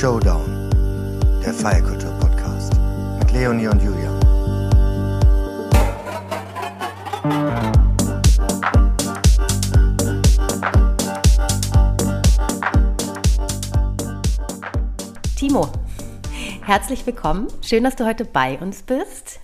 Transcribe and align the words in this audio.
Showdown, 0.00 0.70
der 1.44 1.52
Feierkultur-Podcast 1.52 2.72
mit 3.18 3.32
Leonie 3.32 3.66
und 3.66 3.82
Julian. 3.82 4.18
Timo, 15.36 15.68
herzlich 16.64 17.04
willkommen. 17.04 17.48
Schön, 17.60 17.84
dass 17.84 17.94
du 17.94 18.06
heute 18.06 18.24
bei 18.24 18.58
uns 18.58 18.80
bist. 18.80 19.39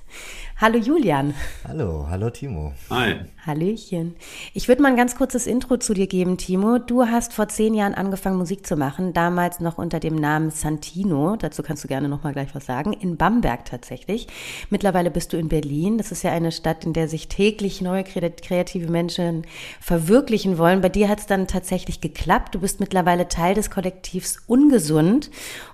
Hallo 0.59 0.79
Julian. 0.79 1.34
Hallo, 1.68 2.07
hallo 2.09 2.30
Timo. 2.30 2.72
Hi. 2.89 3.16
Hallöchen. 3.45 4.16
Ich 4.54 4.68
würde 4.68 4.80
mal 4.80 4.89
ein 4.89 4.96
ganz 4.96 5.14
kurzes 5.14 5.46
Intro 5.46 5.77
zu 5.77 5.93
dir 5.93 6.07
geben, 6.07 6.39
Timo. 6.39 6.79
Du 6.79 7.04
hast 7.04 7.34
vor 7.34 7.48
zehn 7.48 7.75
Jahren 7.75 7.93
angefangen, 7.93 8.39
Musik 8.39 8.66
zu 8.66 8.75
machen, 8.75 9.12
damals 9.12 9.61
noch 9.61 9.77
unter 9.77 10.00
dem 10.00 10.14
Namen 10.14 10.50
Santino. 10.50 11.36
Dazu 11.36 11.63
kannst 11.63 11.85
du 11.85 11.89
gerne 11.89 12.08
noch 12.08 12.25
mal 12.25 12.32
gleich 12.32 12.54
was 12.54 12.64
sagen. 12.64 12.94
In 12.94 13.18
Bamberg 13.18 13.66
tatsächlich. 13.66 14.29
Mittlerweile 14.71 15.11
bist 15.11 15.35
du 15.35 15.36
in 15.36 15.50
Berlin. 15.50 15.99
Das 15.99 16.11
ist 16.11 16.22
ja 16.22 16.32
eine 16.32 16.50
Stadt, 16.50 16.86
in 16.86 16.94
der 16.94 17.08
sich 17.08 17.29
täglich 17.29 17.82
neue 17.82 18.02
kreative 18.02 18.91
Menschen 18.91 19.46
verwirklichen 19.82 20.57
wollen. 20.57 20.80
Bei 20.80 20.88
dir 20.88 21.11
hat 21.11 21.18
es 21.18 21.27
dann 21.27 21.49
tatsächlich 21.49 22.00
geklappt. 22.00 22.54
Du 22.54 22.61
bist 22.61 22.80
mittlerweile 22.80 23.29
Teil 23.29 23.54
des 23.54 23.71
Kollektivs 23.71 24.38
Ungesund 24.46 25.30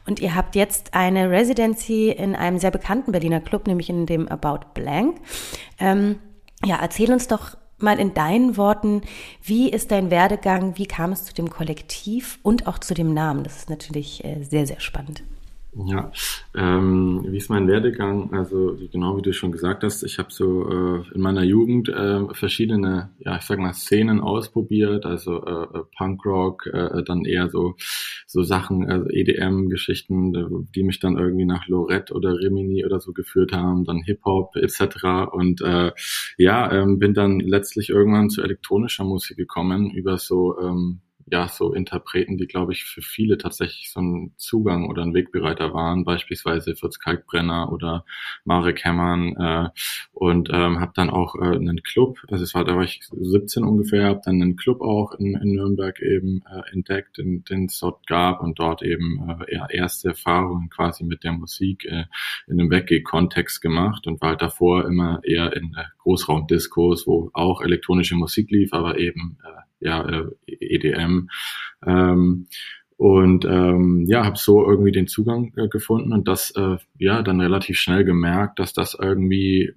und 0.06 0.20
ihr 0.20 0.34
habt 0.34 0.54
jetzt 0.56 0.94
eine 0.94 1.30
Residency 1.30 2.10
in 2.10 2.34
einem 2.34 2.58
sehr 2.58 2.70
bekannten 2.70 3.12
Berliner 3.12 3.40
Club, 3.40 3.66
nämlich 3.66 3.88
in 3.88 4.06
dem 4.06 4.28
About 4.28 4.66
Blank. 4.74 5.18
Ähm, 5.78 6.18
ja, 6.64 6.78
erzähl 6.80 7.12
uns 7.12 7.28
doch 7.28 7.56
mal 7.78 7.98
in 7.98 8.14
deinen 8.14 8.56
Worten, 8.56 9.02
wie 9.42 9.70
ist 9.70 9.90
dein 9.90 10.10
Werdegang, 10.10 10.78
wie 10.78 10.86
kam 10.86 11.12
es 11.12 11.24
zu 11.24 11.34
dem 11.34 11.50
Kollektiv 11.50 12.38
und 12.42 12.66
auch 12.66 12.78
zu 12.78 12.94
dem 12.94 13.12
Namen? 13.12 13.44
Das 13.44 13.56
ist 13.56 13.70
natürlich 13.70 14.24
äh, 14.24 14.42
sehr, 14.42 14.66
sehr 14.66 14.80
spannend. 14.80 15.24
Ja, 15.74 16.12
ähm, 16.54 17.24
wie 17.26 17.38
ist 17.38 17.48
mein 17.48 17.66
Werdegang? 17.66 18.34
Also 18.34 18.76
genau 18.92 19.16
wie 19.16 19.22
du 19.22 19.32
schon 19.32 19.52
gesagt 19.52 19.82
hast, 19.84 20.02
ich 20.02 20.18
habe 20.18 20.28
so 20.30 20.68
äh, 20.68 21.02
in 21.14 21.22
meiner 21.22 21.44
Jugend 21.44 21.88
äh, 21.88 22.26
verschiedene, 22.34 23.08
ja 23.20 23.38
ich 23.38 23.44
sag 23.44 23.58
mal 23.58 23.72
Szenen 23.72 24.20
ausprobiert, 24.20 25.06
also 25.06 25.42
äh, 25.42 25.78
äh 25.78 25.82
Punkrock, 25.96 26.66
äh, 26.66 27.02
dann 27.04 27.24
eher 27.24 27.48
so 27.48 27.76
so 28.26 28.42
Sachen, 28.42 28.86
also 28.90 29.08
EDM-Geschichten, 29.08 30.68
die 30.74 30.82
mich 30.82 31.00
dann 31.00 31.16
irgendwie 31.16 31.46
nach 31.46 31.66
Lorette 31.68 32.12
oder 32.12 32.38
Rimini 32.38 32.84
oder 32.84 33.00
so 33.00 33.14
geführt 33.14 33.52
haben, 33.52 33.84
dann 33.84 34.02
Hip 34.02 34.20
Hop 34.26 34.56
etc. 34.56 35.32
Und 35.32 35.62
äh, 35.62 35.92
ja, 36.36 36.70
ähm, 36.70 36.98
bin 36.98 37.14
dann 37.14 37.40
letztlich 37.40 37.88
irgendwann 37.88 38.28
zu 38.28 38.42
elektronischer 38.42 39.04
Musik 39.04 39.38
gekommen 39.38 39.90
über 39.90 40.18
so 40.18 40.58
ähm, 40.60 41.00
ja, 41.32 41.48
so 41.48 41.72
Interpreten, 41.72 42.36
die, 42.36 42.46
glaube 42.46 42.72
ich, 42.72 42.84
für 42.84 43.00
viele 43.00 43.38
tatsächlich 43.38 43.90
so 43.90 44.00
ein 44.00 44.34
Zugang 44.36 44.86
oder 44.86 45.02
ein 45.02 45.14
Wegbereiter 45.14 45.72
waren, 45.72 46.04
beispielsweise 46.04 46.76
Fritz 46.76 46.98
Kalkbrenner 46.98 47.72
oder 47.72 48.04
Marek 48.44 48.84
Hemmern 48.84 49.34
äh, 49.36 49.68
und 50.12 50.50
ähm, 50.52 50.78
habe 50.78 50.92
dann 50.94 51.08
auch 51.08 51.34
äh, 51.36 51.56
einen 51.56 51.82
Club, 51.82 52.18
also 52.28 52.44
es 52.44 52.52
war, 52.54 52.66
da 52.66 52.76
war 52.76 52.84
ich 52.84 53.00
17 53.10 53.64
ungefähr, 53.64 54.04
habe 54.04 54.20
dann 54.22 54.42
einen 54.42 54.56
Club 54.56 54.82
auch 54.82 55.14
in, 55.14 55.34
in 55.34 55.54
Nürnberg 55.54 56.02
eben 56.02 56.42
äh, 56.46 56.70
entdeckt, 56.70 57.16
den, 57.16 57.44
den 57.44 57.64
es 57.64 57.78
dort 57.80 58.06
gab 58.06 58.42
und 58.42 58.58
dort 58.58 58.82
eben 58.82 59.26
äh, 59.26 59.54
ja, 59.54 59.66
erste 59.70 60.08
Erfahrungen 60.08 60.68
quasi 60.68 61.02
mit 61.02 61.24
der 61.24 61.32
Musik 61.32 61.86
äh, 61.86 62.04
in 62.46 62.60
einem 62.60 62.70
Weggeh-Kontext 62.70 63.62
gemacht 63.62 64.06
und 64.06 64.20
war 64.20 64.30
halt 64.30 64.42
davor 64.42 64.86
immer 64.86 65.22
eher 65.24 65.56
in 65.56 65.74
äh, 65.78 65.84
Großraumdiskos, 66.02 67.06
wo 67.06 67.30
auch 67.32 67.62
elektronische 67.62 68.16
Musik 68.16 68.50
lief, 68.50 68.74
aber 68.74 68.98
eben 68.98 69.38
äh, 69.42 69.71
ja, 69.82 70.08
äh, 70.08 70.24
EDM. 70.46 71.28
Ähm, 71.84 72.46
und 72.96 73.44
ähm, 73.44 74.06
ja, 74.06 74.24
habe 74.24 74.36
so 74.36 74.64
irgendwie 74.64 74.92
den 74.92 75.08
Zugang 75.08 75.52
äh, 75.56 75.66
gefunden 75.68 76.12
und 76.12 76.28
das 76.28 76.52
äh, 76.52 76.76
ja 76.98 77.22
dann 77.22 77.40
relativ 77.40 77.78
schnell 77.78 78.04
gemerkt, 78.04 78.60
dass 78.60 78.72
das 78.72 78.96
irgendwie 79.00 79.72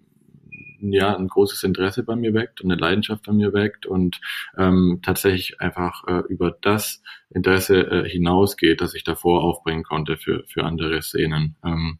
ja 0.79 1.15
ein 1.15 1.27
großes 1.27 1.63
Interesse 1.63 2.03
bei 2.03 2.15
mir 2.15 2.33
weckt 2.35 2.61
und 2.61 2.71
eine 2.71 2.79
Leidenschaft 2.79 3.25
bei 3.25 3.33
mir 3.33 3.53
weckt 3.53 3.87
und 3.87 4.21
ähm, 4.57 4.99
tatsächlich 5.03 5.59
einfach 5.59 6.03
äh, 6.07 6.21
über 6.29 6.55
das 6.61 7.01
Interesse 7.31 7.79
äh, 7.89 8.07
hinausgeht, 8.07 8.81
das 8.81 8.93
ich 8.93 9.03
davor 9.03 9.43
aufbringen 9.43 9.83
konnte 9.83 10.17
für 10.17 10.43
für 10.47 10.63
andere 10.63 11.01
Szenen. 11.01 11.55
Ähm, 11.65 11.97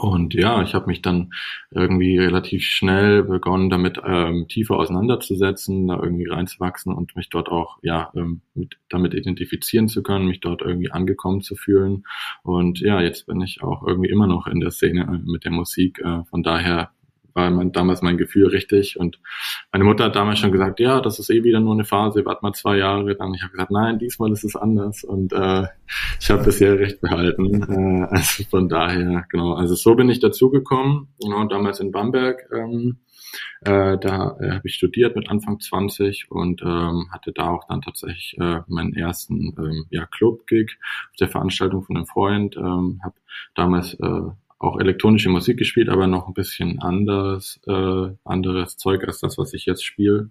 und 0.00 0.32
ja, 0.32 0.62
ich 0.62 0.74
habe 0.74 0.86
mich 0.86 1.02
dann 1.02 1.34
irgendwie 1.70 2.16
relativ 2.16 2.64
schnell 2.64 3.22
begonnen, 3.22 3.68
damit 3.68 4.00
ähm, 4.02 4.48
tiefer 4.48 4.78
auseinanderzusetzen, 4.78 5.88
da 5.88 6.02
irgendwie 6.02 6.26
reinzuwachsen 6.26 6.94
und 6.94 7.14
mich 7.16 7.28
dort 7.28 7.50
auch 7.50 7.78
ja 7.82 8.10
ähm, 8.16 8.40
mit, 8.54 8.78
damit 8.88 9.12
identifizieren 9.12 9.88
zu 9.88 10.02
können, 10.02 10.26
mich 10.26 10.40
dort 10.40 10.62
irgendwie 10.62 10.90
angekommen 10.90 11.42
zu 11.42 11.54
fühlen. 11.54 12.04
Und 12.42 12.80
ja, 12.80 13.02
jetzt 13.02 13.26
bin 13.26 13.42
ich 13.42 13.62
auch 13.62 13.86
irgendwie 13.86 14.08
immer 14.08 14.26
noch 14.26 14.46
in 14.46 14.60
der 14.60 14.70
Szene 14.70 15.02
äh, 15.02 15.30
mit 15.30 15.44
der 15.44 15.52
Musik. 15.52 15.98
Äh, 15.98 16.24
von 16.24 16.42
daher 16.42 16.92
war 17.34 17.50
mein, 17.50 17.72
damals 17.72 18.02
mein 18.02 18.18
Gefühl 18.18 18.48
richtig. 18.48 18.98
Und 18.98 19.20
meine 19.72 19.84
Mutter 19.84 20.04
hat 20.04 20.16
damals 20.16 20.38
schon 20.38 20.52
gesagt, 20.52 20.80
ja, 20.80 21.00
das 21.00 21.18
ist 21.18 21.30
eh 21.30 21.44
wieder 21.44 21.60
nur 21.60 21.74
eine 21.74 21.84
Phase, 21.84 22.24
warte 22.24 22.42
mal 22.42 22.52
zwei 22.52 22.78
Jahre. 22.78 23.14
Dann 23.14 23.34
ich 23.34 23.42
habe 23.42 23.52
gesagt, 23.52 23.70
nein, 23.70 23.98
diesmal 23.98 24.32
ist 24.32 24.44
es 24.44 24.56
anders. 24.56 25.04
Und 25.04 25.32
äh, 25.32 25.66
ich 26.20 26.30
habe 26.30 26.44
bisher 26.44 26.78
recht 26.78 27.00
behalten. 27.00 27.62
Äh, 27.70 28.06
also 28.10 28.44
von 28.44 28.68
daher, 28.68 29.24
genau. 29.28 29.54
Also 29.54 29.74
so 29.74 29.94
bin 29.94 30.10
ich 30.10 30.20
dazugekommen. 30.20 31.08
Genau, 31.20 31.44
damals 31.44 31.80
in 31.80 31.92
Bamberg. 31.92 32.48
Ähm, 32.52 32.98
äh, 33.62 33.98
da 33.98 34.36
äh, 34.40 34.50
habe 34.52 34.62
ich 34.64 34.74
studiert 34.74 35.16
mit 35.16 35.28
Anfang 35.28 35.60
20 35.60 36.30
und 36.30 36.62
ähm, 36.62 37.08
hatte 37.12 37.32
da 37.32 37.50
auch 37.50 37.66
dann 37.68 37.82
tatsächlich 37.82 38.36
äh, 38.38 38.60
meinen 38.66 38.94
ersten 38.94 39.54
ähm, 39.58 39.86
ja, 39.90 40.06
Club-Gig 40.06 40.78
auf 41.10 41.16
der 41.16 41.28
Veranstaltung 41.28 41.82
von 41.82 41.96
einem 41.96 42.06
Freund. 42.06 42.56
Ähm, 42.56 43.00
habe 43.04 43.14
damals 43.54 43.94
äh, 43.94 44.30
auch 44.60 44.78
elektronische 44.78 45.30
Musik 45.30 45.56
gespielt, 45.56 45.88
aber 45.88 46.06
noch 46.06 46.28
ein 46.28 46.34
bisschen 46.34 46.80
anders, 46.80 47.58
äh, 47.66 48.08
anderes 48.24 48.76
Zeug 48.76 49.02
als 49.06 49.18
das, 49.20 49.38
was 49.38 49.54
ich 49.54 49.64
jetzt 49.66 49.84
spiele. 49.84 50.30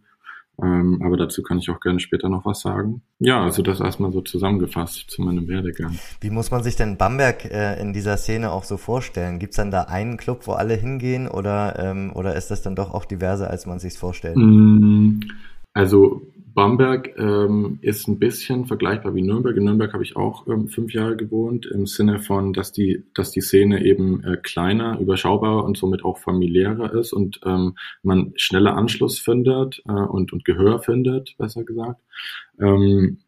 Ähm, 0.62 1.02
aber 1.04 1.18
dazu 1.18 1.42
kann 1.42 1.58
ich 1.58 1.70
auch 1.70 1.80
gerne 1.80 2.00
später 2.00 2.30
noch 2.30 2.46
was 2.46 2.60
sagen. 2.60 3.02
Ja, 3.20 3.42
also 3.42 3.64
das 3.64 3.80
erstmal 3.80 4.12
so 4.12 4.22
zusammengefasst 4.22 5.10
zu 5.10 5.22
meinem 5.22 5.48
Werdegang. 5.48 5.98
Wie 6.22 6.30
muss 6.30 6.52
man 6.52 6.64
sich 6.64 6.76
denn 6.76 6.98
Bamberg 6.98 7.46
äh, 7.46 7.82
in 7.82 7.94
dieser 7.94 8.18
Szene 8.18 8.52
auch 8.52 8.66
so 8.66 8.78
vorstellen? 8.78 9.40
Gibt's 9.40 9.56
dann 9.56 9.72
da 9.72 9.84
einen 9.84 10.18
Club, 10.18 10.42
wo 10.46 10.52
alle 10.52 10.76
hingehen 10.76 11.28
oder, 11.28 11.80
ähm, 11.80 12.12
oder 12.14 12.36
ist 12.36 12.52
das 12.52 12.62
dann 12.62 12.76
doch 12.76 12.94
auch 12.94 13.06
diverser, 13.06 13.50
als 13.50 13.66
man 13.66 13.80
sich 13.80 13.98
vorstellt? 13.98 14.36
Mm, 14.36 15.22
also 15.74 16.22
Bamberg 16.54 17.18
ähm, 17.18 17.80
ist 17.82 18.08
ein 18.08 18.20
bisschen 18.20 18.66
vergleichbar 18.66 19.16
wie 19.16 19.22
Nürnberg. 19.22 19.56
In 19.58 19.66
Nürnberg 19.66 19.94
habe 19.94 20.04
ich 20.04 20.16
auch 20.16 20.48
ähm, 20.48 20.68
fünf 20.68 20.94
Jahre 20.94 21.16
gewohnt, 21.16 21.66
im 21.66 21.86
Sinne 21.86 22.20
von, 22.20 22.54
dass 22.54 22.72
die, 22.72 23.04
dass 23.14 23.32
die 23.32 23.42
Szene 23.42 23.86
eben 23.86 24.24
äh, 24.24 24.38
kleiner, 24.38 25.00
überschaubarer 25.00 25.64
und 25.64 25.78
somit 25.78 26.04
auch 26.04 26.18
familiärer 26.18 26.94
ist 26.94 27.14
und 27.14 27.40
ähm, 27.46 27.76
man 28.04 28.34
schneller 28.36 28.76
Anschluss 28.76 29.20
findet 29.20 29.82
äh, 29.88 29.92
und, 29.92 30.34
und 30.34 30.46
Gehör 30.46 30.80
findet, 30.80 31.36
besser 31.38 31.64
gesagt. 31.64 32.02
Ähm, 32.60 33.20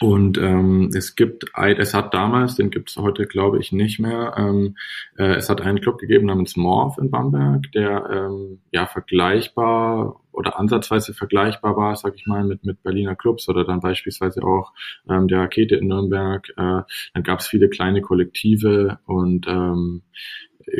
und 0.00 0.38
ähm, 0.38 0.90
es 0.94 1.14
gibt, 1.14 1.44
es 1.54 1.92
hat 1.92 2.14
damals, 2.14 2.56
den 2.56 2.70
gibt 2.70 2.88
es 2.88 2.96
heute 2.96 3.26
glaube 3.26 3.58
ich 3.58 3.70
nicht 3.70 4.00
mehr, 4.00 4.34
ähm, 4.38 4.76
äh, 5.18 5.34
es 5.34 5.50
hat 5.50 5.60
einen 5.60 5.80
Club 5.80 5.98
gegeben 5.98 6.26
namens 6.26 6.56
Morph 6.56 6.96
in 6.96 7.10
Bamberg, 7.10 7.70
der 7.72 8.08
ähm, 8.10 8.60
ja 8.70 8.86
vergleichbar 8.86 10.20
oder 10.32 10.58
ansatzweise 10.58 11.12
vergleichbar 11.12 11.76
war, 11.76 11.96
sag 11.96 12.14
ich 12.16 12.26
mal, 12.26 12.44
mit, 12.44 12.64
mit 12.64 12.82
Berliner 12.82 13.14
Clubs 13.14 13.46
oder 13.50 13.64
dann 13.64 13.80
beispielsweise 13.80 14.42
auch 14.42 14.72
ähm, 15.08 15.28
der 15.28 15.40
Rakete 15.40 15.76
in 15.76 15.88
Nürnberg. 15.88 16.48
Äh, 16.56 16.82
dann 17.12 17.22
gab 17.22 17.40
es 17.40 17.48
viele 17.48 17.68
kleine 17.68 18.00
Kollektive 18.00 19.00
und 19.04 19.46
ähm, 19.48 20.02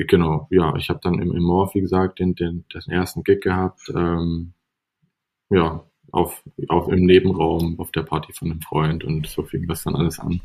genau, 0.06 0.48
ja, 0.50 0.74
ich 0.76 0.88
habe 0.88 1.00
dann 1.02 1.20
im, 1.20 1.32
im 1.32 1.42
Morph, 1.42 1.74
wie 1.74 1.82
gesagt, 1.82 2.20
den, 2.20 2.34
den, 2.34 2.64
den 2.72 2.92
ersten 2.92 3.22
Gig 3.22 3.42
gehabt. 3.42 3.90
Ähm, 3.94 4.54
ja, 5.50 5.84
auf, 6.12 6.42
auf 6.68 6.88
im 6.88 7.06
Nebenraum 7.06 7.78
auf 7.78 7.90
der 7.92 8.02
Party 8.02 8.32
von 8.32 8.50
einem 8.50 8.60
Freund 8.60 9.04
und 9.04 9.26
so 9.26 9.42
fing 9.42 9.66
das 9.66 9.84
dann 9.84 9.96
alles 9.96 10.18
an. 10.18 10.40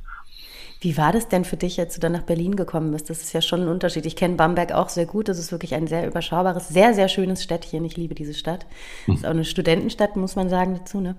Wie 0.82 0.98
war 0.98 1.12
das 1.12 1.28
denn 1.28 1.46
für 1.46 1.58
dich, 1.58 1.80
als 1.80 1.96
du 1.96 2.02
dann 2.02 2.12
nach 2.12 2.24
Berlin 2.24 2.56
gekommen 2.56 2.92
bist? 2.92 3.10
Das 3.10 3.22
ist 3.22 3.34
ja 3.34 3.42
schon 3.42 3.62
ein 3.62 3.68
Unterschied. 3.70 4.06
Ich 4.06 4.16
kenne 4.16 4.36
Bamberg 4.36 4.72
auch 4.72 4.90
sehr 4.90 5.06
gut. 5.06 5.30
Das 5.30 5.40
ist 5.40 5.52
wirklich 5.52 5.74
ein 5.74 5.88
sehr 5.88 6.06
überschaubares, 6.06 6.68
sehr, 6.68 6.94
sehr 6.94 7.08
schönes 7.08 7.42
Städtchen. 7.42 7.86
Ich 7.86 7.98
liebe 7.98 8.14
diese 8.14 8.34
Stadt. 8.34 8.68
Das 9.08 9.18
ist 9.18 9.26
auch 9.26 9.32
eine 9.32 9.46
Studentenstadt, 9.46 10.16
muss 10.16 10.36
man 10.36 10.50
sagen 10.50 10.76
dazu. 10.76 11.00
Ne? 11.00 11.16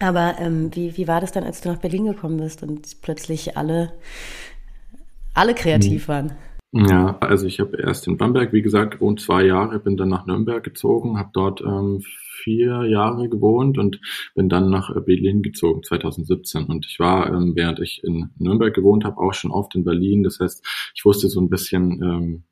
Aber 0.00 0.36
ähm, 0.38 0.70
wie, 0.74 0.96
wie 0.96 1.08
war 1.08 1.20
das 1.20 1.32
dann, 1.32 1.44
als 1.44 1.60
du 1.60 1.70
nach 1.70 1.78
Berlin 1.78 2.04
gekommen 2.04 2.36
bist 2.36 2.62
und 2.62 3.00
plötzlich 3.02 3.56
alle, 3.56 3.92
alle 5.32 5.54
kreativ 5.54 6.08
waren? 6.08 6.32
Ja, 6.72 7.16
also 7.20 7.46
ich 7.46 7.60
habe 7.60 7.80
erst 7.80 8.08
in 8.08 8.16
Bamberg, 8.16 8.52
wie 8.52 8.62
gesagt, 8.62 8.94
gewohnt 8.94 9.20
zwei 9.20 9.44
Jahre, 9.44 9.78
bin 9.78 9.96
dann 9.96 10.08
nach 10.08 10.26
Nürnberg 10.26 10.62
gezogen, 10.62 11.18
habe 11.18 11.30
dort 11.32 11.60
ähm, 11.60 12.02
vier 12.44 12.84
Jahre 12.84 13.28
gewohnt 13.28 13.78
und 13.78 14.00
bin 14.34 14.48
dann 14.48 14.70
nach 14.70 14.94
Berlin 15.04 15.42
gezogen 15.42 15.82
2017. 15.82 16.66
Und 16.66 16.86
ich 16.86 17.00
war, 17.00 17.32
ähm, 17.32 17.52
während 17.56 17.80
ich 17.80 18.04
in 18.04 18.30
Nürnberg 18.38 18.74
gewohnt 18.74 19.04
habe, 19.04 19.18
auch 19.18 19.34
schon 19.34 19.50
oft 19.50 19.74
in 19.74 19.84
Berlin. 19.84 20.22
Das 20.22 20.38
heißt, 20.38 20.64
ich 20.94 21.04
wusste 21.04 21.28
so 21.28 21.40
ein 21.40 21.48
bisschen, 21.48 22.02
ähm, 22.02 22.44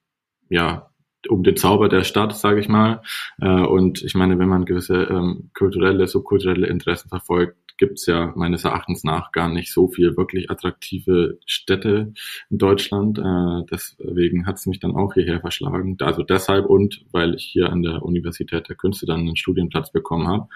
ja, 0.49 0.89
um 1.29 1.43
den 1.44 1.56
Zauber 1.56 1.89
der 1.89 2.05
Stadt, 2.05 2.35
sage 2.35 2.61
ich 2.61 2.69
mal. 2.69 3.03
Äh, 3.41 3.65
und 3.65 4.03
ich 4.03 4.15
meine, 4.15 4.39
wenn 4.39 4.49
man 4.49 4.65
gewisse 4.65 5.05
ähm, 5.05 5.50
kulturelle, 5.55 6.09
subkulturelle 6.09 6.67
Interessen 6.67 7.09
verfolgt, 7.09 7.56
gibt's 7.82 8.06
ja 8.06 8.32
meines 8.37 8.62
Erachtens 8.62 9.02
nach 9.02 9.32
gar 9.32 9.49
nicht 9.49 9.73
so 9.73 9.88
viel 9.88 10.17
wirklich 10.17 10.52
attraktive 10.52 11.40
Städte 11.46 12.12
in 12.49 12.58
Deutschland. 12.58 13.19
Äh, 13.19 13.67
deswegen 13.73 14.46
hat's 14.46 14.67
mich 14.67 14.79
dann 14.79 14.94
auch 14.94 15.14
hierher 15.14 15.40
verschlagen. 15.40 15.96
Also 16.00 16.23
deshalb 16.23 16.67
und 16.67 17.05
weil 17.11 17.34
ich 17.34 17.43
hier 17.43 17.70
an 17.70 17.82
der 17.82 18.05
Universität 18.05 18.69
der 18.69 18.76
Künste 18.76 19.05
dann 19.05 19.23
einen 19.23 19.34
Studienplatz 19.34 19.90
bekommen 19.90 20.29
habe. 20.29 20.46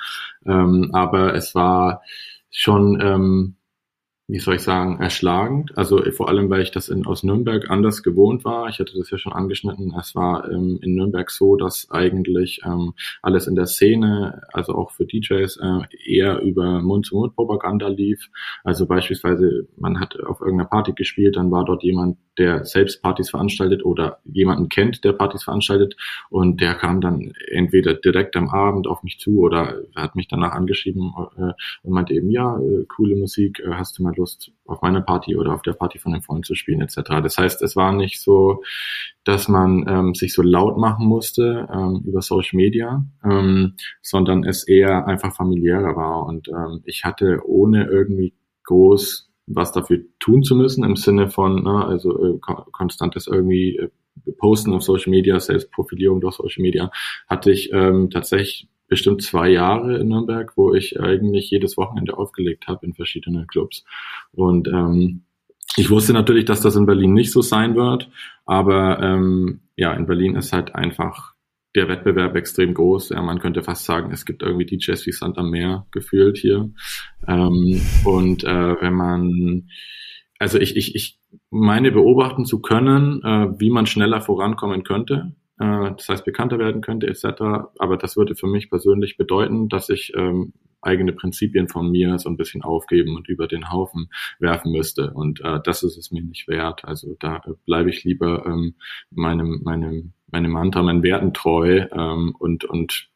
Ähm, 0.47 0.91
aber 0.93 1.35
es 1.35 1.53
war 1.57 2.03
schon 2.53 3.01
ähm, 3.01 3.57
wie 4.29 4.41
soll 4.41 4.57
ich 4.57 4.63
sagen, 4.63 4.99
erschlagend. 5.01 5.77
Also 5.79 6.03
vor 6.11 6.29
allem, 6.29 6.51
weil 6.51 6.63
ich 6.63 6.73
das 6.73 6.89
in, 6.89 7.07
aus 7.07 7.23
Nürnberg 7.23 7.71
anders 7.71 8.03
gewohnt 8.03 8.45
war. 8.45 8.69
Ich 8.69 8.81
hatte 8.81 8.99
das 8.99 9.09
ja 9.11 9.19
schon 9.19 9.33
angeschnitten. 9.33 9.95
Es 9.99 10.17
war 10.17 10.51
ähm, 10.51 10.81
in 10.83 10.97
Nürnberg 10.97 11.31
so, 11.31 11.55
dass 11.55 11.89
eigentlich 11.91 12.61
ähm, 12.65 12.95
alles 13.23 13.47
in 13.47 13.55
der 13.55 13.67
Szene, 13.67 14.43
also 14.53 14.75
auch 14.75 14.91
für 14.91 15.07
DJs, 15.07 15.57
äh, 15.59 15.81
eher 16.05 16.41
über 16.41 16.83
Mund-zu-Mund-Propaganda 16.83 17.87
lief. 17.87 18.29
Also 18.65 18.87
beispielsweise, 18.87 19.69
man 19.77 20.01
hat 20.01 20.19
auf 20.21 20.41
irgendeiner 20.41 20.71
Party 20.71 20.93
gespielt, 20.93 21.37
dann 21.37 21.53
war 21.53 21.65
dort 21.65 21.85
jemand, 21.85 22.19
der 22.39 22.65
selbst 22.65 23.03
Partys 23.03 23.31
veranstaltet 23.31 23.85
oder 23.85 24.19
jemanden 24.25 24.69
kennt, 24.69 25.05
der 25.05 25.13
Partys 25.13 25.45
veranstaltet 25.45 25.97
und 26.31 26.61
der 26.61 26.75
kam 26.75 27.01
dann 27.01 27.33
entweder 27.49 27.95
direkt 27.95 28.37
am 28.37 28.49
Abend 28.51 28.87
auf 28.87 29.03
mich 29.03 29.19
zu 29.19 29.39
oder 29.39 29.83
hat 29.95 30.17
mich 30.17 30.29
danach 30.29 30.53
angeschrieben 30.53 31.13
äh, 31.37 31.53
und 31.83 31.93
meinte 31.93 32.15
eben, 32.15 32.31
ja, 32.31 32.59
äh, 32.59 32.85
coole 32.89 33.17
Musik, 33.17 33.61
äh, 33.61 33.73
hast 33.73 33.99
du 33.99 34.03
mal 34.03 34.13
Lust 34.17 34.53
auf 34.65 34.83
meiner 34.83 35.01
Party 35.01 35.37
oder 35.37 35.55
auf 35.55 35.63
der 35.63 35.75
Party 35.75 35.99
von 35.99 36.13
einem 36.13 36.23
Freund 36.23 36.47
zu 36.47 36.55
spielen 36.55 36.81
etc. 36.81 36.97
Das 37.23 37.39
heißt, 37.39 37.63
es 37.63 37.77
war 37.77 37.93
nicht 37.93 38.21
so, 38.21 38.63
dass 39.25 39.49
man 39.49 39.85
ähm, 39.89 40.15
sich 40.15 40.35
so 40.35 40.43
laut 40.43 40.79
machen 40.79 41.07
musste 41.07 41.69
ähm, 41.73 42.03
über 42.05 42.23
Social 42.23 42.57
Media, 42.57 43.05
ähm, 43.25 43.75
sondern 44.03 44.45
es 44.45 44.67
eher 44.67 45.07
einfach 45.07 45.35
familiärer 45.35 45.97
war 45.97 46.27
und 46.27 46.49
ähm, 46.49 46.83
ich 46.85 47.05
hatte 47.05 47.41
ohne 47.45 47.87
irgendwie 47.87 48.35
groß 48.65 49.27
was 49.47 49.73
dafür 49.73 50.01
tun 50.19 50.43
zu 50.43 50.57
müssen, 50.57 50.85
im 50.85 50.97
Sinne 50.97 51.31
von, 51.31 51.63
ne, 51.63 51.85
also 51.85 52.35
äh, 52.35 52.39
konstantes 52.73 53.27
irgendwie 53.27 53.77
äh, 53.77 53.89
Posten 54.39 54.73
auf 54.73 54.83
Social 54.83 55.11
Media, 55.11 55.39
Selbstprofilierung 55.39 56.21
durch 56.21 56.35
Social 56.35 56.63
Media, 56.63 56.91
hatte 57.29 57.53
ich 57.53 57.73
ähm, 57.73 58.11
tatsächlich 58.11 58.69
bestimmt 58.89 59.23
zwei 59.23 59.49
Jahre 59.49 59.99
in 59.99 60.09
Nürnberg, 60.09 60.53
wo 60.57 60.75
ich 60.75 61.01
eigentlich 61.01 61.51
jedes 61.51 61.77
Wochenende 61.77 62.17
aufgelegt 62.17 62.69
habe 62.69 62.87
in 62.87 62.95
verschiedenen 62.95 63.47
Clubs. 63.47 63.85
Und 64.33 64.69
ähm, 64.69 65.25
ich 65.77 65.91
wusste 65.91 66.13
natürlich, 66.13 66.45
dass 66.45 66.61
das 66.61 66.77
in 66.77 66.87
Berlin 66.87 67.13
nicht 67.13 67.33
so 67.33 67.43
sein 67.43 67.75
wird, 67.75 68.09
aber 68.45 69.03
ähm, 69.03 69.61
ja, 69.77 69.93
in 69.93 70.07
Berlin 70.07 70.37
ist 70.37 70.53
halt 70.53 70.75
einfach 70.75 71.35
der 71.75 71.89
Wettbewerb 71.89 72.35
extrem 72.35 72.73
groß. 72.73 73.11
Ja, 73.11 73.23
man 73.23 73.39
könnte 73.39 73.63
fast 73.63 73.85
sagen, 73.85 74.11
es 74.11 74.25
gibt 74.25 74.43
irgendwie 74.43 74.65
DJs 74.65 75.05
wie 75.07 75.13
Sand 75.13 75.37
am 75.37 75.51
Meer 75.51 75.87
gefühlt 75.93 76.39
hier. 76.39 76.71
Ähm, 77.29 77.81
und 78.05 78.45
äh, 78.45 78.81
wenn 78.81 78.95
man, 78.95 79.69
also 80.39 80.59
ich, 80.59 80.77
ich, 80.77 80.95
ich 80.95 81.21
meine 81.51 81.93
beobachten 81.93 82.47
zu 82.47 82.61
können, 82.63 83.23
äh, 83.23 83.61
wie 83.61 83.71
man 83.71 83.87
schneller 83.87 84.23
vorankommen 84.23 84.85
könnte. 84.85 85.35
Äh, 85.59 85.93
das 85.97 86.09
heißt, 86.09 86.25
bekannter 86.25 86.59
werden 86.59 86.81
könnte 86.81 87.07
etc. 87.07 87.25
Aber 87.79 87.97
das 87.97 88.17
würde 88.17 88.35
für 88.35 88.47
mich 88.47 88.71
persönlich 88.71 89.17
bedeuten, 89.17 89.69
dass 89.69 89.89
ich 89.89 90.13
ähm, 90.17 90.53
eigene 90.83 91.13
Prinzipien 91.13 91.69
von 91.69 91.91
mir 91.91 92.19
so 92.19 92.29
ein 92.29 92.37
bisschen 92.37 92.63
aufgeben 92.63 93.17
und 93.17 93.29
über 93.29 93.49
den 93.49 93.71
Haufen 93.71 94.11
werfen 94.39 94.73
müsste. 94.73 95.13
Und 95.13 95.41
äh, 95.41 95.61
das 95.65 95.83
ist 95.83 95.97
es 95.97 96.13
mir 96.13 96.23
nicht 96.23 96.49
wert. 96.49 96.85
Also 96.85 97.17
da 97.19 97.43
bleibe 97.65 97.91
ich 97.91 98.05
lieber 98.05 98.47
ähm, 98.47 98.75
meinem, 99.11 99.63
meinem 99.65 100.13
meinem 100.31 100.53
Mantra, 100.53 100.83
meinen 100.83 101.03
Werten 101.03 101.33
treu 101.33 101.87
ähm, 101.93 102.35
und, 102.39 102.65
und 102.65 103.09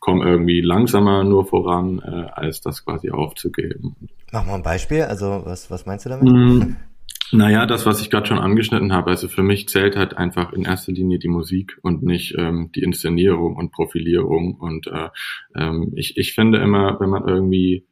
komme 0.00 0.24
irgendwie 0.24 0.60
langsamer 0.60 1.24
nur 1.24 1.46
voran, 1.46 2.00
äh, 2.00 2.30
als 2.32 2.60
das 2.60 2.84
quasi 2.84 3.10
aufzugeben. 3.10 3.96
Mach 4.32 4.44
mal 4.44 4.56
ein 4.56 4.62
Beispiel, 4.62 5.02
also 5.02 5.42
was, 5.44 5.70
was 5.70 5.86
meinst 5.86 6.06
du 6.06 6.10
damit? 6.10 6.32
Mm, 6.32 6.76
naja, 7.32 7.66
das, 7.66 7.86
was 7.86 8.00
ich 8.00 8.10
gerade 8.10 8.26
schon 8.26 8.38
angeschnitten 8.38 8.92
habe, 8.92 9.10
also 9.10 9.28
für 9.28 9.42
mich 9.42 9.68
zählt 9.68 9.96
halt 9.96 10.16
einfach 10.16 10.52
in 10.52 10.64
erster 10.64 10.92
Linie 10.92 11.18
die 11.18 11.28
Musik 11.28 11.78
und 11.82 12.02
nicht 12.02 12.34
ähm, 12.38 12.70
die 12.74 12.82
Inszenierung 12.82 13.56
und 13.56 13.72
Profilierung. 13.72 14.54
Und 14.54 14.86
äh, 14.86 15.08
ähm, 15.56 15.92
ich, 15.96 16.16
ich 16.16 16.34
finde 16.34 16.58
immer, 16.58 17.00
wenn 17.00 17.10
man 17.10 17.26
irgendwie 17.26 17.86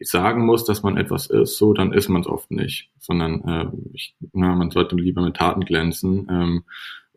sagen 0.00 0.44
muss, 0.44 0.64
dass 0.64 0.82
man 0.82 0.96
etwas 0.96 1.26
ist, 1.26 1.56
so, 1.56 1.72
dann 1.72 1.92
ist 1.92 2.08
man 2.08 2.22
es 2.22 2.28
oft 2.28 2.50
nicht, 2.50 2.90
sondern 2.98 3.42
äh, 3.42 3.66
ich, 3.92 4.16
na, 4.32 4.54
man 4.54 4.70
sollte 4.70 4.96
lieber 4.96 5.22
mit 5.22 5.36
Taten 5.36 5.64
glänzen. 5.64 6.26
Ähm, 6.30 6.64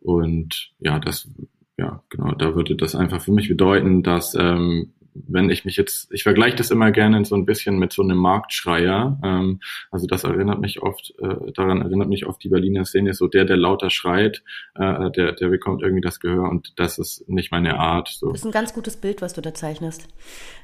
und 0.02 0.72
ja, 0.80 1.00
das, 1.00 1.30
ja, 1.78 2.04
genau, 2.10 2.34
da 2.34 2.56
würde 2.56 2.76
das 2.76 2.96
einfach 2.96 3.22
für 3.22 3.32
mich 3.32 3.50
bedeuten, 3.50 4.04
dass 4.04 4.36
ähm, 4.36 4.94
wenn 5.34 5.50
ich 5.50 5.66
mich 5.66 5.76
jetzt, 5.76 6.12
ich 6.12 6.24
vergleiche 6.24 6.56
das 6.56 6.72
immer 6.72 6.92
gerne 6.92 7.24
so 7.26 7.36
ein 7.36 7.46
bisschen 7.46 7.78
mit 7.78 7.94
so 7.94 8.02
einem 8.02 8.18
Marktschreier. 8.18 9.20
Ähm, 9.24 9.60
also 9.92 10.08
das 10.08 10.24
erinnert 10.24 10.60
mich 10.60 10.82
oft, 10.82 11.14
äh, 11.20 11.52
daran 11.54 11.82
erinnert 11.82 12.10
mich 12.10 12.26
oft 12.26 12.44
die 12.44 12.50
Berliner 12.50 12.86
Szene, 12.86 13.14
so 13.14 13.28
der, 13.28 13.46
der 13.46 13.58
lauter 13.58 13.90
schreit, 13.90 14.44
äh, 14.76 15.12
der, 15.12 15.34
der 15.34 15.48
bekommt 15.50 15.82
irgendwie 15.82 16.02
das 16.02 16.20
Gehör 16.20 16.50
und 16.50 16.74
das 16.78 16.98
ist 16.98 17.28
nicht 17.28 17.52
meine 17.52 17.80
Art. 17.80 18.10
So. 18.10 18.32
Das 18.32 18.42
ist 18.42 18.46
ein 18.46 18.52
ganz 18.52 18.74
gutes 18.74 18.98
Bild, 18.98 19.22
was 19.22 19.34
du 19.34 19.42
da 19.42 19.54
zeichnest. 19.54 20.08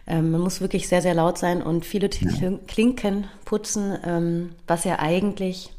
Ähm, 0.06 0.32
man 0.32 0.42
muss 0.42 0.62
wirklich 0.62 0.88
sehr, 0.88 1.02
sehr 1.02 1.14
laut 1.14 1.38
sein 1.38 1.62
und 1.62 1.86
viele 1.86 2.10
ja. 2.10 2.52
Klinken 2.68 3.28
putzen, 3.46 3.98
ähm, 4.04 4.50
was 4.68 4.84
ja 4.84 5.00
eigentlich 5.00 5.72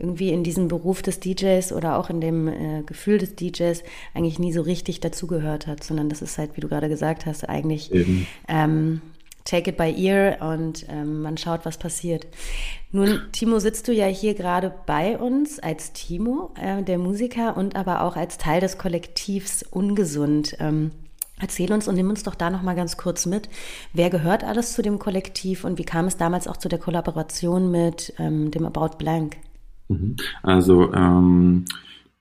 irgendwie 0.00 0.30
in 0.30 0.42
diesem 0.44 0.68
Beruf 0.68 1.02
des 1.02 1.20
DJs 1.20 1.72
oder 1.72 1.98
auch 1.98 2.10
in 2.10 2.20
dem 2.20 2.48
äh, 2.48 2.82
Gefühl 2.84 3.18
des 3.18 3.36
DJs 3.36 3.82
eigentlich 4.14 4.38
nie 4.38 4.52
so 4.52 4.62
richtig 4.62 5.00
dazugehört 5.00 5.66
hat, 5.66 5.84
sondern 5.84 6.08
das 6.08 6.22
ist 6.22 6.38
halt, 6.38 6.56
wie 6.56 6.60
du 6.60 6.68
gerade 6.68 6.88
gesagt 6.88 7.26
hast, 7.26 7.48
eigentlich 7.48 7.92
ähm, 8.48 9.00
take 9.44 9.70
it 9.70 9.76
by 9.76 9.92
ear 9.96 10.38
und 10.52 10.86
ähm, 10.88 11.22
man 11.22 11.36
schaut, 11.36 11.64
was 11.64 11.78
passiert. 11.78 12.26
Nun, 12.92 13.20
Timo, 13.32 13.58
sitzt 13.58 13.88
du 13.88 13.92
ja 13.92 14.06
hier 14.06 14.34
gerade 14.34 14.72
bei 14.86 15.18
uns 15.18 15.58
als 15.58 15.92
Timo, 15.92 16.52
äh, 16.60 16.82
der 16.82 16.98
Musiker, 16.98 17.56
und 17.56 17.76
aber 17.76 18.02
auch 18.02 18.16
als 18.16 18.38
Teil 18.38 18.60
des 18.60 18.78
Kollektivs 18.78 19.62
Ungesund. 19.62 20.56
Ähm, 20.60 20.90
Erzähl 21.42 21.72
uns 21.72 21.88
und 21.88 21.94
nimm 21.94 22.10
uns 22.10 22.22
doch 22.22 22.34
da 22.34 22.50
noch 22.50 22.60
mal 22.60 22.76
ganz 22.76 22.98
kurz 22.98 23.24
mit. 23.24 23.48
Wer 23.94 24.10
gehört 24.10 24.44
alles 24.44 24.74
zu 24.74 24.82
dem 24.82 24.98
Kollektiv 24.98 25.64
und 25.64 25.78
wie 25.78 25.84
kam 25.84 26.06
es 26.06 26.18
damals 26.18 26.46
auch 26.46 26.58
zu 26.58 26.68
der 26.68 26.78
Kollaboration 26.78 27.70
mit 27.70 28.12
ähm, 28.18 28.50
dem 28.50 28.66
About 28.66 28.98
Blank? 28.98 29.38
Mhm. 29.90 30.16
Also 30.42 30.92
ähm, 30.92 31.64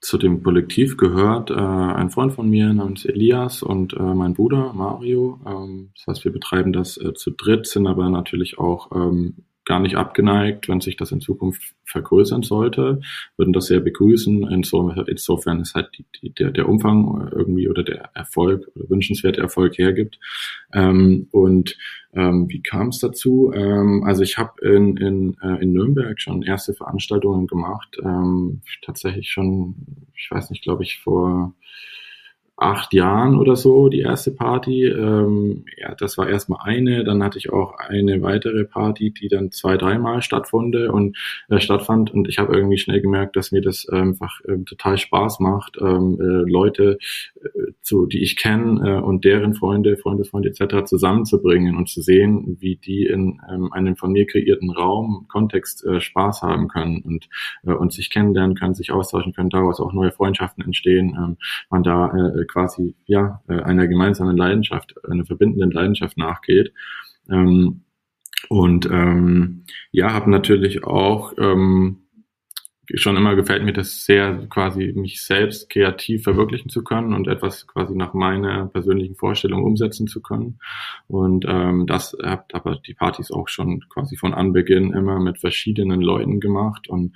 zu 0.02 0.18
dem 0.18 0.42
Kollektiv 0.42 0.98
gehört 0.98 1.52
äh, 1.52 1.54
ein 1.54 2.10
Freund 2.10 2.34
von 2.34 2.50
mir 2.50 2.74
namens 2.74 3.06
Elias 3.06 3.62
und 3.62 3.94
äh, 3.94 4.02
mein 4.02 4.34
Bruder 4.34 4.74
Mario. 4.74 5.40
Ähm, 5.46 5.92
das 5.96 6.08
heißt, 6.08 6.26
wir 6.26 6.32
betreiben 6.32 6.74
das 6.74 6.98
äh, 6.98 7.14
zu 7.14 7.32
dritt, 7.32 7.68
sind 7.68 7.86
aber 7.86 8.10
natürlich 8.10 8.58
auch 8.58 8.92
ähm, 8.94 9.36
gar 9.70 9.80
nicht 9.80 9.98
abgeneigt, 9.98 10.68
wenn 10.68 10.82
sich 10.82 10.98
das 10.98 11.12
in 11.12 11.22
Zukunft 11.22 11.62
vergrößern 11.86 12.42
sollte, 12.42 13.02
würden 13.38 13.54
das 13.54 13.68
sehr 13.68 13.80
begrüßen. 13.80 14.48
Insofern 14.50 15.60
ist 15.62 15.76
halt 15.76 15.90
die, 15.96 16.06
die, 16.20 16.34
der, 16.34 16.50
der 16.50 16.68
Umfang 16.68 17.30
irgendwie 17.32 17.70
oder 17.70 17.84
der 17.84 18.10
Erfolg 18.16 18.68
oder 18.74 18.90
wünschenswerte 18.90 19.40
Erfolg 19.40 19.78
hergibt. 19.78 20.18
Ähm, 20.74 21.28
und 21.30 21.78
ähm, 22.14 22.50
wie 22.50 22.64
kam 22.64 22.88
es 22.88 22.98
dazu? 22.98 23.52
Ähm, 23.54 24.04
also 24.08 24.24
ich 24.24 24.40
habe 24.40 24.60
in, 24.68 24.98
in, 24.98 25.38
äh, 25.44 25.62
in 25.62 25.72
Nürnberg 25.72 26.20
schon 26.20 26.42
erste 26.42 26.74
Veranstaltungen 26.74 27.46
gemacht, 27.46 27.96
ähm, 28.04 28.62
tatsächlich 28.82 29.30
schon, 29.30 29.76
ich 30.16 30.32
weiß 30.32 30.50
nicht, 30.50 30.64
glaube 30.64 30.82
ich, 30.82 30.98
vor 30.98 31.54
acht 32.60 32.94
Jahren 32.94 33.38
oder 33.38 33.56
so 33.56 33.88
die 33.88 34.02
erste 34.02 34.32
Party. 34.32 34.86
Ähm, 34.86 35.66
ja, 35.78 35.96
das 35.96 36.18
war 36.18 36.30
erstmal 36.30 36.60
eine, 36.64 37.04
dann 37.04 37.24
hatte 37.24 37.38
ich 37.38 37.52
auch 37.52 37.78
eine 37.78 38.22
weitere 38.22 38.66
Party, 38.66 39.12
die 39.12 39.30
dann 39.30 39.52
zwei, 39.52 39.78
dreimal 39.78 40.22
stattfand 40.22 40.76
und 40.76 41.18
äh, 41.50 41.60
stattfand 41.60 42.14
und 42.14 42.28
ich 42.28 42.38
habe 42.38 42.54
irgendwie 42.54 42.78
schnell 42.78 43.02
gemerkt, 43.02 43.36
dass 43.36 43.52
mir 43.52 43.62
das 43.62 43.88
einfach 43.88 44.42
ähm, 44.48 44.66
total 44.66 44.98
Spaß 44.98 45.40
macht, 45.40 45.78
ähm, 45.80 46.18
äh, 46.20 46.50
Leute, 46.50 46.98
äh, 47.42 47.72
zu, 47.82 48.06
die 48.06 48.22
ich 48.22 48.38
kenne 48.38 48.98
äh, 48.98 49.02
und 49.02 49.24
deren 49.24 49.54
Freunde, 49.54 49.98
Freunde, 49.98 50.26
Freunde 50.26 50.50
etc. 50.50 50.86
zusammenzubringen 50.86 51.78
und 51.78 51.90
zu 51.90 52.02
sehen, 52.02 52.58
wie 52.60 52.76
die 52.76 53.06
in 53.06 53.40
ähm, 53.50 53.72
einem 53.72 53.96
von 53.96 54.12
mir 54.12 54.26
kreierten 54.26 54.70
Raum, 54.70 55.28
Kontext 55.30 55.86
äh, 55.86 56.02
Spaß 56.02 56.42
haben 56.42 56.68
können 56.68 57.02
und, 57.04 57.30
äh, 57.64 57.72
und 57.72 57.94
sich 57.94 58.10
kennenlernen 58.10 58.56
können, 58.56 58.76
sich 58.76 58.92
austauschen 58.92 59.34
können, 59.34 59.50
daraus 59.50 59.80
auch 59.80 59.94
neue 59.94 60.12
Freundschaften 60.12 60.64
entstehen, 60.64 61.18
ähm, 61.18 61.38
man 61.70 61.84
da 61.84 62.08
äh, 62.08 62.46
quasi 62.52 62.96
ja 63.06 63.42
äh, 63.48 63.62
einer 63.62 63.88
gemeinsamen 63.88 64.36
Leidenschaft, 64.36 64.96
einer 65.10 65.26
verbindenden 65.26 65.72
Leidenschaft 65.72 66.18
nachgeht. 66.18 66.74
Ähm, 67.30 67.82
und 68.50 68.90
ähm, 68.92 69.66
ja, 69.92 70.14
habe 70.14 70.30
natürlich 70.30 70.84
auch 70.84 71.34
ähm, 71.38 72.10
schon 72.96 73.18
immer 73.18 73.36
gefällt 73.36 73.64
mir 73.64 73.74
das 73.74 74.06
sehr, 74.06 74.48
quasi 74.50 74.94
mich 74.96 75.22
selbst 75.22 75.70
kreativ 75.70 76.24
verwirklichen 76.24 76.70
zu 76.70 76.84
können 76.84 77.14
und 77.14 77.28
etwas 77.28 77.68
quasi 77.68 77.96
nach 77.96 78.14
meiner 78.14 78.66
persönlichen 78.68 79.16
Vorstellung 79.16 79.64
umsetzen 79.64 80.08
zu 80.08 80.22
können. 80.22 80.60
Und 81.08 81.46
ähm, 81.48 81.86
das 81.86 82.18
habt 82.24 82.56
aber 82.56 82.78
die 82.78 82.94
Partys 82.94 83.32
auch 83.32 83.48
schon 83.48 83.82
quasi 83.90 84.18
von 84.18 84.34
Anbeginn 84.34 84.94
immer 84.94 85.20
mit 85.20 85.38
verschiedenen 85.40 86.02
Leuten 86.02 86.40
gemacht. 86.40 86.90
Und 86.90 87.16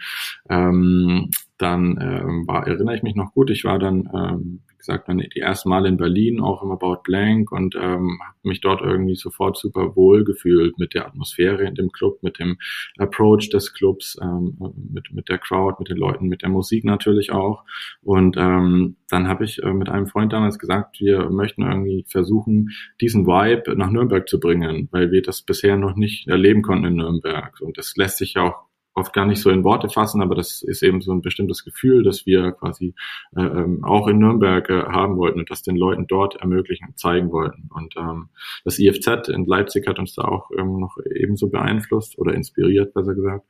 ähm, 0.49 1.31
dann 1.57 1.97
ähm, 1.99 2.47
war, 2.47 2.67
erinnere 2.67 2.95
ich 2.95 3.03
mich 3.03 3.15
noch 3.15 3.33
gut, 3.33 3.49
ich 3.49 3.63
war 3.63 3.79
dann, 3.79 4.09
ähm, 4.13 4.61
gesagt, 4.85 5.09
die 5.09 5.39
ersten 5.39 5.69
Mal 5.69 5.85
in 5.85 5.97
Berlin, 5.97 6.41
auch 6.41 6.61
im 6.61 6.71
About 6.71 7.03
Blank 7.03 7.51
und 7.51 7.75
ähm, 7.75 8.19
habe 8.21 8.37
mich 8.43 8.61
dort 8.61 8.81
irgendwie 8.81 9.15
sofort 9.15 9.57
super 9.57 9.95
wohl 9.95 10.23
gefühlt 10.23 10.77
mit 10.77 10.93
der 10.93 11.07
Atmosphäre 11.07 11.63
in 11.63 11.75
dem 11.75 11.91
Club, 11.91 12.21
mit 12.21 12.39
dem 12.39 12.57
Approach 12.97 13.49
des 13.49 13.73
Clubs, 13.73 14.17
ähm, 14.21 14.57
mit, 14.91 15.13
mit 15.13 15.29
der 15.29 15.37
Crowd, 15.37 15.77
mit 15.79 15.89
den 15.89 15.97
Leuten, 15.97 16.27
mit 16.27 16.41
der 16.41 16.49
Musik 16.49 16.83
natürlich 16.83 17.31
auch. 17.31 17.63
Und 18.01 18.35
ähm, 18.37 18.97
dann 19.09 19.27
habe 19.27 19.45
ich 19.45 19.61
äh, 19.63 19.73
mit 19.73 19.89
einem 19.89 20.07
Freund 20.07 20.33
damals 20.33 20.59
gesagt, 20.59 20.99
wir 20.99 21.29
möchten 21.29 21.61
irgendwie 21.61 22.05
versuchen, 22.07 22.71
diesen 22.99 23.25
Vibe 23.25 23.75
nach 23.77 23.89
Nürnberg 23.89 24.27
zu 24.27 24.39
bringen, 24.39 24.89
weil 24.91 25.11
wir 25.11 25.21
das 25.21 25.41
bisher 25.41 25.77
noch 25.77 25.95
nicht 25.95 26.27
erleben 26.27 26.61
konnten 26.61 26.85
in 26.85 26.95
Nürnberg. 26.95 27.59
Und 27.61 27.77
das 27.77 27.95
lässt 27.95 28.17
sich 28.17 28.33
ja 28.33 28.43
auch 28.43 28.72
oft 28.95 29.13
gar 29.13 29.25
nicht 29.25 29.41
so 29.41 29.49
in 29.49 29.63
Worte 29.63 29.89
fassen, 29.89 30.21
aber 30.21 30.35
das 30.35 30.61
ist 30.61 30.83
eben 30.83 31.01
so 31.01 31.11
ein 31.11 31.21
bestimmtes 31.21 31.63
Gefühl, 31.63 32.03
das 32.03 32.25
wir 32.25 32.51
quasi 32.51 32.93
äh, 33.35 33.41
ähm, 33.41 33.83
auch 33.83 34.07
in 34.07 34.19
Nürnberg 34.19 34.69
äh, 34.69 34.83
haben 34.83 35.17
wollten 35.17 35.39
und 35.39 35.49
das 35.49 35.63
den 35.63 35.75
Leuten 35.75 36.05
dort 36.07 36.35
ermöglichen, 36.35 36.95
zeigen 36.95 37.31
wollten. 37.31 37.69
Und 37.73 37.95
ähm, 37.97 38.29
das 38.63 38.79
IFZ 38.79 39.29
in 39.29 39.45
Leipzig 39.45 39.87
hat 39.87 39.99
uns 39.99 40.13
da 40.13 40.23
auch 40.23 40.49
ähm, 40.57 40.79
noch 40.79 40.97
ebenso 41.15 41.49
beeinflusst 41.49 42.17
oder 42.19 42.33
inspiriert, 42.33 42.93
besser 42.93 43.15
gesagt. 43.15 43.45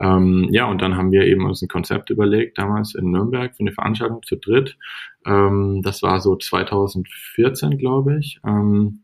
Ähm, 0.00 0.48
ja, 0.50 0.66
und 0.66 0.82
dann 0.82 0.96
haben 0.96 1.12
wir 1.12 1.22
eben 1.22 1.46
uns 1.46 1.62
ein 1.62 1.68
Konzept 1.68 2.10
überlegt, 2.10 2.58
damals 2.58 2.94
in 2.94 3.10
Nürnberg 3.10 3.54
für 3.54 3.60
eine 3.60 3.72
Veranstaltung 3.72 4.22
zu 4.22 4.36
dritt. 4.36 4.76
Ähm, 5.24 5.80
das 5.82 6.02
war 6.02 6.20
so 6.20 6.36
2014, 6.36 7.78
glaube 7.78 8.18
ich. 8.18 8.40
Ähm, 8.46 9.01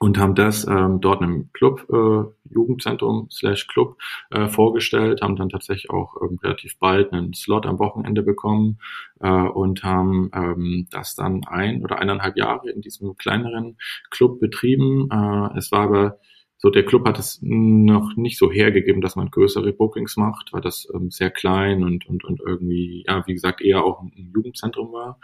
und 0.00 0.18
haben 0.18 0.34
das 0.34 0.66
ähm, 0.66 1.00
dort 1.02 1.20
im 1.20 1.52
Club, 1.52 1.86
äh, 1.92 2.52
Jugendzentrum 2.52 3.28
slash 3.30 3.66
Club 3.66 3.98
äh, 4.30 4.48
vorgestellt, 4.48 5.20
haben 5.20 5.36
dann 5.36 5.50
tatsächlich 5.50 5.90
auch 5.90 6.16
ähm, 6.22 6.38
relativ 6.42 6.78
bald 6.78 7.12
einen 7.12 7.34
Slot 7.34 7.66
am 7.66 7.78
Wochenende 7.78 8.22
bekommen 8.22 8.80
äh, 9.20 9.28
und 9.28 9.84
haben 9.84 10.30
ähm, 10.34 10.88
das 10.90 11.16
dann 11.16 11.42
ein 11.46 11.84
oder 11.84 11.98
eineinhalb 11.98 12.38
Jahre 12.38 12.70
in 12.70 12.80
diesem 12.80 13.14
kleineren 13.16 13.76
Club 14.08 14.40
betrieben. 14.40 15.10
Äh, 15.12 15.58
es 15.58 15.70
war 15.70 15.82
aber 15.82 16.18
so, 16.62 16.68
der 16.68 16.84
Club 16.84 17.06
hat 17.06 17.18
es 17.18 17.38
noch 17.40 18.16
nicht 18.16 18.36
so 18.36 18.50
hergegeben, 18.50 19.00
dass 19.00 19.16
man 19.16 19.30
größere 19.30 19.72
Bookings 19.72 20.18
macht, 20.18 20.52
weil 20.52 20.60
das 20.60 20.86
ähm, 20.94 21.10
sehr 21.10 21.30
klein 21.30 21.82
und, 21.82 22.06
und, 22.06 22.22
und 22.22 22.42
irgendwie, 22.46 23.02
ja, 23.08 23.26
wie 23.26 23.32
gesagt, 23.32 23.62
eher 23.62 23.82
auch 23.82 24.02
ein 24.02 24.30
Jugendzentrum 24.34 24.92
war. 24.92 25.18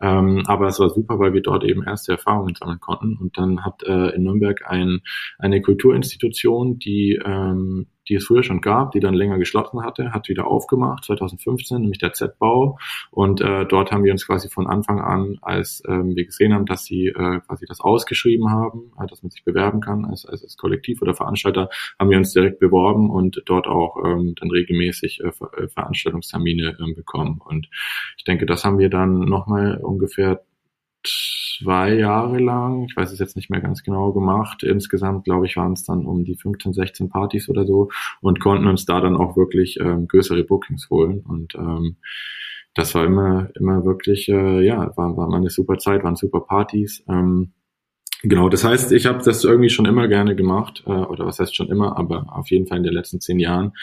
Ähm, 0.00 0.44
aber 0.46 0.66
es 0.68 0.80
war 0.80 0.88
super, 0.88 1.18
weil 1.18 1.34
wir 1.34 1.42
dort 1.42 1.62
eben 1.64 1.82
erste 1.82 2.12
Erfahrungen 2.12 2.54
sammeln 2.54 2.80
konnten. 2.80 3.18
Und 3.18 3.36
dann 3.36 3.66
hat 3.66 3.82
äh, 3.82 4.14
in 4.14 4.22
Nürnberg 4.22 4.62
ein, 4.66 5.02
eine 5.38 5.60
Kulturinstitution, 5.60 6.78
die 6.78 7.20
ähm, 7.22 7.88
die 8.08 8.14
es 8.16 8.26
früher 8.26 8.42
schon 8.42 8.60
gab, 8.60 8.92
die 8.92 9.00
dann 9.00 9.14
länger 9.14 9.38
geschlossen 9.38 9.82
hatte, 9.82 10.12
hat 10.12 10.28
wieder 10.28 10.46
aufgemacht, 10.46 11.04
2015, 11.04 11.80
nämlich 11.80 11.98
der 11.98 12.12
Z-Bau. 12.12 12.78
Und 13.10 13.40
äh, 13.40 13.66
dort 13.66 13.92
haben 13.92 14.04
wir 14.04 14.12
uns 14.12 14.26
quasi 14.26 14.48
von 14.48 14.66
Anfang 14.66 15.00
an, 15.00 15.38
als 15.42 15.82
ähm, 15.86 16.16
wir 16.16 16.24
gesehen 16.24 16.54
haben, 16.54 16.66
dass 16.66 16.84
sie 16.84 17.06
äh, 17.06 17.40
quasi 17.40 17.66
das 17.66 17.80
ausgeschrieben 17.80 18.50
haben, 18.50 18.92
äh, 19.00 19.06
dass 19.06 19.22
man 19.22 19.30
sich 19.30 19.44
bewerben 19.44 19.80
kann 19.80 20.04
als, 20.04 20.26
als, 20.26 20.42
als 20.42 20.56
Kollektiv 20.56 21.02
oder 21.02 21.14
Veranstalter, 21.14 21.68
haben 21.98 22.10
wir 22.10 22.18
uns 22.18 22.32
direkt 22.32 22.60
beworben 22.60 23.10
und 23.10 23.42
dort 23.46 23.66
auch 23.66 23.96
ähm, 24.04 24.34
dann 24.38 24.50
regelmäßig 24.50 25.20
äh, 25.20 25.32
Ver 25.32 25.50
äh, 25.56 25.68
Veranstaltungstermine 25.68 26.76
äh, 26.78 26.94
bekommen. 26.94 27.40
Und 27.44 27.68
ich 28.16 28.24
denke, 28.24 28.46
das 28.46 28.64
haben 28.64 28.78
wir 28.78 28.88
dann 28.88 29.20
nochmal 29.20 29.78
ungefähr 29.82 30.42
zwei 31.58 31.94
Jahre 31.94 32.38
lang, 32.38 32.84
ich 32.84 32.96
weiß 32.96 33.12
es 33.12 33.18
jetzt 33.18 33.36
nicht 33.36 33.50
mehr 33.50 33.60
ganz 33.60 33.82
genau 33.82 34.12
gemacht. 34.12 34.62
Insgesamt, 34.62 35.24
glaube 35.24 35.46
ich, 35.46 35.56
waren 35.56 35.72
es 35.72 35.84
dann 35.84 36.06
um 36.06 36.24
die 36.24 36.36
15, 36.36 36.72
16 36.72 37.08
Partys 37.08 37.48
oder 37.48 37.66
so 37.66 37.88
und 38.20 38.40
konnten 38.40 38.66
uns 38.66 38.84
da 38.84 39.00
dann 39.00 39.16
auch 39.16 39.36
wirklich 39.36 39.78
ähm, 39.80 40.08
größere 40.08 40.44
Bookings 40.44 40.88
holen. 40.90 41.20
Und 41.20 41.54
ähm, 41.54 41.96
das 42.74 42.94
war 42.94 43.04
immer, 43.04 43.50
immer 43.56 43.84
wirklich, 43.84 44.28
äh, 44.28 44.64
ja, 44.64 44.96
war, 44.96 45.16
war 45.16 45.32
eine 45.32 45.50
super 45.50 45.78
Zeit, 45.78 46.04
waren 46.04 46.16
super 46.16 46.40
Partys. 46.40 47.04
Ähm, 47.08 47.52
Genau, 48.22 48.48
das 48.48 48.64
heißt, 48.64 48.90
ich 48.90 49.06
habe 49.06 49.22
das 49.22 49.44
irgendwie 49.44 49.70
schon 49.70 49.86
immer 49.86 50.08
gerne 50.08 50.34
gemacht, 50.34 50.82
äh, 50.86 50.90
oder 50.90 51.24
was 51.24 51.38
heißt 51.38 51.54
schon 51.54 51.68
immer, 51.68 51.96
aber 51.96 52.26
auf 52.36 52.50
jeden 52.50 52.66
Fall 52.66 52.78
in 52.78 52.82
den 52.82 52.92
letzten 52.92 53.20
zehn 53.20 53.38
Jahren. 53.38 53.74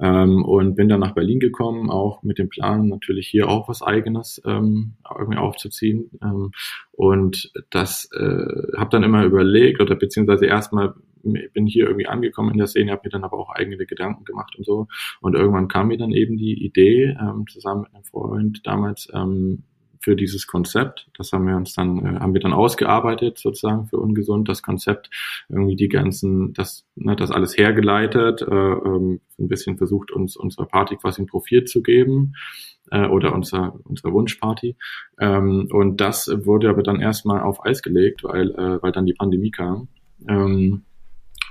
Ähm, 0.00 0.44
und 0.44 0.74
bin 0.74 0.88
dann 0.88 0.98
nach 0.98 1.14
Berlin 1.14 1.38
gekommen, 1.38 1.90
auch 1.90 2.24
mit 2.24 2.38
dem 2.38 2.48
Plan, 2.48 2.88
natürlich 2.88 3.28
hier 3.28 3.48
auch 3.48 3.68
was 3.68 3.82
eigenes 3.82 4.42
ähm, 4.44 4.94
irgendwie 5.16 5.38
aufzuziehen. 5.38 6.10
Ähm, 6.22 6.50
und 6.90 7.52
das 7.70 8.08
äh, 8.12 8.76
habe 8.76 8.90
dann 8.90 9.04
immer 9.04 9.24
überlegt, 9.24 9.80
oder 9.80 9.94
beziehungsweise 9.94 10.46
erstmal 10.46 10.94
bin 11.22 11.66
hier 11.66 11.86
irgendwie 11.86 12.06
angekommen 12.06 12.50
in 12.50 12.58
der 12.58 12.66
Szene, 12.66 12.92
habe 12.92 13.02
mir 13.04 13.10
dann 13.10 13.24
aber 13.24 13.38
auch 13.38 13.50
eigene 13.50 13.86
Gedanken 13.86 14.24
gemacht 14.24 14.56
und 14.56 14.64
so. 14.64 14.88
Und 15.20 15.34
irgendwann 15.34 15.68
kam 15.68 15.88
mir 15.88 15.96
dann 15.96 16.12
eben 16.12 16.36
die 16.36 16.64
Idee, 16.64 17.16
ähm, 17.18 17.46
zusammen 17.48 17.82
mit 17.82 17.94
einem 17.94 18.04
Freund 18.04 18.60
damals, 18.64 19.08
ähm, 19.14 19.62
für 20.04 20.14
dieses 20.16 20.46
Konzept. 20.46 21.08
Das 21.16 21.32
haben 21.32 21.46
wir 21.46 21.56
uns 21.56 21.72
dann, 21.72 21.98
äh, 22.04 22.20
haben 22.20 22.34
wir 22.34 22.40
dann 22.40 22.52
ausgearbeitet 22.52 23.38
sozusagen 23.38 23.86
für 23.86 23.96
ungesund, 23.96 24.48
das 24.48 24.62
Konzept, 24.62 25.08
irgendwie 25.48 25.76
die 25.76 25.88
ganzen, 25.88 26.52
das, 26.52 26.86
ne, 26.94 27.16
das 27.16 27.30
alles 27.30 27.56
hergeleitet, 27.56 28.42
äh, 28.42 28.54
ähm, 28.54 29.20
ein 29.38 29.48
bisschen 29.48 29.78
versucht, 29.78 30.12
uns 30.12 30.36
unserer 30.36 30.66
Party 30.66 30.96
quasi 30.96 31.22
ein 31.22 31.26
Profil 31.26 31.64
zu 31.64 31.82
geben 31.82 32.34
äh, 32.90 33.06
oder 33.06 33.32
unser, 33.32 33.80
unsere 33.84 34.12
Wunschparty. 34.12 34.76
Ähm, 35.18 35.68
und 35.72 36.00
das 36.00 36.30
wurde 36.44 36.68
aber 36.68 36.82
dann 36.82 37.00
erstmal 37.00 37.40
auf 37.40 37.64
Eis 37.64 37.82
gelegt, 37.82 38.22
weil, 38.24 38.50
äh, 38.50 38.82
weil 38.82 38.92
dann 38.92 39.06
die 39.06 39.14
Pandemie 39.14 39.50
kam. 39.50 39.88
Ähm, 40.28 40.82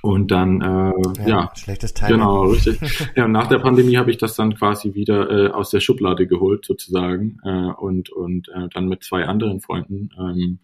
und 0.04 0.32
dann, 0.32 0.60
äh, 0.60 1.22
ja, 1.22 1.28
ja 1.28 1.52
schlechtes 1.56 1.94
Timing. 1.94 2.18
Genau, 2.18 2.44
richtig. 2.48 2.78
ja, 3.16 3.26
nach 3.26 3.48
der 3.48 3.60
Pandemie 3.60 3.96
habe 3.96 4.12
ich 4.12 4.18
das 4.18 4.36
dann 4.36 4.54
quasi 4.54 4.96
wieder 4.96 5.30
äh, 5.30 5.48
aus 5.50 5.70
der 5.70 5.80
Schublade 5.80 6.28
geholt, 6.28 6.66
sozusagen, 6.66 7.38
äh, 7.46 7.72
und 7.72 8.10
und 8.10 8.50
äh, 8.50 8.68
dann 8.74 8.90
mit 8.90 9.06
zwei 9.06 9.24
anderen 9.24 9.62
Freunden, 9.62 10.10
ähm, 10.20 10.60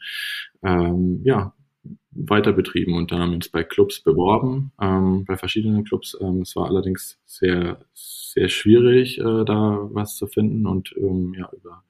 ähm, 0.62 1.22
ja, 1.24 1.54
weiter 2.12 2.52
betrieben 2.52 2.98
und 2.98 3.14
dann 3.14 3.22
haben 3.22 3.30
wir 3.30 3.36
uns 3.36 3.48
bei 3.48 3.64
Clubs 3.64 4.02
beworben, 4.02 4.74
ähm, 4.82 5.24
bei 5.24 5.38
verschiedenen 5.38 5.86
Clubs. 5.86 6.18
Ähm, 6.20 6.42
es 6.42 6.58
war 6.58 6.68
allerdings 6.68 7.18
sehr, 7.26 7.80
sehr 7.94 8.50
schwierig, 8.50 9.20
äh, 9.20 9.46
da 9.46 9.88
was 9.94 10.18
zu 10.18 10.28
finden 10.28 10.68
und 10.68 10.94
ähm, 10.98 11.34
ja, 11.40 11.50
über 11.54 11.84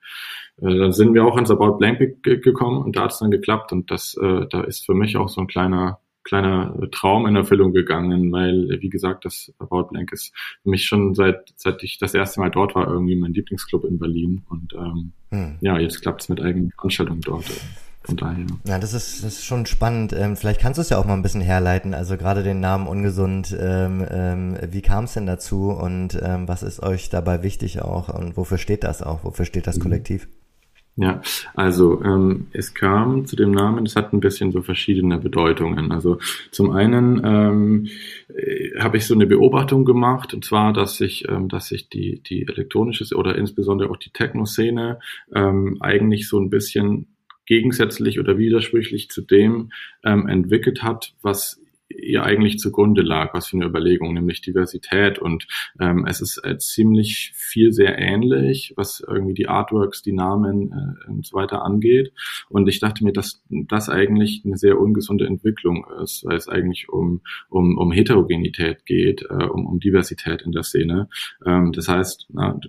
äh, 0.61 0.77
dann 0.77 0.91
sind 0.91 1.15
wir 1.15 1.25
auch 1.25 1.33
ans 1.33 1.49
About 1.49 1.79
Blank 1.79 2.21
gekommen 2.21 2.83
und 2.83 2.95
da 2.95 3.05
hat 3.05 3.13
es 3.13 3.19
dann 3.19 3.31
geklappt 3.31 3.71
und 3.71 3.89
das, 3.89 4.15
äh, 4.21 4.45
da 4.51 4.61
ist 4.61 4.85
für 4.85 4.93
mich 4.93 5.17
auch 5.17 5.29
so 5.29 5.41
ein 5.41 5.47
kleiner 5.47 5.99
kleiner 6.29 6.73
Traum 6.91 7.25
in 7.25 7.35
Erfüllung 7.35 7.73
gegangen, 7.73 8.31
weil, 8.31 8.77
wie 8.79 8.89
gesagt, 8.89 9.25
das 9.25 9.51
About 9.57 9.89
Blank 9.89 10.11
ist 10.11 10.31
für 10.63 10.69
mich 10.69 10.85
schon 10.85 11.15
seit, 11.15 11.53
seit 11.55 11.83
ich 11.83 11.97
das 11.97 12.13
erste 12.13 12.39
Mal 12.39 12.51
dort 12.51 12.75
war, 12.75 12.87
irgendwie 12.87 13.15
mein 13.15 13.33
Lieblingsclub 13.33 13.83
in 13.83 13.97
Berlin. 13.97 14.43
Und 14.49 14.73
ähm, 14.73 15.11
hm. 15.31 15.57
ja, 15.61 15.79
jetzt 15.79 16.01
klappt 16.01 16.21
es 16.21 16.29
mit 16.29 16.39
eigenen 16.39 16.71
Veranstaltungen 16.71 17.21
dort. 17.21 17.45
Von 18.03 18.15
daher. 18.15 18.45
Ja, 18.65 18.79
das 18.79 18.93
ist, 18.93 19.23
das 19.23 19.33
ist 19.33 19.45
schon 19.45 19.65
spannend. 19.65 20.13
Ähm, 20.13 20.37
vielleicht 20.37 20.61
kannst 20.61 20.77
du 20.77 20.81
es 20.81 20.89
ja 20.89 20.97
auch 20.97 21.05
mal 21.05 21.15
ein 21.15 21.21
bisschen 21.21 21.41
herleiten. 21.41 21.93
Also 21.93 22.15
gerade 22.15 22.43
den 22.43 22.59
Namen 22.59 22.87
ungesund. 22.87 23.55
Ähm, 23.59 24.05
ähm, 24.09 24.57
wie 24.69 24.81
kam 24.81 25.03
es 25.03 25.13
denn 25.13 25.25
dazu 25.25 25.71
und 25.71 26.17
ähm, 26.21 26.47
was 26.47 26.63
ist 26.63 26.81
euch 26.81 27.09
dabei 27.09 27.43
wichtig 27.43 27.81
auch 27.81 28.07
und 28.09 28.37
wofür 28.37 28.57
steht 28.57 28.83
das 28.83 29.01
auch? 29.01 29.23
Wofür 29.23 29.45
steht 29.45 29.67
das 29.67 29.77
mhm. 29.77 29.83
Kollektiv? 29.83 30.27
Ja, 31.01 31.21
also 31.55 32.03
ähm, 32.03 32.47
es 32.51 32.73
kam 32.73 33.25
zu 33.25 33.37
dem 33.37 33.51
Namen, 33.51 33.85
es 33.85 33.95
hat 33.95 34.11
ein 34.11 34.19
bisschen 34.19 34.51
so 34.51 34.61
verschiedene 34.61 35.17
Bedeutungen. 35.17 35.93
Also 35.93 36.19
zum 36.51 36.71
einen 36.71 37.21
ähm, 37.23 37.87
äh, 38.27 38.77
habe 38.77 38.97
ich 38.97 39.07
so 39.07 39.13
eine 39.13 39.25
Beobachtung 39.25 39.85
gemacht, 39.85 40.33
und 40.33 40.43
zwar, 40.43 40.73
dass 40.73 40.97
sich, 40.97 41.25
ähm, 41.29 41.47
dass 41.47 41.67
sich 41.67 41.87
die, 41.87 42.21
die 42.21 42.45
elektronische 42.45 43.15
oder 43.15 43.37
insbesondere 43.37 43.89
auch 43.89 43.95
die 43.95 44.09
Techno-Szene 44.09 44.99
ähm, 45.33 45.77
eigentlich 45.79 46.27
so 46.27 46.37
ein 46.37 46.49
bisschen 46.49 47.07
gegensätzlich 47.45 48.19
oder 48.19 48.37
widersprüchlich 48.37 49.09
zu 49.09 49.21
dem 49.21 49.71
ähm, 50.03 50.27
entwickelt 50.27 50.83
hat, 50.83 51.13
was 51.21 51.61
ihr 51.89 52.23
eigentlich 52.23 52.59
zugrunde 52.59 53.01
lag, 53.01 53.33
was 53.33 53.47
für 53.47 53.57
eine 53.57 53.65
Überlegung, 53.65 54.13
nämlich 54.13 54.41
Diversität. 54.41 55.19
Und 55.19 55.47
ähm, 55.79 56.05
es 56.07 56.21
ist 56.21 56.37
äh, 56.43 56.57
ziemlich 56.57 57.31
viel 57.35 57.73
sehr 57.73 57.97
ähnlich, 57.97 58.73
was 58.75 59.03
irgendwie 59.05 59.33
die 59.33 59.47
Artworks, 59.47 60.01
die 60.01 60.11
Namen 60.11 60.71
äh, 60.71 61.09
und 61.09 61.25
so 61.25 61.35
weiter 61.35 61.63
angeht. 61.63 62.13
Und 62.49 62.67
ich 62.67 62.79
dachte 62.79 63.03
mir, 63.03 63.13
dass 63.13 63.41
das 63.49 63.89
eigentlich 63.89 64.43
eine 64.45 64.57
sehr 64.57 64.79
ungesunde 64.79 65.25
Entwicklung 65.25 65.85
ist, 66.01 66.23
weil 66.25 66.37
es 66.37 66.47
eigentlich 66.47 66.89
um, 66.89 67.21
um, 67.49 67.77
um 67.77 67.91
Heterogenität 67.91 68.85
geht, 68.85 69.23
äh, 69.29 69.45
um, 69.45 69.65
um 69.65 69.79
Diversität 69.79 70.43
in 70.43 70.51
der 70.51 70.63
Szene. 70.63 71.09
Ähm, 71.45 71.71
das 71.71 71.87
heißt, 71.87 72.27
na, 72.29 72.59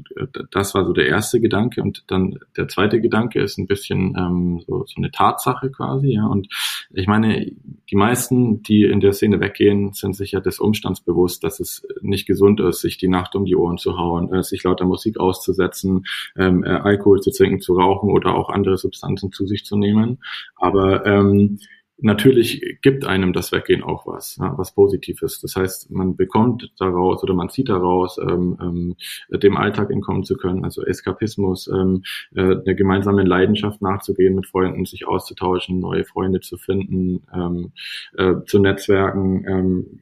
das 0.51 0.75
war 0.75 0.85
so 0.87 0.93
der 0.93 1.07
erste 1.07 1.41
Gedanke. 1.41 1.83
Und 1.83 2.05
dann 2.07 2.39
der 2.57 2.69
zweite 2.69 3.01
Gedanke 3.01 3.41
ist 3.41 3.59
ein 3.59 3.67
bisschen 3.67 4.17
ähm, 4.17 4.63
so, 4.67 4.85
so 4.87 4.95
eine 4.97 5.11
Tatsache 5.11 5.71
quasi. 5.71 6.15
Ja. 6.15 6.27
Und 6.27 6.49
ich 6.93 7.07
meine, 7.07 7.53
die 7.91 7.97
meisten, 7.97 8.63
die 8.63 8.85
in 8.85 9.01
der 9.01 9.10
Szene 9.13 9.41
weggehen, 9.41 9.93
sind 9.93 10.15
sich 10.15 10.33
ja 10.33 10.41
des 10.41 10.59
Umstands 10.59 11.01
bewusst, 11.01 11.45
dass 11.45 11.61
es 11.61 11.87
nicht 12.01 12.27
gesund 12.27 12.61
ist, 12.61 12.81
sich 12.81 12.99
die 12.99 13.09
Nacht 13.09 13.35
um 13.35 13.45
die 13.45 13.57
Ohren 13.57 13.79
zu 13.79 13.97
hauen, 13.97 14.33
äh, 14.33 14.43
sich 14.43 14.63
lauter 14.65 14.85
Musik 14.85 15.19
auszusetzen, 15.19 16.05
ähm, 16.37 16.65
äh, 16.65 16.69
Alkohol 16.69 17.21
zu 17.21 17.31
trinken, 17.31 17.61
zu 17.61 17.75
rauchen 17.75 18.11
oder 18.11 18.35
auch 18.35 18.51
andere 18.51 18.77
Substanzen 18.77 19.33
zu 19.33 19.47
sich 19.47 19.65
zu 19.65 19.77
nehmen. 19.77 20.19
Aber 20.57 21.07
ähm, 21.07 21.59
natürlich 22.03 22.79
gibt 22.83 23.05
einem 23.05 23.33
das 23.33 23.53
Weggehen 23.53 23.83
auch 23.83 24.07
was, 24.07 24.37
ja, 24.37 24.57
was 24.57 24.75
Positives. 24.75 25.41
Das 25.41 25.57
heißt, 25.57 25.91
man 25.91 26.17
bekommt 26.17 26.73
daraus 26.79 27.23
oder 27.23 27.35
man 27.35 27.49
zieht 27.49 27.69
daraus, 27.69 28.19
ähm, 28.19 28.57
ähm, 28.61 28.97
dem 29.41 29.57
Alltag 29.57 29.91
entkommen 29.91 30.25
zu 30.25 30.37
können, 30.37 30.65
also 30.65 30.85
Eskapismus, 30.85 31.69
ähm, 31.69 32.03
äh, 32.35 32.57
der 32.57 32.75
gemeinsamen 32.75 33.27
Leidenschaft 33.27 33.83
nachzugehen, 33.83 34.35
mit 34.35 34.47
Freunden 34.47 34.85
sich 34.85 35.07
auszutauschen, 35.07 35.81
neue 35.81 36.05
Freunde 36.05 36.41
zu 36.41 36.57
finden, 36.57 37.23
ähm, 37.35 37.73
äh, 38.17 38.35
zu 38.47 38.59
Netzwerken, 38.59 39.45
ähm, 39.47 40.01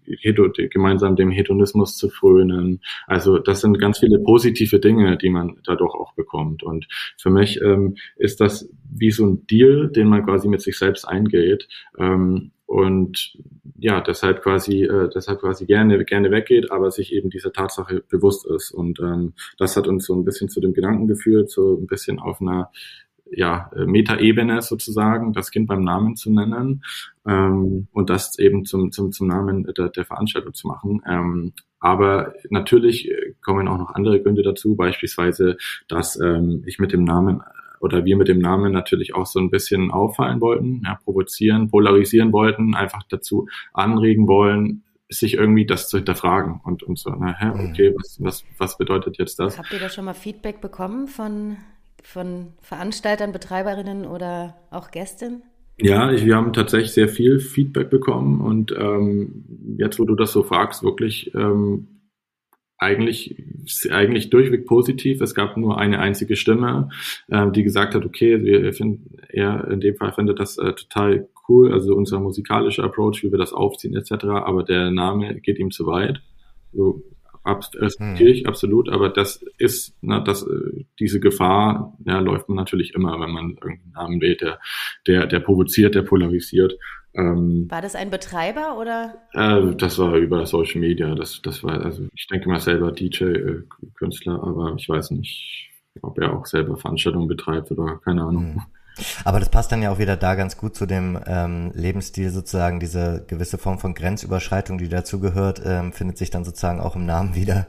gemeinsam 0.70 1.16
dem 1.16 1.30
Hedonismus 1.30 1.96
zu 1.96 2.08
frönen. 2.08 2.80
Also 3.06 3.38
das 3.38 3.60
sind 3.60 3.78
ganz 3.78 3.98
viele 3.98 4.18
positive 4.18 4.78
Dinge, 4.78 5.16
die 5.16 5.30
man 5.30 5.56
dadurch 5.64 5.94
auch 5.94 6.14
bekommt. 6.14 6.62
Und 6.62 6.86
für 7.16 7.30
mich 7.30 7.60
ähm, 7.60 7.96
ist 8.16 8.40
das 8.40 8.68
wie 8.90 9.10
so 9.10 9.26
ein 9.26 9.46
Deal, 9.46 9.90
den 9.90 10.08
man 10.08 10.24
quasi 10.24 10.48
mit 10.48 10.62
sich 10.62 10.78
selbst 10.78 11.04
eingeht. 11.04 11.68
Ähm, 11.98 12.52
und 12.66 13.38
ja, 13.78 14.00
deshalb 14.02 14.42
quasi, 14.42 14.82
äh, 14.82 15.08
deshalb 15.14 15.40
quasi 15.40 15.64
gerne, 15.64 16.04
gerne 16.04 16.30
weggeht, 16.30 16.70
aber 16.70 16.90
sich 16.90 17.14
eben 17.14 17.30
dieser 17.30 17.52
Tatsache 17.52 18.02
bewusst 18.10 18.46
ist. 18.46 18.72
Und 18.72 19.00
ähm, 19.00 19.32
das 19.56 19.76
hat 19.76 19.88
uns 19.88 20.04
so 20.04 20.14
ein 20.14 20.24
bisschen 20.24 20.48
zu 20.48 20.60
dem 20.60 20.74
Gedanken 20.74 21.06
geführt, 21.06 21.50
so 21.50 21.76
ein 21.76 21.86
bisschen 21.86 22.18
auf 22.18 22.42
einer 22.42 22.70
ja, 23.30 23.70
Metaebene 23.74 24.62
sozusagen, 24.62 25.32
das 25.32 25.50
Kind 25.50 25.66
beim 25.66 25.82
Namen 25.82 26.16
zu 26.16 26.32
nennen 26.32 26.82
ähm, 27.26 27.88
und 27.92 28.10
das 28.10 28.38
eben 28.38 28.64
zum, 28.64 28.92
zum, 28.92 29.12
zum 29.12 29.28
Namen 29.28 29.64
der, 29.76 29.88
der 29.88 30.04
Veranstaltung 30.04 30.54
zu 30.54 30.66
machen. 30.66 31.02
Ähm, 31.06 31.52
aber 31.80 32.34
natürlich 32.50 33.10
kommen 33.42 33.68
auch 33.68 33.78
noch 33.78 33.94
andere 33.94 34.20
Gründe 34.22 34.42
dazu, 34.42 34.76
beispielsweise, 34.76 35.56
dass 35.88 36.20
ähm, 36.20 36.62
ich 36.66 36.78
mit 36.78 36.92
dem 36.92 37.04
Namen 37.04 37.42
oder 37.80 38.04
wir 38.04 38.16
mit 38.16 38.28
dem 38.28 38.38
Namen 38.38 38.72
natürlich 38.72 39.14
auch 39.14 39.26
so 39.26 39.38
ein 39.38 39.50
bisschen 39.50 39.90
auffallen 39.90 40.40
wollten, 40.40 40.82
ja, 40.84 40.98
provozieren, 41.04 41.70
polarisieren 41.70 42.32
wollten, 42.32 42.74
einfach 42.74 43.02
dazu 43.08 43.46
anregen 43.72 44.28
wollen, 44.28 44.82
sich 45.08 45.34
irgendwie 45.34 45.66
das 45.66 45.88
zu 45.88 45.98
hinterfragen 45.98 46.60
und, 46.64 46.82
und 46.82 46.98
so, 46.98 47.10
na, 47.10 47.34
hä, 47.38 47.46
mhm. 47.46 47.70
okay, 47.70 47.94
was, 47.96 48.22
was, 48.22 48.44
was 48.58 48.78
bedeutet 48.78 49.18
jetzt 49.18 49.38
das? 49.38 49.58
Habt 49.58 49.72
ihr 49.72 49.80
da 49.80 49.88
schon 49.88 50.04
mal 50.04 50.14
Feedback 50.14 50.60
bekommen 50.60 51.08
von, 51.08 51.56
von 52.02 52.52
Veranstaltern, 52.60 53.32
Betreiberinnen 53.32 54.04
oder 54.04 54.56
auch 54.70 54.90
Gästen? 54.90 55.42
Ja, 55.80 56.10
ich, 56.10 56.26
wir 56.26 56.36
haben 56.36 56.52
tatsächlich 56.52 56.92
sehr 56.92 57.08
viel 57.08 57.38
Feedback 57.38 57.88
bekommen 57.88 58.40
und 58.40 58.72
ähm, 58.76 59.76
jetzt, 59.78 59.98
wo 59.98 60.04
du 60.04 60.16
das 60.16 60.32
so 60.32 60.42
fragst, 60.42 60.82
wirklich 60.82 61.32
ähm, 61.34 61.97
eigentlich, 62.78 63.36
eigentlich 63.90 64.30
durchweg 64.30 64.66
positiv. 64.66 65.20
Es 65.20 65.34
gab 65.34 65.56
nur 65.56 65.78
eine 65.78 65.98
einzige 65.98 66.36
Stimme, 66.36 66.90
äh, 67.28 67.50
die 67.50 67.64
gesagt 67.64 67.94
hat, 67.94 68.04
okay, 68.04 68.42
wir 68.42 68.72
finden, 68.72 69.18
er 69.28 69.68
in 69.70 69.80
dem 69.80 69.96
Fall 69.96 70.12
findet 70.12 70.38
das 70.38 70.58
äh, 70.58 70.72
total 70.72 71.28
cool, 71.48 71.72
also 71.72 71.94
unser 71.94 72.20
musikalischer 72.20 72.84
Approach, 72.84 73.22
wie 73.22 73.30
wir 73.30 73.38
das 73.38 73.52
aufziehen 73.52 73.96
etc., 73.96 74.24
aber 74.24 74.62
der 74.62 74.90
Name 74.90 75.40
geht 75.40 75.58
ihm 75.58 75.70
zu 75.70 75.86
weit. 75.86 76.20
So, 76.72 77.02
respektiere 77.46 78.30
ich 78.30 78.40
hm. 78.40 78.46
absolut, 78.46 78.88
aber 78.90 79.08
das 79.08 79.44
ist, 79.58 79.96
na, 80.00 80.20
das, 80.20 80.42
äh, 80.42 80.84
diese 80.98 81.20
Gefahr 81.20 81.96
ja, 82.04 82.20
läuft 82.20 82.48
man 82.48 82.56
natürlich 82.56 82.94
immer, 82.94 83.18
wenn 83.20 83.30
man 83.30 83.50
irgendeinen 83.62 83.92
Namen 83.92 84.20
wählt, 84.20 84.40
der, 84.40 84.60
der, 85.06 85.26
der 85.26 85.40
provoziert, 85.40 85.94
der 85.94 86.02
polarisiert. 86.02 86.78
Ähm, 87.14 87.66
war 87.70 87.82
das 87.82 87.94
ein 87.94 88.10
Betreiber 88.10 88.78
oder? 88.78 89.14
Äh, 89.32 89.74
das 89.76 89.98
war 89.98 90.14
über 90.16 90.46
Social 90.46 90.80
Media. 90.80 91.14
Das, 91.14 91.40
das 91.42 91.64
war, 91.64 91.84
also 91.84 92.06
ich 92.14 92.26
denke 92.26 92.48
mal 92.48 92.60
selber 92.60 92.92
DJ-Künstler, 92.92 94.34
äh, 94.34 94.48
aber 94.48 94.74
ich 94.76 94.88
weiß 94.88 95.12
nicht, 95.12 95.70
ob 96.02 96.18
er 96.18 96.34
auch 96.34 96.46
selber 96.46 96.76
Veranstaltungen 96.76 97.28
betreibt 97.28 97.70
oder 97.70 97.98
keine 98.04 98.22
Ahnung. 98.22 98.54
Mhm. 98.54 98.62
Aber 99.24 99.40
das 99.40 99.48
passt 99.48 99.72
dann 99.72 99.82
ja 99.82 99.90
auch 99.90 99.98
wieder 99.98 100.16
da 100.16 100.34
ganz 100.34 100.56
gut 100.56 100.76
zu 100.76 100.86
dem 100.86 101.18
ähm, 101.26 101.70
Lebensstil 101.74 102.30
sozusagen, 102.30 102.80
diese 102.80 103.24
gewisse 103.26 103.58
Form 103.58 103.78
von 103.78 103.94
Grenzüberschreitung, 103.94 104.78
die 104.78 104.88
dazugehört, 104.88 105.62
ähm, 105.64 105.92
findet 105.92 106.18
sich 106.18 106.30
dann 106.30 106.44
sozusagen 106.44 106.80
auch 106.80 106.96
im 106.96 107.06
Namen 107.06 107.34
wieder. 107.34 107.66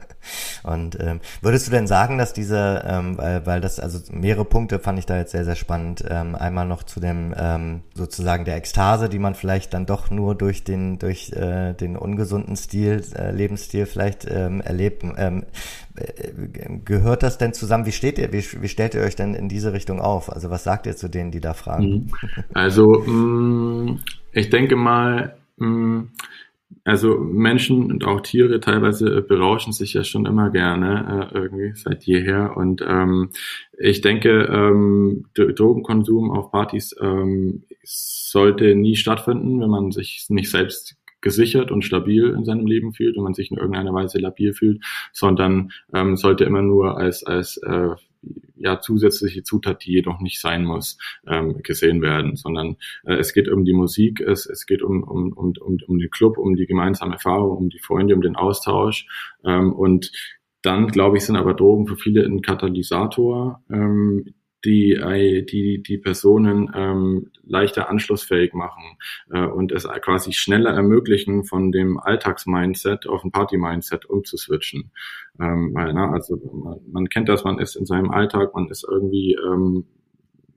Und 0.63 0.99
ähm, 0.99 1.21
würdest 1.41 1.67
du 1.67 1.71
denn 1.71 1.87
sagen, 1.87 2.17
dass 2.17 2.33
diese, 2.33 2.83
ähm, 2.87 3.17
weil, 3.17 3.45
weil 3.45 3.61
das, 3.61 3.79
also 3.79 3.99
mehrere 4.11 4.45
Punkte 4.45 4.79
fand 4.79 4.99
ich 4.99 5.05
da 5.05 5.17
jetzt 5.17 5.31
sehr, 5.31 5.45
sehr 5.45 5.55
spannend, 5.55 6.03
ähm, 6.09 6.35
einmal 6.35 6.65
noch 6.65 6.83
zu 6.83 6.99
dem 6.99 7.33
ähm, 7.37 7.81
sozusagen 7.93 8.45
der 8.45 8.57
Ekstase, 8.57 9.09
die 9.09 9.19
man 9.19 9.35
vielleicht 9.35 9.73
dann 9.73 9.85
doch 9.85 10.09
nur 10.09 10.35
durch 10.35 10.63
den, 10.63 10.99
durch 10.99 11.31
äh, 11.31 11.73
den 11.73 11.95
ungesunden 11.95 12.55
Stil, 12.55 13.03
äh, 13.15 13.31
Lebensstil 13.31 13.85
vielleicht 13.85 14.25
ähm, 14.29 14.61
erlebt. 14.61 15.03
Ähm, 15.17 15.45
äh, 15.95 16.31
gehört 16.85 17.23
das 17.23 17.37
denn 17.37 17.53
zusammen? 17.53 17.85
Wie 17.85 17.91
steht 17.91 18.17
ihr, 18.17 18.31
wie, 18.31 18.43
wie 18.61 18.67
stellt 18.69 18.93
ihr 18.95 19.01
euch 19.01 19.15
denn 19.15 19.33
in 19.33 19.49
diese 19.49 19.73
Richtung 19.73 20.01
auf? 20.01 20.31
Also 20.31 20.49
was 20.49 20.63
sagt 20.63 20.85
ihr 20.85 20.95
zu 20.95 21.09
denen, 21.19 21.31
die 21.31 21.41
da 21.41 21.53
fragen? 21.53 21.89
Mhm. 21.89 22.07
Also 22.53 22.85
mm, 22.87 23.99
ich 24.33 24.49
denke 24.49 24.75
mal, 24.75 25.37
mm, 25.57 26.03
also 26.85 27.17
Menschen 27.17 27.91
und 27.91 28.03
auch 28.05 28.21
Tiere 28.21 28.59
teilweise 28.59 29.21
berauschen 29.21 29.73
sich 29.73 29.93
ja 29.93 30.03
schon 30.03 30.25
immer 30.25 30.49
gerne, 30.49 31.29
äh, 31.31 31.37
irgendwie 31.37 31.71
seit 31.75 32.03
jeher. 32.03 32.55
Und 32.57 32.83
ähm, 32.87 33.29
ich 33.77 34.01
denke, 34.01 34.43
ähm, 34.45 35.25
Drogenkonsum 35.33 36.31
auf 36.31 36.51
Partys 36.51 36.95
ähm, 37.01 37.63
sollte 37.83 38.75
nie 38.75 38.95
stattfinden, 38.95 39.61
wenn 39.61 39.69
man 39.69 39.91
sich 39.91 40.25
nicht 40.29 40.49
selbst 40.49 40.95
gesichert 41.21 41.69
und 41.69 41.83
stabil 41.83 42.29
in 42.29 42.45
seinem 42.45 42.65
Leben 42.65 42.93
fühlt 42.93 43.17
und 43.17 43.23
man 43.23 43.33
sich 43.33 43.51
in 43.51 43.57
irgendeiner 43.57 43.93
Weise 43.93 44.19
labil 44.19 44.53
fühlt, 44.53 44.83
sondern 45.11 45.71
ähm, 45.93 46.15
sollte 46.15 46.45
immer 46.45 46.61
nur 46.61 46.97
als, 46.97 47.25
als 47.25 47.57
äh, 47.57 47.89
ja, 48.59 48.79
zusätzliche 48.79 49.43
Zutat, 49.43 49.85
die 49.85 49.93
jedoch 49.93 50.19
nicht 50.19 50.39
sein 50.41 50.65
muss, 50.65 50.97
ähm, 51.27 51.61
gesehen 51.63 52.01
werden, 52.01 52.35
sondern 52.35 52.77
äh, 53.05 53.15
es 53.15 53.33
geht 53.33 53.49
um 53.49 53.65
die 53.65 53.73
Musik, 53.73 54.21
es, 54.21 54.45
es 54.45 54.65
geht 54.65 54.81
um, 54.81 55.03
um, 55.03 55.33
um, 55.33 55.53
um, 55.59 55.77
um 55.87 55.99
den 55.99 56.09
Club, 56.09 56.37
um 56.37 56.55
die 56.55 56.65
gemeinsame 56.65 57.13
Erfahrung, 57.13 57.57
um 57.57 57.69
die 57.69 57.79
Freunde, 57.79 58.15
um 58.15 58.21
den 58.21 58.35
Austausch 58.35 59.07
ähm, 59.43 59.73
und 59.73 60.11
dann, 60.61 60.87
glaube 60.87 61.17
ich, 61.17 61.25
sind 61.25 61.37
aber 61.37 61.53
Drogen 61.53 61.87
für 61.87 61.95
viele 61.95 62.25
ein 62.25 62.41
Katalysator, 62.41 63.63
ähm, 63.71 64.33
die 64.65 64.93
äh, 64.93 65.43
die 65.43 65.81
die 65.81 65.97
Personen 65.97 66.71
ähm, 66.75 67.31
leichter 67.43 67.89
anschlussfähig 67.89 68.53
machen 68.53 68.97
äh, 69.31 69.45
und 69.45 69.71
es 69.71 69.87
quasi 70.01 70.33
schneller 70.33 70.71
ermöglichen, 70.71 71.45
von 71.45 71.71
dem 71.71 71.99
Alltagsmindset 71.99 73.07
auf 73.07 73.23
ein 73.23 73.31
Party-Mindset 73.31 74.05
umzuswitchen. 74.05 74.91
Ähm, 75.39 75.71
weil, 75.73 75.93
na, 75.93 76.11
also 76.11 76.37
man, 76.53 76.79
man 76.91 77.09
kennt 77.09 77.29
das, 77.29 77.43
man 77.43 77.59
ist 77.59 77.75
in 77.75 77.85
seinem 77.85 78.11
Alltag, 78.11 78.53
man 78.53 78.67
ist 78.69 78.85
irgendwie 78.89 79.33
ähm, 79.33 79.85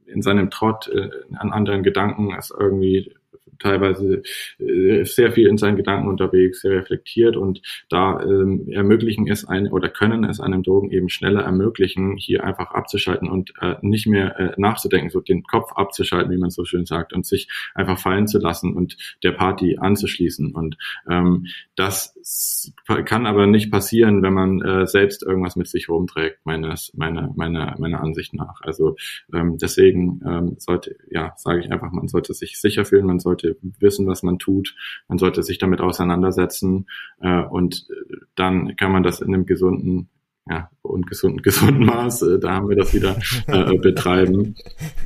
in 0.06 0.22
seinem 0.22 0.50
Trott 0.50 0.88
äh, 0.88 1.08
an 1.36 1.52
anderen 1.52 1.82
Gedanken, 1.82 2.34
ist 2.34 2.52
irgendwie 2.56 3.14
teilweise 3.62 4.22
äh, 4.58 5.04
sehr 5.04 5.32
viel 5.32 5.48
in 5.48 5.58
seinen 5.58 5.76
Gedanken 5.76 6.08
unterwegs, 6.08 6.60
sehr 6.60 6.72
reflektiert 6.72 7.36
und 7.36 7.62
da 7.88 8.20
ähm, 8.22 8.68
ermöglichen 8.70 9.26
es 9.28 9.44
ein 9.44 9.68
oder 9.68 9.88
können 9.88 10.24
es 10.24 10.40
einem 10.40 10.62
Drogen 10.62 10.90
eben 10.90 11.08
schneller 11.08 11.42
ermöglichen, 11.42 12.16
hier 12.16 12.44
einfach 12.44 12.72
abzuschalten 12.72 13.28
und 13.28 13.52
äh, 13.60 13.76
nicht 13.82 14.06
mehr 14.06 14.38
äh, 14.38 14.52
nachzudenken, 14.56 15.10
so 15.10 15.20
den 15.20 15.42
Kopf 15.42 15.72
abzuschalten, 15.72 16.32
wie 16.32 16.38
man 16.38 16.50
so 16.50 16.64
schön 16.64 16.86
sagt, 16.86 17.12
und 17.12 17.26
sich 17.26 17.48
einfach 17.74 17.98
fallen 17.98 18.26
zu 18.26 18.38
lassen 18.38 18.74
und 18.74 18.96
der 19.22 19.32
Party 19.32 19.78
anzuschließen. 19.78 20.54
Und 20.54 20.76
ähm, 21.08 21.46
das 21.76 22.72
kann 23.04 23.26
aber 23.26 23.46
nicht 23.46 23.70
passieren, 23.70 24.22
wenn 24.22 24.32
man 24.32 24.60
äh, 24.62 24.86
selbst 24.86 25.22
irgendwas 25.22 25.56
mit 25.56 25.68
sich 25.68 25.88
rumträgt, 25.88 26.44
meines, 26.44 26.92
meiner, 26.94 27.32
meiner, 27.36 27.76
meiner 27.78 28.00
Ansicht 28.00 28.34
nach. 28.34 28.60
Also 28.62 28.96
ähm, 29.32 29.58
deswegen 29.58 30.20
ähm, 30.26 30.56
sollte, 30.58 30.96
ja, 31.10 31.32
sage 31.36 31.60
ich 31.60 31.72
einfach, 31.72 31.92
man 31.92 32.08
sollte 32.08 32.34
sich 32.34 32.60
sicher 32.60 32.84
fühlen, 32.84 33.06
man 33.06 33.20
sollte 33.20 33.51
wissen, 33.60 34.06
was 34.06 34.22
man 34.22 34.38
tut. 34.38 34.74
Man 35.08 35.18
sollte 35.18 35.42
sich 35.42 35.58
damit 35.58 35.80
auseinandersetzen 35.80 36.86
äh, 37.20 37.42
und 37.42 37.86
äh, 37.90 38.16
dann 38.34 38.76
kann 38.76 38.92
man 38.92 39.02
das 39.02 39.20
in 39.20 39.34
einem 39.34 39.46
gesunden 39.46 40.08
ja, 40.48 40.68
und 40.82 41.06
gesunden, 41.06 41.40
gesunden 41.42 41.84
Maß, 41.84 42.22
äh, 42.22 42.38
da 42.38 42.50
haben 42.50 42.68
wir 42.68 42.76
das 42.76 42.92
wieder 42.92 43.16
äh, 43.46 43.76
betreiben. 43.78 44.56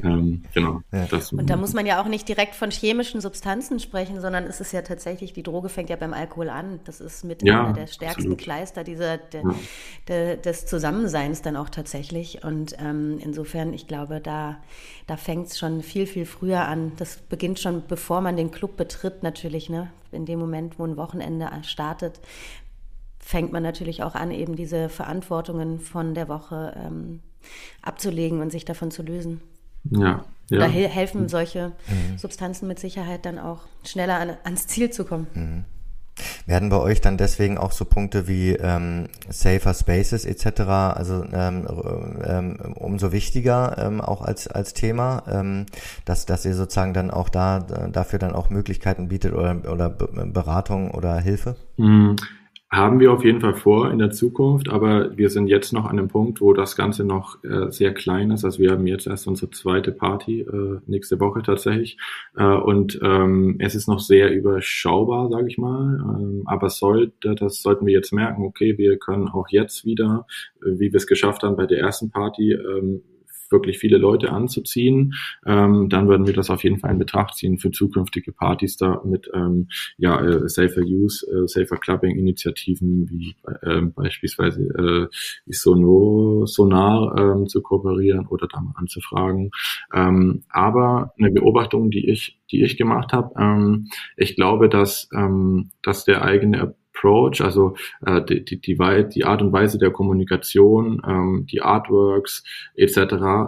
Ähm, 0.03 0.43
genau. 0.55 0.81
Ja. 0.93 1.07
Das, 1.11 1.33
und 1.33 1.51
da 1.51 1.57
muss 1.57 1.75
man 1.75 1.85
ja 1.85 2.01
auch 2.01 2.07
nicht 2.07 2.29
direkt 2.29 2.55
von 2.55 2.71
chemischen 2.71 3.21
Substanzen 3.21 3.79
sprechen, 3.79 4.21
sondern 4.21 4.45
es 4.45 4.61
ist 4.61 4.73
ja 4.73 4.83
tatsächlich, 4.83 5.35
die 5.35 5.43
Droge 5.43 5.69
fängt 5.69 5.91
ja 5.91 5.97
beim 5.97 6.15
Alkohol 6.15 6.49
an. 6.49 6.81
Das 6.85 7.01
ist 7.01 7.25
mit 7.25 7.43
ja, 7.43 7.67
einer 7.67 7.75
der 7.75 7.87
stärksten 7.87 8.23
absolut. 8.23 8.39
Kleister 8.39 8.83
dieser, 8.83 9.19
der, 9.19 9.43
ja. 9.43 9.55
der, 10.09 10.37
des 10.39 10.67
Zusammenseins 10.67 11.43
dann 11.43 11.57
auch 11.57 11.69
tatsächlich. 11.69 12.43
Und 12.43 12.75
ähm, 12.79 13.19
insofern, 13.23 13.75
ich 13.75 13.87
glaube, 13.87 14.21
da, 14.21 14.57
da 15.07 15.19
fängt 15.19 15.49
es 15.49 15.59
schon 15.59 15.83
viel, 15.83 16.07
viel 16.07 16.25
früher 16.25 16.67
an. 16.67 16.93
Das 16.97 17.19
beginnt 17.19 17.61
schon, 17.61 17.83
bevor 17.87 18.23
man 18.23 18.37
den 18.37 18.51
Club 18.51 18.77
betritt, 18.77 19.23
natürlich, 19.23 19.69
ne? 19.69 19.91
In 20.13 20.25
dem 20.25 20.39
Moment, 20.39 20.79
wo 20.79 20.85
ein 20.85 20.97
Wochenende 20.97 21.51
startet, 21.63 22.21
fängt 23.27 23.51
man 23.51 23.65
natürlich 23.65 24.05
auch 24.05 24.15
an, 24.15 24.31
eben 24.31 24.55
diese 24.55 24.89
Verantwortungen 24.89 25.81
von 25.81 26.15
der 26.15 26.29
Woche 26.29 26.73
ähm, 26.77 27.19
abzulegen 27.83 28.41
und 28.41 28.53
sich 28.53 28.65
davon 28.65 28.93
zu 28.93 29.03
lösen. 29.03 29.41
Ja. 29.91 30.25
ja. 30.49 30.59
Da 30.61 30.67
helfen 30.67 31.29
solche 31.29 31.73
mhm. 31.89 32.19
Substanzen 32.19 32.69
mit 32.69 32.79
Sicherheit 32.79 33.27
dann 33.27 33.41
auch 33.41 33.63
schneller 33.83 34.21
an, 34.21 34.37
ans 34.45 34.69
Ziel 34.69 34.91
zu 34.91 35.05
kommen. 35.05 35.27
Mhm. 35.35 35.65
Werden 36.47 36.69
bei 36.69 36.79
euch 36.79 37.01
dann 37.01 37.19
deswegen 37.19 37.59
auch 37.59 37.73
so 37.73 37.85
Punkte 37.85 38.29
wie 38.29 38.53
ähm, 38.53 39.09
Safer 39.29 39.75
Spaces 39.75 40.25
etc., 40.25 40.61
also 40.61 41.25
ähm, 41.33 41.67
ähm, 42.25 42.75
umso 42.77 43.11
wichtiger 43.11 43.77
ähm, 43.77 44.01
auch 44.01 44.23
als, 44.23 44.47
als 44.47 44.73
Thema, 44.73 45.25
ähm, 45.29 45.67
dass, 46.05 46.27
dass 46.27 46.45
ihr 46.45 46.55
sozusagen 46.55 46.95
dann 46.95 47.11
auch 47.11 47.29
da 47.29 47.59
dafür 47.91 48.21
dann 48.21 48.37
auch 48.37 48.51
Möglichkeiten 48.51 49.09
bietet 49.09 49.35
oder, 49.35 49.61
oder 49.71 49.91
Beratung 49.91 50.93
oder 50.93 51.19
Hilfe? 51.19 51.57
Mhm. 51.77 52.15
Haben 52.69 52.99
wir 52.99 53.13
auf 53.13 53.25
jeden 53.25 53.41
Fall 53.41 53.55
vor 53.55 53.93
in 53.93 54.01
der 54.01 54.11
Zukunft, 54.11 54.69
aber 54.69 55.17
wir 55.17 55.31
sind 55.31 55.47
jetzt 55.47 55.73
noch 55.73 55.85
an 55.85 56.01
einem 56.01 56.09
Punkt, 56.09 56.41
wo 56.41 56.53
das 56.53 56.75
Ganze 56.75 57.05
noch 57.05 57.43
äh, 57.45 57.71
sehr 57.71 57.95
klein 57.95 58.33
ist. 58.33 58.45
Also 58.45 58.59
wir 58.59 58.73
haben 58.73 58.89
jetzt 58.89 59.07
erst 59.07 59.29
unsere 59.29 59.53
zweite 59.53 59.93
Party 59.93 60.41
äh, 60.41 60.81
nächste 60.85 61.21
Woche 61.21 61.43
tatsächlich 61.43 61.97
äh, 62.37 62.45
und 62.45 62.99
ähm, 63.05 63.55
es 63.61 63.77
ist 63.77 63.87
noch 63.87 64.01
sehr 64.01 64.33
überschaubar, 64.33 65.31
sage 65.31 65.47
ich 65.47 65.59
mal. 65.59 66.01
Ähm, 66.19 66.43
aber 66.47 66.69
sollte, 66.69 67.37
das 67.37 67.63
sollten 67.63 67.87
wir 67.87 67.93
jetzt 67.93 68.13
merken. 68.13 68.43
Okay, 68.43 68.77
wir 68.77 68.99
können 68.99 69.29
auch 69.29 69.47
jetzt 69.49 69.85
wieder, 69.85 70.27
äh, 70.61 70.81
wie 70.81 70.93
wir 70.93 70.97
es 70.97 71.07
geschafft 71.07 71.45
haben 71.45 71.55
bei 71.55 71.67
der 71.67 71.79
ersten 71.79 72.11
Party, 72.11 72.53
ähm, 72.53 73.03
wirklich 73.51 73.79
viele 73.79 73.99
Leute 73.99 74.33
anzuziehen, 74.33 75.15
ähm, 75.47 75.89
dann 75.89 76.09
würden 76.09 76.27
wir 76.27 76.35
das 76.35 76.51
auf 76.51 76.65
jeden 76.65 76.79
Fall 76.79 76.93
in 76.93 76.99
Betracht 76.99 77.35
ziehen 77.35 77.59
für 77.59 77.71
zukünftige 77.71 78.33
Partys 78.33 78.77
da 78.77 79.03
mit 79.05 79.31
ähm, 79.35 79.69
ja, 79.99 80.21
äh, 80.25 80.49
Safer 80.49 80.83
Use, 80.83 81.27
äh, 81.27 81.47
Safer 81.47 81.77
Clubbing 81.77 82.17
Initiativen 82.17 83.09
wie 83.11 83.37
äh, 83.63 83.83
beispielsweise 83.83 84.63
äh, 84.63 85.17
Sono, 85.47 86.47
Sonar 86.47 87.17
ähm, 87.19 87.47
zu 87.47 87.63
kooperieren 87.63 88.27
oder 88.27 88.47
da 88.47 88.61
mal 88.61 88.75
anzufragen. 88.77 89.51
Ähm, 89.95 90.45
aber 90.51 91.13
eine 91.19 91.31
Beobachtung, 91.31 91.91
die 91.91 92.11
ich, 92.11 92.39
die 92.51 92.63
ich 92.63 92.77
gemacht 92.77 93.13
habe, 93.13 93.35
ähm, 93.39 93.89
ich 94.17 94.37
glaube, 94.37 94.69
dass, 94.69 95.09
ähm, 95.15 95.71
dass 95.83 96.05
der 96.05 96.23
eigene 96.23 96.75
Approach, 96.97 97.41
also 97.41 97.75
äh, 98.05 98.23
die, 98.23 98.45
die, 98.45 98.61
die, 98.61 98.77
die 99.15 99.25
Art 99.25 99.43
und 99.43 99.53
Weise 99.53 99.79
der 99.79 99.91
Kommunikation, 99.91 101.03
ähm, 101.07 101.47
die 101.51 101.63
Artworks 101.63 102.43
etc. 102.75 102.99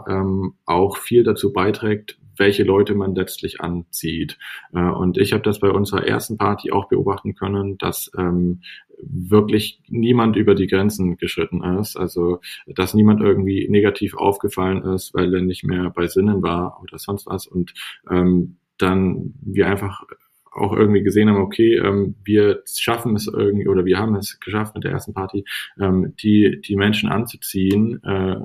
Ähm, 0.09 0.55
auch 0.67 0.97
viel 0.97 1.25
dazu 1.25 1.53
beiträgt, 1.53 2.19
welche 2.37 2.63
Leute 2.63 2.95
man 2.95 3.15
letztlich 3.15 3.61
anzieht. 3.61 4.39
Äh, 4.73 4.81
und 4.81 5.19
ich 5.19 5.33
habe 5.33 5.43
das 5.43 5.61
bei 5.61 5.71
unserer 5.71 6.07
ersten 6.07 6.39
Party 6.39 6.71
auch 6.71 6.89
beobachten 6.89 7.35
können, 7.35 7.79
dass 7.79 8.11
ähm, 8.17 8.61
wirklich 9.01 9.81
niemand 9.89 10.37
über 10.37 10.55
die 10.55 10.67
Grenzen 10.67 11.17
geschritten 11.17 11.63
ist. 11.63 11.97
Also, 11.97 12.41
dass 12.67 12.95
niemand 12.95 13.21
irgendwie 13.21 13.69
negativ 13.69 14.15
aufgefallen 14.15 14.83
ist, 14.95 15.15
weil 15.15 15.35
er 15.35 15.43
nicht 15.43 15.65
mehr 15.65 15.91
bei 15.91 16.07
Sinnen 16.07 16.43
war 16.43 16.81
oder 16.83 16.99
sonst 16.99 17.27
was. 17.27 17.47
Und 17.47 17.75
ähm, 18.11 18.59
dann 18.77 19.35
wir 19.41 19.67
einfach 19.67 20.05
auch 20.53 20.73
irgendwie 20.73 21.03
gesehen 21.03 21.29
haben, 21.29 21.41
okay, 21.41 21.77
ähm, 21.77 22.15
wir 22.25 22.63
schaffen 22.67 23.17
es 23.17 23.27
irgendwie 23.27 23.69
oder 23.69 23.85
wir 23.85 23.99
haben 23.99 24.15
es 24.17 24.39
geschafft 24.41 24.75
mit 24.75 24.85
der 24.85 24.93
ersten 24.93 25.15
Party, 25.15 25.45
ähm, 25.81 26.15
die, 26.23 26.61
die 26.61 26.77
Menschen 26.77 27.09
anzuziehen, 27.09 28.03
äh, 28.05 28.37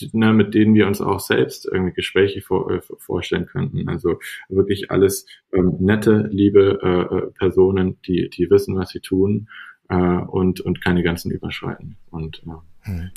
die, 0.00 0.10
ne, 0.12 0.32
mit 0.32 0.54
denen 0.54 0.74
wir 0.74 0.86
uns 0.86 1.00
auch 1.00 1.20
selbst 1.20 1.66
irgendwie 1.66 1.94
Gespräche 1.94 2.42
vor, 2.42 2.70
äh, 2.70 2.80
vorstellen 2.98 3.46
könnten. 3.46 3.88
Also 3.88 4.18
wirklich 4.48 4.90
alles 4.90 5.26
ähm, 5.52 5.76
nette, 5.80 6.28
liebe 6.30 6.78
äh, 6.82 7.16
äh 7.16 7.30
Personen, 7.32 7.98
die, 8.06 8.28
die 8.28 8.50
wissen, 8.50 8.76
was 8.76 8.90
sie 8.90 9.00
tun 9.00 9.48
äh, 9.88 9.96
und, 9.96 10.60
und 10.60 10.82
keine 10.82 11.02
ganzen 11.02 11.30
überschreiten. 11.30 11.96
Und 12.10 12.42
ja. 12.44 12.62
Hm. 12.82 13.10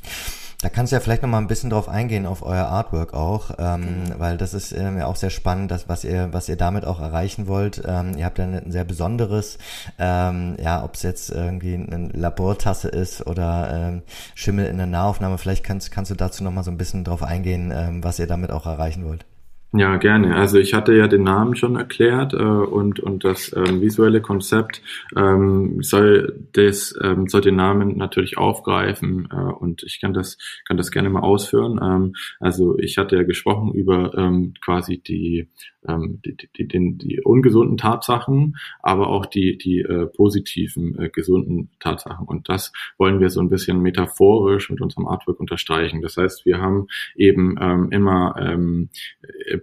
Da 0.61 0.67
kannst 0.67 0.91
du 0.91 0.97
ja 0.97 0.99
vielleicht 0.99 1.21
noch 1.21 1.29
mal 1.29 1.37
ein 1.37 1.47
bisschen 1.47 1.69
drauf 1.69 1.87
eingehen 1.87 2.25
auf 2.25 2.43
euer 2.43 2.65
Artwork 2.65 3.13
auch, 3.13 3.51
ähm, 3.57 3.81
mhm. 3.81 4.13
weil 4.17 4.37
das 4.37 4.53
ist 4.53 4.73
ähm, 4.73 4.97
ja 4.97 5.05
auch 5.05 5.15
sehr 5.15 5.29
spannend, 5.29 5.71
das, 5.71 5.87
was 5.87 6.03
ihr, 6.03 6.33
was 6.33 6.49
ihr 6.49 6.57
damit 6.57 6.83
auch 6.83 6.99
erreichen 6.99 7.47
wollt. 7.47 7.81
Ähm, 7.87 8.17
ihr 8.17 8.25
habt 8.25 8.39
ja 8.39 8.43
ein 8.43 8.69
sehr 8.69 8.83
besonderes, 8.83 9.57
ähm, 9.97 10.57
ja, 10.61 10.83
ob 10.83 10.95
es 10.95 11.03
jetzt 11.03 11.29
irgendwie 11.29 11.75
eine 11.75 12.09
Labortasse 12.09 12.89
ist 12.89 13.25
oder 13.25 13.71
ähm, 13.71 14.01
Schimmel 14.35 14.65
in 14.65 14.75
der 14.75 14.87
Nahaufnahme. 14.87 15.37
Vielleicht 15.37 15.63
kannst, 15.63 15.91
kannst 15.91 16.11
du 16.11 16.15
dazu 16.15 16.43
noch 16.43 16.51
mal 16.51 16.63
so 16.63 16.71
ein 16.71 16.77
bisschen 16.77 17.05
drauf 17.05 17.23
eingehen, 17.23 17.71
ähm, 17.73 18.03
was 18.03 18.19
ihr 18.19 18.27
damit 18.27 18.51
auch 18.51 18.65
erreichen 18.65 19.05
wollt. 19.05 19.25
Ja, 19.71 19.97
gerne. 19.97 20.35
Also 20.35 20.57
ich 20.57 20.73
hatte 20.73 20.95
ja 20.95 21.07
den 21.07 21.21
Namen 21.21 21.55
schon 21.55 21.75
erklärt 21.75 22.33
äh, 22.33 22.37
und, 22.37 22.99
und 22.99 23.23
das 23.23 23.55
ähm, 23.55 23.81
visuelle 23.81 24.19
Konzept 24.19 24.81
ähm, 25.15 25.83
soll, 25.83 26.47
das, 26.53 26.95
ähm, 27.03 27.27
soll 27.27 27.41
den 27.41 27.57
Namen 27.57 27.95
natürlich 27.95 28.39
aufgreifen 28.39 29.29
äh, 29.31 29.35
und 29.35 29.83
ich 29.83 30.01
kann 30.01 30.15
das, 30.15 30.39
kann 30.67 30.77
das 30.77 30.89
gerne 30.89 31.11
mal 31.11 31.19
ausführen. 31.19 31.79
Ähm, 31.83 32.15
also 32.39 32.79
ich 32.79 32.97
hatte 32.97 33.15
ja 33.15 33.21
gesprochen 33.21 33.71
über 33.73 34.11
ähm, 34.17 34.55
quasi 34.59 34.97
die 34.97 35.49
ähm, 35.89 36.21
die, 36.25 36.35
die, 36.35 36.67
die, 36.67 36.97
die 36.97 37.21
ungesunden 37.21 37.77
Tatsachen, 37.77 38.57
aber 38.81 39.07
auch 39.07 39.25
die, 39.25 39.57
die 39.57 39.79
äh, 39.79 40.05
positiven, 40.05 40.97
äh, 40.99 41.09
gesunden 41.09 41.69
Tatsachen. 41.79 42.27
Und 42.27 42.49
das 42.49 42.71
wollen 42.97 43.19
wir 43.19 43.29
so 43.29 43.39
ein 43.39 43.49
bisschen 43.49 43.81
metaphorisch 43.81 44.69
mit 44.69 44.81
unserem 44.81 45.07
Artwork 45.07 45.39
unterstreichen. 45.39 46.01
Das 46.01 46.17
heißt, 46.17 46.45
wir 46.45 46.59
haben 46.59 46.87
eben 47.15 47.55
ähm, 47.59 47.89
immer 47.91 48.35
ähm, 48.39 48.89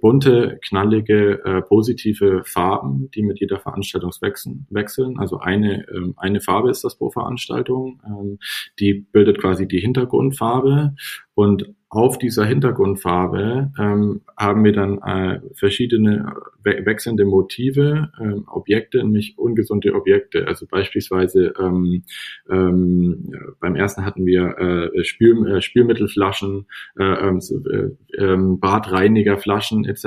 bunte, 0.00 0.58
knallige, 0.62 1.44
äh, 1.44 1.62
positive 1.62 2.42
Farben, 2.44 3.10
die 3.14 3.22
mit 3.22 3.40
jeder 3.40 3.60
Veranstaltung 3.60 4.10
wechseln. 4.20 5.18
Also 5.18 5.38
eine, 5.38 5.86
ähm, 5.88 6.14
eine 6.16 6.40
Farbe 6.40 6.70
ist 6.70 6.84
das 6.84 6.96
pro 6.96 7.10
Veranstaltung. 7.10 8.00
Ähm, 8.06 8.38
die 8.78 8.94
bildet 8.94 9.40
quasi 9.40 9.66
die 9.68 9.80
Hintergrundfarbe 9.80 10.94
und 11.36 11.74
auf 11.90 12.18
dieser 12.18 12.46
Hintergrundfarbe 12.46 13.70
ähm, 13.78 14.22
haben 14.38 14.64
wir 14.64 14.72
dann 14.72 14.98
äh, 15.02 15.40
verschiedene 15.54 16.32
we 16.64 16.84
wechselnde 16.84 17.26
Motive, 17.26 18.10
ähm, 18.18 18.44
Objekte, 18.48 18.98
nämlich 18.98 19.38
ungesunde 19.38 19.94
Objekte. 19.94 20.48
Also 20.48 20.66
beispielsweise 20.66 21.52
ähm, 21.60 22.02
ähm, 22.50 23.32
beim 23.60 23.76
ersten 23.76 24.04
hatten 24.04 24.24
wir 24.24 24.58
äh, 24.58 25.04
Spül 25.04 25.46
äh, 25.46 25.60
Spülmittelflaschen, 25.60 26.66
äh, 26.98 27.04
ähm, 27.04 27.40
äh, 27.70 28.16
äh, 28.16 28.36
Badreinigerflaschen 28.36 29.84
etc. 29.84 30.04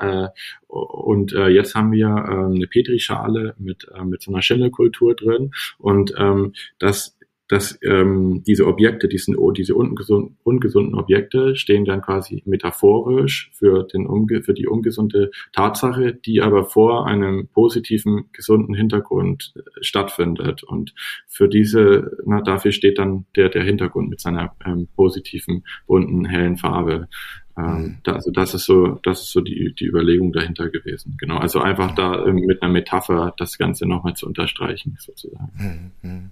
Äh, 0.00 0.28
und 0.68 1.32
äh, 1.32 1.48
jetzt 1.48 1.74
haben 1.74 1.90
wir 1.90 2.08
äh, 2.08 2.54
eine 2.54 2.66
Petrischale 2.66 3.54
mit, 3.58 3.88
äh, 3.94 4.04
mit 4.04 4.20
so 4.22 4.30
einer 4.30 4.42
Schimmelkultur 4.42 5.16
drin 5.16 5.52
und 5.78 6.12
ähm, 6.18 6.52
das 6.78 7.15
dass 7.48 7.78
ähm, 7.82 8.42
diese 8.46 8.66
Objekte, 8.66 9.08
diesen, 9.08 9.36
diese 9.54 9.74
ungesunden, 9.74 10.36
ungesunden 10.42 10.94
Objekte 10.94 11.56
stehen 11.56 11.84
dann 11.84 12.02
quasi 12.02 12.42
metaphorisch 12.44 13.50
für, 13.54 13.84
den, 13.84 14.06
für 14.42 14.54
die 14.54 14.66
ungesunde 14.66 15.30
Tatsache, 15.52 16.14
die 16.14 16.42
aber 16.42 16.64
vor 16.64 17.06
einem 17.06 17.48
positiven, 17.48 18.26
gesunden 18.32 18.74
Hintergrund 18.74 19.54
äh, 19.56 19.60
stattfindet. 19.80 20.64
Und 20.64 20.94
für 21.28 21.48
diese, 21.48 22.18
na, 22.24 22.40
dafür 22.40 22.72
steht 22.72 22.98
dann 22.98 23.26
der, 23.36 23.48
der 23.48 23.62
Hintergrund 23.62 24.10
mit 24.10 24.20
seiner 24.20 24.54
ähm, 24.64 24.88
positiven, 24.96 25.64
bunten, 25.86 26.24
hellen 26.24 26.56
Farbe. 26.56 27.08
Ähm, 27.58 27.98
da, 28.04 28.12
also 28.12 28.30
das 28.30 28.52
ist 28.52 28.66
so, 28.66 28.98
das 29.02 29.22
ist 29.22 29.32
so 29.32 29.40
die, 29.40 29.74
die 29.74 29.86
Überlegung 29.86 30.32
dahinter 30.32 30.68
gewesen. 30.68 31.16
Genau, 31.18 31.38
also 31.38 31.60
einfach 31.60 31.94
da 31.94 32.26
ähm, 32.26 32.36
mit 32.36 32.62
einer 32.62 32.70
Metapher 32.70 33.32
das 33.38 33.56
Ganze 33.56 33.86
nochmal 33.86 34.14
zu 34.14 34.26
unterstreichen, 34.26 34.96
sozusagen. 35.00 35.92
Mhm. 36.02 36.30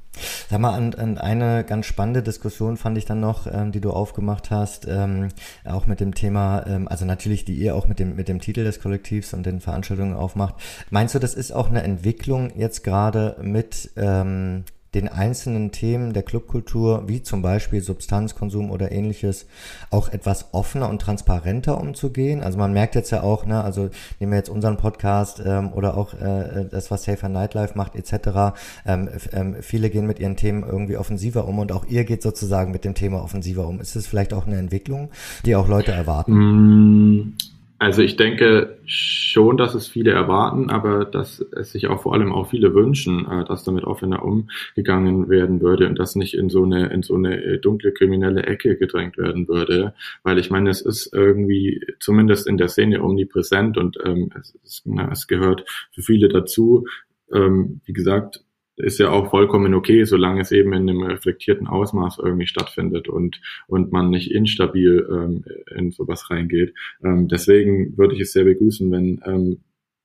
Sag 0.48 0.60
mal, 0.60 0.78
und, 0.78 0.96
und 0.96 1.18
eine 1.18 1.64
ganz 1.64 1.86
spannende 1.86 2.22
Diskussion 2.22 2.76
fand 2.76 2.98
ich 2.98 3.06
dann 3.06 3.20
noch, 3.20 3.46
ähm, 3.50 3.72
die 3.72 3.80
du 3.80 3.90
aufgemacht 3.90 4.50
hast, 4.50 4.86
ähm, 4.86 5.28
auch 5.64 5.86
mit 5.86 6.00
dem 6.00 6.14
Thema, 6.14 6.66
ähm, 6.66 6.88
also 6.88 7.06
natürlich, 7.06 7.46
die 7.46 7.54
ihr 7.54 7.74
auch 7.74 7.88
mit 7.88 7.98
dem, 7.98 8.16
mit 8.16 8.28
dem 8.28 8.40
Titel 8.40 8.62
des 8.62 8.80
Kollektivs 8.80 9.32
und 9.32 9.46
den 9.46 9.60
Veranstaltungen 9.60 10.14
aufmacht. 10.14 10.56
Meinst 10.90 11.14
du, 11.14 11.18
das 11.18 11.34
ist 11.34 11.52
auch 11.52 11.70
eine 11.70 11.82
Entwicklung 11.82 12.52
jetzt 12.56 12.84
gerade 12.84 13.36
mit 13.40 13.90
ähm, 13.96 14.64
den 14.94 15.08
einzelnen 15.08 15.72
Themen 15.72 16.12
der 16.12 16.22
Clubkultur, 16.22 17.04
wie 17.06 17.22
zum 17.22 17.42
Beispiel 17.42 17.80
Substanzkonsum 17.80 18.70
oder 18.70 18.92
ähnliches, 18.92 19.46
auch 19.90 20.08
etwas 20.08 20.52
offener 20.52 20.88
und 20.88 21.00
transparenter 21.00 21.80
umzugehen. 21.80 22.42
Also 22.42 22.58
man 22.58 22.72
merkt 22.72 22.94
jetzt 22.94 23.10
ja 23.10 23.22
auch, 23.22 23.44
ne, 23.46 23.62
also 23.62 23.90
nehmen 24.20 24.32
wir 24.32 24.38
jetzt 24.38 24.48
unseren 24.48 24.76
Podcast 24.76 25.42
ähm, 25.44 25.72
oder 25.72 25.96
auch 25.96 26.14
äh, 26.14 26.66
das, 26.70 26.90
was 26.90 27.04
Safer 27.04 27.28
Nightlife 27.28 27.76
macht, 27.76 27.96
etc. 27.96 28.56
Ähm, 28.86 29.08
ähm, 29.32 29.56
viele 29.60 29.90
gehen 29.90 30.06
mit 30.06 30.18
ihren 30.20 30.36
Themen 30.36 30.62
irgendwie 30.62 30.96
offensiver 30.96 31.46
um 31.48 31.58
und 31.58 31.72
auch 31.72 31.86
ihr 31.86 32.04
geht 32.04 32.22
sozusagen 32.22 32.70
mit 32.70 32.84
dem 32.84 32.94
Thema 32.94 33.22
offensiver 33.22 33.66
um. 33.66 33.80
Ist 33.80 33.96
es 33.96 34.06
vielleicht 34.06 34.32
auch 34.32 34.46
eine 34.46 34.56
Entwicklung, 34.56 35.10
die 35.44 35.56
auch 35.56 35.68
Leute 35.68 35.92
erwarten? 35.92 36.32
Mm, 36.32 37.34
also 37.78 38.02
ich 38.02 38.16
denke 38.16 38.78
schon, 38.86 39.56
dass 39.56 39.74
es 39.74 39.88
viele 39.88 40.12
erwarten, 40.12 40.70
aber 40.70 41.04
dass 41.04 41.40
es 41.40 41.72
sich 41.72 41.88
auch 41.88 42.02
vor 42.02 42.14
allem 42.14 42.32
auch 42.32 42.50
viele 42.50 42.72
wünschen, 42.74 43.26
äh, 43.28 43.44
dass 43.44 43.64
damit 43.64 43.84
offener 43.84 44.24
umgegangen 44.24 45.28
werden 45.28 45.60
würde 45.60 45.88
und 45.88 45.98
das 45.98 46.14
nicht 46.14 46.34
in 46.34 46.48
so 46.48 46.64
eine 46.64 46.86
in 46.92 47.02
so 47.02 47.16
eine 47.16 47.42
äh, 47.42 47.58
dunkle 47.58 47.92
kriminelle 47.92 48.44
Ecke 48.44 48.76
gedrängt 48.76 49.18
werden 49.18 49.48
würde, 49.48 49.94
weil 50.22 50.38
ich 50.38 50.50
meine, 50.50 50.70
es 50.70 50.82
ist 50.82 51.12
irgendwie 51.12 51.84
zumindest 51.98 52.46
in 52.46 52.58
der 52.58 52.68
Szene 52.68 53.02
omnipräsent 53.02 53.76
und 53.76 53.98
ähm, 54.04 54.30
es, 54.38 54.56
es, 54.64 54.82
na, 54.84 55.10
es 55.10 55.26
gehört 55.26 55.64
für 55.92 56.02
viele 56.02 56.28
dazu. 56.28 56.86
Ähm, 57.32 57.80
wie 57.86 57.92
gesagt, 57.92 58.43
ist 58.76 58.98
ja 58.98 59.10
auch 59.10 59.30
vollkommen 59.30 59.74
okay, 59.74 60.04
solange 60.04 60.40
es 60.40 60.52
eben 60.52 60.72
in 60.72 60.88
einem 60.88 61.02
reflektierten 61.02 61.66
Ausmaß 61.66 62.18
irgendwie 62.18 62.46
stattfindet 62.46 63.08
und, 63.08 63.40
und 63.66 63.92
man 63.92 64.10
nicht 64.10 64.30
instabil 64.30 65.06
ähm, 65.10 65.44
in 65.76 65.90
sowas 65.90 66.30
reingeht. 66.30 66.74
Ähm, 67.02 67.28
deswegen 67.28 67.96
würde 67.96 68.14
ich 68.14 68.20
es 68.20 68.32
sehr 68.32 68.44
begrüßen, 68.44 68.90
wenn 68.90 69.20
ähm, 69.24 69.60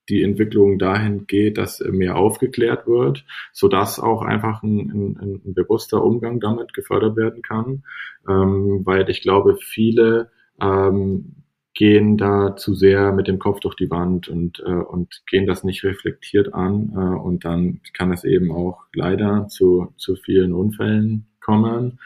die 0.09 0.23
Entwicklung 0.23 0.79
dahin 0.79 1.27
geht, 1.27 1.57
dass 1.57 1.79
mehr 1.81 2.15
aufgeklärt 2.15 2.87
wird, 2.87 3.25
so 3.53 3.67
dass 3.67 3.99
auch 3.99 4.23
einfach 4.23 4.63
ein, 4.63 4.89
ein, 4.89 5.41
ein 5.45 5.53
bewusster 5.53 6.03
Umgang 6.03 6.39
damit 6.39 6.73
gefördert 6.73 7.15
werden 7.15 7.41
kann, 7.41 7.83
ähm, 8.27 8.81
weil 8.85 9.09
ich 9.09 9.21
glaube, 9.21 9.55
viele 9.55 10.31
ähm, 10.61 11.35
gehen 11.73 12.17
da 12.17 12.55
zu 12.55 12.73
sehr 12.73 13.11
mit 13.13 13.27
dem 13.27 13.39
Kopf 13.39 13.59
durch 13.59 13.75
die 13.75 13.89
Wand 13.89 14.27
und, 14.27 14.59
äh, 14.59 14.71
und 14.71 15.21
gehen 15.27 15.47
das 15.47 15.63
nicht 15.63 15.83
reflektiert 15.83 16.53
an 16.53 16.91
äh, 16.93 16.97
und 16.97 17.45
dann 17.45 17.81
kann 17.93 18.11
es 18.11 18.23
eben 18.23 18.51
auch 18.51 18.83
leider 18.93 19.47
zu, 19.47 19.93
zu 19.97 20.15
vielen 20.15 20.53
Unfällen 20.53 21.25
kommen 21.39 21.99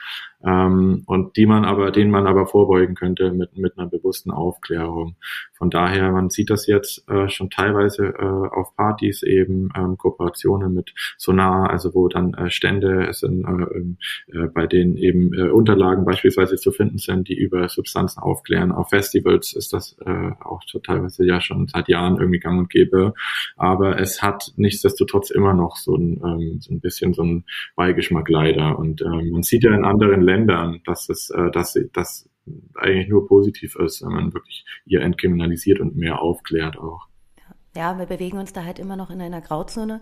ähm, 0.45 1.03
und 1.05 1.37
die 1.37 1.45
man 1.45 1.65
aber, 1.65 1.91
denen 1.91 2.11
man 2.11 2.27
aber 2.27 2.45
vorbeugen 2.47 2.95
könnte 2.95 3.31
mit, 3.31 3.57
mit 3.57 3.77
einer 3.77 3.87
bewussten 3.87 4.31
Aufklärung. 4.31 5.15
Von 5.53 5.69
daher, 5.69 6.11
man 6.11 6.29
sieht 6.29 6.49
das 6.49 6.67
jetzt 6.67 7.07
äh, 7.09 7.29
schon 7.29 7.49
teilweise 7.49 8.07
äh, 8.07 8.23
auf 8.23 8.75
Partys 8.75 9.23
eben 9.23 9.69
ähm, 9.77 9.97
Kooperationen 9.97 10.73
mit 10.73 10.93
Sonar, 11.17 11.69
also 11.69 11.93
wo 11.93 12.09
dann 12.09 12.33
äh, 12.33 12.49
Stände 12.49 13.13
sind, 13.13 13.45
äh, 13.45 13.77
ähm, 13.77 13.97
äh, 14.27 14.47
bei 14.47 14.67
denen 14.67 14.97
eben 14.97 15.33
äh, 15.33 15.49
Unterlagen 15.49 16.03
beispielsweise 16.03 16.57
zu 16.57 16.71
finden 16.71 16.97
sind, 16.97 17.29
die 17.29 17.37
über 17.37 17.69
Substanzen 17.69 18.19
aufklären. 18.19 18.73
Auf 18.73 18.89
Festivals 18.89 19.53
ist 19.53 19.71
das 19.71 19.95
äh, 20.05 20.31
auch 20.43 20.61
teilweise 20.83 21.25
ja 21.25 21.39
schon 21.39 21.67
seit 21.67 21.87
Jahren 21.87 22.17
irgendwie 22.17 22.39
gang 22.39 22.59
und 22.59 22.69
gäbe. 22.69 23.13
Aber 23.55 23.99
es 23.99 24.21
hat 24.21 24.51
nichtsdestotrotz 24.57 25.29
immer 25.29 25.53
noch 25.53 25.77
so 25.77 25.95
ein, 25.95 26.21
ähm, 26.25 26.59
so 26.59 26.73
ein 26.73 26.81
bisschen 26.81 27.13
so 27.13 27.23
ein 27.23 27.45
Beigeschmack 27.75 28.27
leider. 28.27 28.77
Und 28.77 29.01
ähm, 29.01 29.29
man 29.31 29.43
sieht 29.43 29.63
ja 29.63 29.73
in 29.73 29.85
anderen 29.85 30.21
Ländern, 30.21 30.32
dass 30.85 31.09
es, 31.09 31.29
äh, 31.29 31.51
dass, 31.51 31.77
dass 31.93 32.29
eigentlich 32.75 33.09
nur 33.09 33.27
positiv 33.27 33.75
ist, 33.75 34.01
wenn 34.01 34.13
man 34.13 34.33
wirklich 34.33 34.65
ihr 34.85 35.01
entkriminalisiert 35.01 35.79
und 35.79 35.95
mehr 35.95 36.21
aufklärt 36.21 36.77
auch. 36.77 37.07
Ja, 37.75 37.97
wir 37.97 38.05
bewegen 38.05 38.37
uns 38.37 38.53
da 38.53 38.65
halt 38.65 38.77
immer 38.77 38.95
noch 38.95 39.09
in 39.09 39.19
einer 39.19 39.41
Grauzone. 39.41 40.01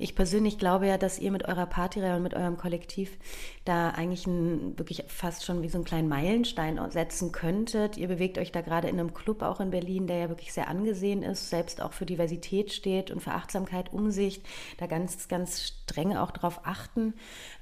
Ich 0.00 0.16
persönlich 0.16 0.58
glaube 0.58 0.88
ja, 0.88 0.98
dass 0.98 1.20
ihr 1.20 1.30
mit 1.30 1.46
eurer 1.46 1.66
Partyreihe 1.66 2.16
und 2.16 2.24
mit 2.24 2.34
eurem 2.34 2.56
Kollektiv 2.56 3.16
da 3.64 3.90
eigentlich 3.90 4.26
ein, 4.26 4.76
wirklich 4.76 5.04
fast 5.06 5.44
schon 5.44 5.62
wie 5.62 5.68
so 5.68 5.78
einen 5.78 5.84
kleinen 5.84 6.08
Meilenstein 6.08 6.80
setzen 6.90 7.30
könntet. 7.30 7.96
Ihr 7.96 8.08
bewegt 8.08 8.38
euch 8.38 8.50
da 8.50 8.60
gerade 8.60 8.88
in 8.88 8.98
einem 8.98 9.14
Club 9.14 9.42
auch 9.42 9.60
in 9.60 9.70
Berlin, 9.70 10.08
der 10.08 10.18
ja 10.18 10.28
wirklich 10.30 10.52
sehr 10.52 10.66
angesehen 10.66 11.22
ist, 11.22 11.48
selbst 11.48 11.80
auch 11.80 11.92
für 11.92 12.06
Diversität 12.06 12.72
steht 12.72 13.12
und 13.12 13.20
für 13.20 13.34
Achtsamkeit, 13.34 13.92
Umsicht, 13.92 14.44
da 14.78 14.88
ganz, 14.88 15.28
ganz 15.28 15.62
streng 15.62 16.16
auch 16.16 16.32
drauf 16.32 16.62
achten. 16.64 17.14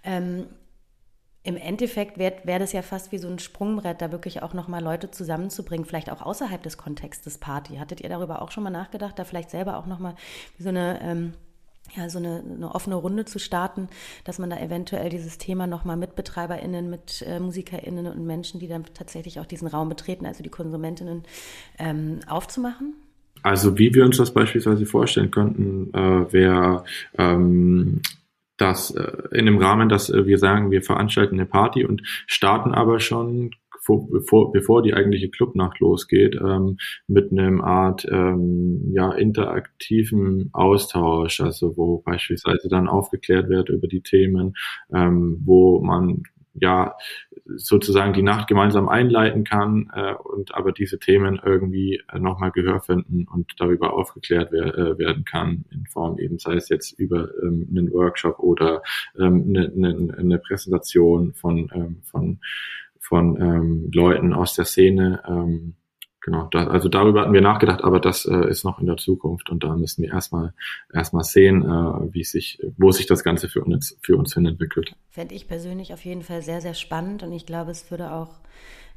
Ähm, 0.04 0.46
im 1.42 1.56
Endeffekt 1.56 2.18
wäre 2.18 2.34
wär 2.44 2.58
das 2.58 2.72
ja 2.72 2.82
fast 2.82 3.12
wie 3.12 3.18
so 3.18 3.28
ein 3.28 3.38
Sprungbrett, 3.38 4.02
da 4.02 4.12
wirklich 4.12 4.42
auch 4.42 4.52
nochmal 4.52 4.82
Leute 4.82 5.10
zusammenzubringen, 5.10 5.86
vielleicht 5.86 6.10
auch 6.10 6.20
außerhalb 6.20 6.62
des 6.62 6.76
Kontextes 6.76 7.38
Party. 7.38 7.76
Hattet 7.76 8.02
ihr 8.02 8.10
darüber 8.10 8.42
auch 8.42 8.50
schon 8.50 8.62
mal 8.62 8.70
nachgedacht, 8.70 9.18
da 9.18 9.24
vielleicht 9.24 9.50
selber 9.50 9.78
auch 9.78 9.86
nochmal 9.86 10.16
so 10.58 10.68
eine, 10.68 11.00
ähm, 11.02 11.32
ja, 11.96 12.10
so 12.10 12.18
eine, 12.18 12.44
eine, 12.44 12.74
offene 12.74 12.94
Runde 12.94 13.24
zu 13.24 13.38
starten, 13.38 13.88
dass 14.24 14.38
man 14.38 14.50
da 14.50 14.60
eventuell 14.60 15.08
dieses 15.08 15.38
Thema 15.38 15.66
nochmal 15.66 15.96
mit 15.96 16.14
BetreiberInnen, 16.14 16.90
mit 16.90 17.24
äh, 17.26 17.40
MusikerInnen 17.40 18.06
und 18.06 18.26
Menschen, 18.26 18.60
die 18.60 18.68
dann 18.68 18.84
tatsächlich 18.92 19.40
auch 19.40 19.46
diesen 19.46 19.66
Raum 19.66 19.88
betreten, 19.88 20.26
also 20.26 20.42
die 20.42 20.50
KonsumentInnen, 20.50 21.22
ähm, 21.78 22.20
aufzumachen? 22.28 22.94
Also 23.42 23.78
wie 23.78 23.94
wir 23.94 24.04
uns 24.04 24.18
das 24.18 24.32
beispielsweise 24.32 24.84
vorstellen 24.84 25.30
könnten, 25.30 25.90
äh, 25.94 26.32
wäre 26.32 26.84
ähm, 27.16 28.02
dass 28.60 28.90
äh, 28.90 29.12
in 29.32 29.46
dem 29.46 29.58
Rahmen, 29.58 29.88
dass 29.88 30.10
äh, 30.10 30.26
wir 30.26 30.38
sagen, 30.38 30.70
wir 30.70 30.82
veranstalten 30.82 31.36
eine 31.36 31.46
Party 31.46 31.84
und 31.84 32.02
starten 32.26 32.72
aber 32.72 33.00
schon 33.00 33.50
vor, 33.82 34.08
bevor, 34.10 34.52
bevor 34.52 34.82
die 34.82 34.94
eigentliche 34.94 35.30
Clubnacht 35.30 35.80
losgeht, 35.80 36.36
ähm, 36.36 36.76
mit 37.06 37.32
einem 37.32 37.62
Art 37.62 38.06
ähm, 38.10 38.92
ja, 38.92 39.12
interaktiven 39.12 40.50
Austausch, 40.52 41.40
also 41.40 41.76
wo 41.76 41.98
beispielsweise 41.98 42.68
dann 42.68 42.88
aufgeklärt 42.88 43.48
wird 43.48 43.70
über 43.70 43.88
die 43.88 44.02
Themen, 44.02 44.54
ähm, 44.94 45.40
wo 45.44 45.80
man 45.80 46.22
ja 46.60 46.94
sozusagen 47.56 48.12
die 48.12 48.22
Nacht 48.22 48.48
gemeinsam 48.48 48.88
einleiten 48.88 49.44
kann 49.44 49.90
äh, 49.94 50.14
und 50.14 50.54
aber 50.54 50.72
diese 50.72 50.98
Themen 50.98 51.40
irgendwie 51.44 52.02
äh, 52.12 52.18
nochmal 52.18 52.52
Gehör 52.52 52.80
finden 52.80 53.26
und 53.26 53.52
darüber 53.58 53.92
aufgeklärt 53.94 54.50
wer 54.52 54.76
äh, 54.76 54.98
werden 54.98 55.24
kann 55.24 55.64
in 55.70 55.86
Form 55.86 56.18
eben 56.18 56.38
sei 56.38 56.54
es 56.54 56.68
jetzt 56.68 56.98
über 56.98 57.28
ähm, 57.42 57.66
einen 57.70 57.92
Workshop 57.92 58.38
oder 58.38 58.82
ähm, 59.18 59.46
eine, 59.48 59.72
eine, 59.74 60.14
eine 60.18 60.38
Präsentation 60.38 61.32
von 61.34 61.70
ähm, 61.74 62.02
von 62.04 62.38
von 62.98 63.40
ähm, 63.40 63.90
Leuten 63.92 64.32
aus 64.32 64.54
der 64.54 64.64
Szene 64.64 65.22
ähm, 65.26 65.74
genau, 66.20 66.48
da, 66.50 66.66
also 66.66 66.88
darüber 66.88 67.22
hatten 67.22 67.32
wir 67.32 67.40
nachgedacht, 67.40 67.82
aber 67.82 68.00
das 68.00 68.24
äh, 68.26 68.48
ist 68.48 68.64
noch 68.64 68.78
in 68.80 68.86
der 68.86 68.96
Zukunft 68.96 69.50
und 69.50 69.64
da 69.64 69.76
müssen 69.76 70.02
wir 70.02 70.10
erstmal 70.10 70.52
erstmal 70.92 71.24
sehen, 71.24 71.62
äh, 71.62 72.14
wie 72.14 72.24
sich, 72.24 72.60
wo 72.76 72.92
sich 72.92 73.06
das 73.06 73.24
Ganze 73.24 73.48
für 73.48 73.62
uns 73.62 73.98
für 74.02 74.16
uns 74.16 74.34
hin 74.34 74.46
entwickelt. 74.46 74.94
Fände 75.10 75.34
ich 75.34 75.48
persönlich 75.48 75.92
auf 75.92 76.04
jeden 76.04 76.22
Fall 76.22 76.42
sehr, 76.42 76.60
sehr 76.60 76.74
spannend 76.74 77.22
und 77.22 77.32
ich 77.32 77.46
glaube, 77.46 77.70
es 77.70 77.90
würde 77.90 78.12
auch 78.12 78.40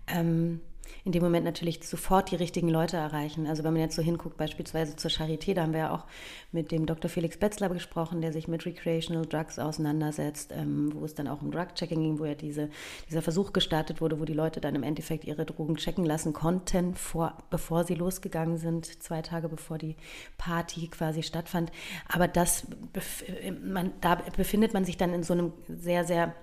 ähm, 0.07 0.59
in 1.05 1.11
dem 1.11 1.23
Moment 1.23 1.45
natürlich 1.45 1.85
sofort 1.87 2.31
die 2.31 2.35
richtigen 2.35 2.69
Leute 2.69 2.97
erreichen. 2.97 3.47
Also 3.47 3.63
wenn 3.63 3.73
man 3.73 3.81
jetzt 3.81 3.95
so 3.95 4.01
hinguckt, 4.01 4.37
beispielsweise 4.37 4.95
zur 4.95 5.11
Charité, 5.11 5.53
da 5.53 5.63
haben 5.63 5.73
wir 5.73 5.79
ja 5.79 5.93
auch 5.93 6.05
mit 6.51 6.71
dem 6.71 6.85
Dr. 6.85 7.09
Felix 7.09 7.37
Betzler 7.37 7.69
gesprochen, 7.69 8.21
der 8.21 8.31
sich 8.31 8.47
mit 8.47 8.65
Recreational 8.65 9.25
Drugs 9.25 9.59
auseinandersetzt, 9.59 10.51
ähm, 10.55 10.91
wo 10.93 11.03
es 11.03 11.15
dann 11.15 11.27
auch 11.27 11.41
um 11.41 11.51
Drug-Checking 11.51 12.01
ging, 12.01 12.19
wo 12.19 12.25
ja 12.25 12.35
diese, 12.35 12.69
dieser 13.09 13.21
Versuch 13.21 13.53
gestartet 13.53 14.01
wurde, 14.01 14.19
wo 14.19 14.25
die 14.25 14.33
Leute 14.33 14.61
dann 14.61 14.75
im 14.75 14.83
Endeffekt 14.83 15.25
ihre 15.25 15.45
Drogen 15.45 15.75
checken 15.75 16.05
lassen 16.05 16.33
konnten, 16.33 16.95
vor, 16.95 17.37
bevor 17.49 17.83
sie 17.83 17.95
losgegangen 17.95 18.57
sind, 18.57 19.03
zwei 19.03 19.21
Tage 19.21 19.49
bevor 19.49 19.77
die 19.77 19.95
Party 20.37 20.87
quasi 20.87 21.23
stattfand. 21.23 21.71
Aber 22.07 22.27
das, 22.27 22.67
man, 23.61 23.91
da 24.01 24.15
befindet 24.35 24.73
man 24.73 24.85
sich 24.85 24.97
dann 24.97 25.13
in 25.13 25.23
so 25.23 25.33
einem 25.33 25.53
sehr, 25.67 26.05
sehr 26.05 26.33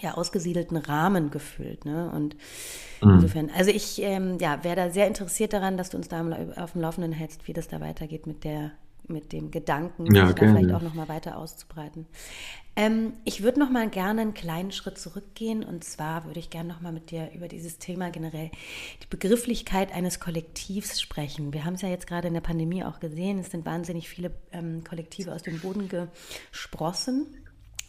ja, 0.00 0.14
ausgesiedelten 0.14 0.76
Rahmen 0.76 1.30
gefüllt. 1.30 1.84
Ne? 1.84 2.10
Und 2.14 2.36
mhm. 3.02 3.14
insofern, 3.14 3.50
also 3.56 3.70
ich 3.70 4.00
ähm, 4.02 4.38
ja, 4.40 4.64
wäre 4.64 4.76
da 4.76 4.90
sehr 4.90 5.06
interessiert 5.06 5.52
daran, 5.52 5.76
dass 5.76 5.90
du 5.90 5.96
uns 5.96 6.08
da 6.08 6.24
auf 6.56 6.72
dem 6.72 6.80
Laufenden 6.80 7.12
hältst, 7.12 7.46
wie 7.48 7.52
das 7.52 7.68
da 7.68 7.80
weitergeht 7.80 8.26
mit 8.26 8.44
der 8.44 8.72
mit 9.10 9.32
dem 9.32 9.50
Gedanken, 9.50 10.14
ja, 10.14 10.32
da 10.32 10.34
vielleicht 10.34 10.72
auch 10.72 10.82
noch 10.82 10.94
mal 10.94 11.08
weiter 11.08 11.36
auszubreiten. 11.36 12.06
Ähm, 12.76 13.14
ich 13.24 13.42
würde 13.42 13.58
noch 13.58 13.70
mal 13.70 13.88
gerne 13.90 14.20
einen 14.20 14.34
kleinen 14.34 14.70
Schritt 14.70 14.96
zurückgehen 14.96 15.64
und 15.64 15.82
zwar 15.82 16.24
würde 16.24 16.38
ich 16.38 16.50
gerne 16.50 16.68
noch 16.68 16.80
mal 16.80 16.92
mit 16.92 17.10
dir 17.10 17.30
über 17.34 17.48
dieses 17.48 17.78
Thema 17.78 18.10
generell 18.10 18.50
die 19.02 19.06
Begrifflichkeit 19.08 19.92
eines 19.92 20.20
Kollektivs 20.20 21.00
sprechen. 21.00 21.52
Wir 21.52 21.64
haben 21.64 21.74
es 21.74 21.82
ja 21.82 21.88
jetzt 21.88 22.06
gerade 22.06 22.28
in 22.28 22.34
der 22.34 22.40
Pandemie 22.40 22.84
auch 22.84 23.00
gesehen, 23.00 23.40
es 23.40 23.50
sind 23.50 23.66
wahnsinnig 23.66 24.08
viele 24.08 24.30
ähm, 24.52 24.84
Kollektive 24.84 25.34
aus 25.34 25.42
dem 25.42 25.58
Boden 25.58 25.88
gesprossen. 25.88 27.26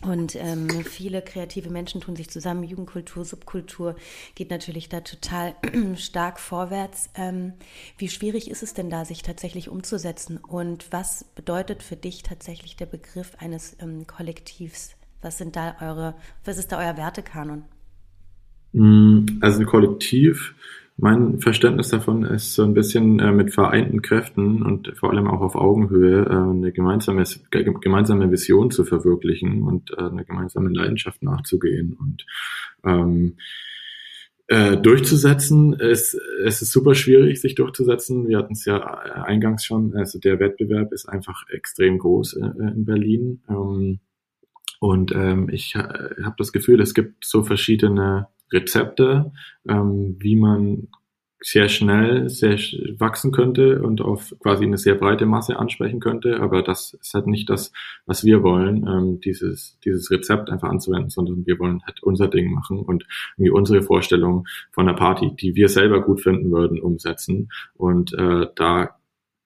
Und 0.01 0.35
ähm, 0.35 0.67
viele 0.83 1.21
kreative 1.21 1.69
Menschen 1.69 2.01
tun 2.01 2.15
sich 2.15 2.29
zusammen. 2.29 2.63
Jugendkultur, 2.63 3.23
Subkultur 3.23 3.95
geht 4.33 4.49
natürlich 4.49 4.89
da 4.89 5.01
total 5.01 5.55
stark 5.95 6.39
vorwärts. 6.39 7.09
Ähm, 7.15 7.53
wie 7.97 8.09
schwierig 8.09 8.49
ist 8.49 8.63
es 8.63 8.73
denn 8.73 8.89
da, 8.89 9.05
sich 9.05 9.21
tatsächlich 9.21 9.69
umzusetzen? 9.69 10.37
Und 10.37 10.91
was 10.91 11.25
bedeutet 11.35 11.83
für 11.83 11.95
dich 11.95 12.23
tatsächlich 12.23 12.75
der 12.75 12.87
Begriff 12.87 13.33
eines 13.37 13.77
ähm, 13.79 14.07
Kollektivs? 14.07 14.95
Was 15.21 15.37
sind 15.37 15.55
da 15.55 15.75
eure, 15.81 16.15
was 16.45 16.57
ist 16.57 16.71
da 16.71 16.79
euer 16.79 16.97
Wertekanon? 16.97 17.63
Mm, 18.73 19.39
also 19.41 19.59
ein 19.59 19.65
Kollektiv 19.67 20.55
mein 21.01 21.39
Verständnis 21.39 21.89
davon 21.89 22.23
ist 22.23 22.53
so 22.53 22.63
ein 22.63 22.75
bisschen 22.75 23.19
äh, 23.19 23.31
mit 23.31 23.53
vereinten 23.53 24.03
Kräften 24.03 24.61
und 24.61 24.95
vor 24.95 25.09
allem 25.09 25.27
auch 25.27 25.41
auf 25.41 25.55
Augenhöhe 25.55 26.25
äh, 26.27 26.29
eine 26.29 26.71
gemeinsame, 26.71 27.23
gemeinsame 27.49 28.31
Vision 28.31 28.69
zu 28.69 28.85
verwirklichen 28.85 29.63
und 29.63 29.91
äh, 29.97 30.03
eine 30.03 30.23
gemeinsame 30.25 30.69
Leidenschaft 30.69 31.23
nachzugehen 31.23 31.97
und 31.99 32.25
ähm, 32.85 33.37
äh, 34.45 34.77
durchzusetzen. 34.77 35.73
Es, 35.79 36.15
es 36.45 36.61
ist 36.61 36.71
super 36.71 36.93
schwierig, 36.93 37.41
sich 37.41 37.55
durchzusetzen. 37.55 38.27
Wir 38.27 38.37
hatten 38.37 38.53
es 38.53 38.65
ja 38.65 38.77
eingangs 39.23 39.65
schon. 39.65 39.95
Also 39.95 40.19
der 40.19 40.39
Wettbewerb 40.39 40.93
ist 40.93 41.09
einfach 41.09 41.49
extrem 41.49 41.97
groß 41.97 42.33
in, 42.33 42.43
äh, 42.43 42.71
in 42.73 42.85
Berlin. 42.85 43.41
Ähm, 43.49 44.01
und 44.79 45.13
ähm, 45.15 45.49
ich 45.49 45.73
äh, 45.73 45.79
habe 46.23 46.35
das 46.37 46.51
Gefühl, 46.51 46.79
es 46.79 46.93
gibt 46.93 47.25
so 47.25 47.41
verschiedene 47.41 48.27
Rezepte, 48.51 49.31
ähm, 49.67 50.17
wie 50.19 50.35
man 50.35 50.87
sehr 51.43 51.69
schnell 51.69 52.29
sehr 52.29 52.57
wachsen 52.99 53.31
könnte 53.31 53.81
und 53.81 53.99
auf 53.99 54.33
quasi 54.39 54.63
eine 54.63 54.77
sehr 54.77 54.93
breite 54.93 55.25
Masse 55.25 55.57
ansprechen 55.57 55.99
könnte. 55.99 56.39
Aber 56.39 56.61
das 56.61 56.93
ist 56.93 57.15
halt 57.15 57.25
nicht 57.25 57.49
das, 57.49 57.71
was 58.05 58.23
wir 58.23 58.43
wollen, 58.43 58.87
ähm, 58.87 59.19
dieses, 59.21 59.79
dieses 59.83 60.11
Rezept 60.11 60.51
einfach 60.51 60.69
anzuwenden, 60.69 61.09
sondern 61.09 61.45
wir 61.47 61.57
wollen 61.57 61.81
halt 61.83 62.03
unser 62.03 62.27
Ding 62.27 62.51
machen 62.51 62.79
und 62.79 63.07
irgendwie 63.37 63.49
unsere 63.49 63.81
Vorstellung 63.81 64.45
von 64.71 64.85
der 64.85 64.93
Party, 64.93 65.35
die 65.35 65.55
wir 65.55 65.67
selber 65.67 66.01
gut 66.01 66.21
finden 66.21 66.51
würden, 66.51 66.79
umsetzen. 66.79 67.49
Und 67.73 68.13
äh, 68.13 68.45
da 68.55 69.00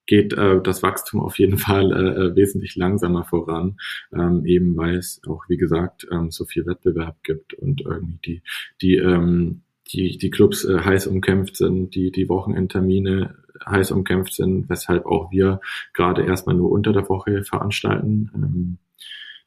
geht 0.06 0.34
äh, 0.34 0.62
das 0.62 0.84
Wachstum 0.84 1.22
auf 1.22 1.40
jeden 1.40 1.58
Fall 1.58 1.92
äh, 1.92 2.26
äh, 2.26 2.36
wesentlich 2.36 2.76
langsamer 2.76 3.24
voran, 3.24 3.78
ähm, 4.14 4.46
eben 4.46 4.78
weil 4.78 4.98
es 4.98 5.22
auch, 5.28 5.46
wie 5.48 5.58
gesagt, 5.58 6.08
ähm, 6.12 6.32
so 6.32 6.46
viel 6.46 6.66
Wettbewerb 6.66 7.24
gibt 7.24 7.54
und 7.54 7.82
irgendwie 7.82 8.20
die, 8.26 8.42
die 8.82 8.96
ähm, 8.96 9.62
die, 9.94 10.18
die 10.18 10.30
Clubs 10.30 10.66
äh, 10.66 10.80
heiß 10.80 11.08
umkämpft 11.08 11.58
sind, 11.58 11.96
die, 11.96 12.12
die 12.12 12.28
Wochenendtermine 12.30 13.36
heiß 13.66 13.92
umkämpft 13.92 14.34
sind, 14.34 14.70
weshalb 14.70 15.06
auch 15.06 15.32
wir 15.32 15.62
gerade 15.94 16.26
erstmal 16.26 16.56
nur 16.56 16.72
unter 16.72 16.92
der 16.92 17.08
Woche 17.08 17.44
veranstalten. 17.44 18.32
Ähm, 18.34 18.78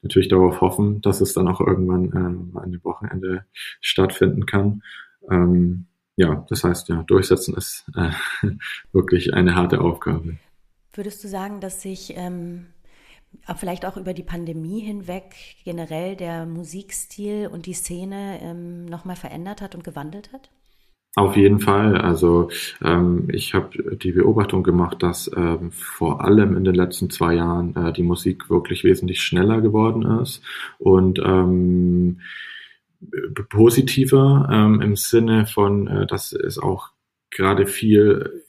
natürlich 0.02 0.28
darauf 0.28 0.60
hoffen, 0.60 1.00
dass 1.00 1.20
es 1.20 1.34
dann 1.34 1.48
auch 1.48 1.60
irgendwann 1.60 2.04
ähm, 2.14 2.56
an 2.56 2.70
dem 2.70 2.84
Wochenende 2.84 3.44
stattfinden 3.80 4.46
kann. 4.46 4.82
Ähm, 5.28 5.86
ja, 6.16 6.46
das 6.48 6.64
heißt 6.64 6.88
ja, 6.88 7.02
durchsetzen 7.04 7.54
ist 7.54 7.84
äh, 7.96 8.10
wirklich 8.92 9.34
eine 9.34 9.54
harte 9.54 9.80
Aufgabe. 9.80 10.38
Würdest 10.98 11.22
du 11.22 11.28
sagen, 11.28 11.60
dass 11.60 11.80
sich 11.80 12.14
ähm, 12.16 12.66
vielleicht 13.56 13.86
auch 13.86 13.96
über 13.96 14.14
die 14.14 14.24
Pandemie 14.24 14.80
hinweg 14.80 15.36
generell 15.62 16.16
der 16.16 16.44
Musikstil 16.44 17.46
und 17.46 17.66
die 17.66 17.72
Szene 17.72 18.40
ähm, 18.42 18.84
nochmal 18.84 19.14
verändert 19.14 19.62
hat 19.62 19.76
und 19.76 19.84
gewandelt 19.84 20.32
hat? 20.32 20.50
Auf 21.14 21.36
jeden 21.36 21.60
Fall. 21.60 21.96
Also 21.98 22.50
ähm, 22.82 23.28
ich 23.32 23.54
habe 23.54 23.96
die 23.98 24.10
Beobachtung 24.10 24.64
gemacht, 24.64 25.00
dass 25.04 25.30
ähm, 25.36 25.70
vor 25.70 26.24
allem 26.24 26.56
in 26.56 26.64
den 26.64 26.74
letzten 26.74 27.10
zwei 27.10 27.34
Jahren 27.34 27.76
äh, 27.76 27.92
die 27.92 28.02
Musik 28.02 28.50
wirklich 28.50 28.82
wesentlich 28.82 29.22
schneller 29.22 29.60
geworden 29.60 30.02
ist 30.20 30.42
und 30.78 31.20
ähm, 31.20 32.22
positiver 33.50 34.48
ähm, 34.50 34.80
im 34.80 34.96
Sinne 34.96 35.46
von, 35.46 35.86
äh, 35.86 36.06
dass 36.08 36.32
es 36.32 36.58
auch 36.58 36.88
gerade 37.30 37.68
viel 37.68 38.42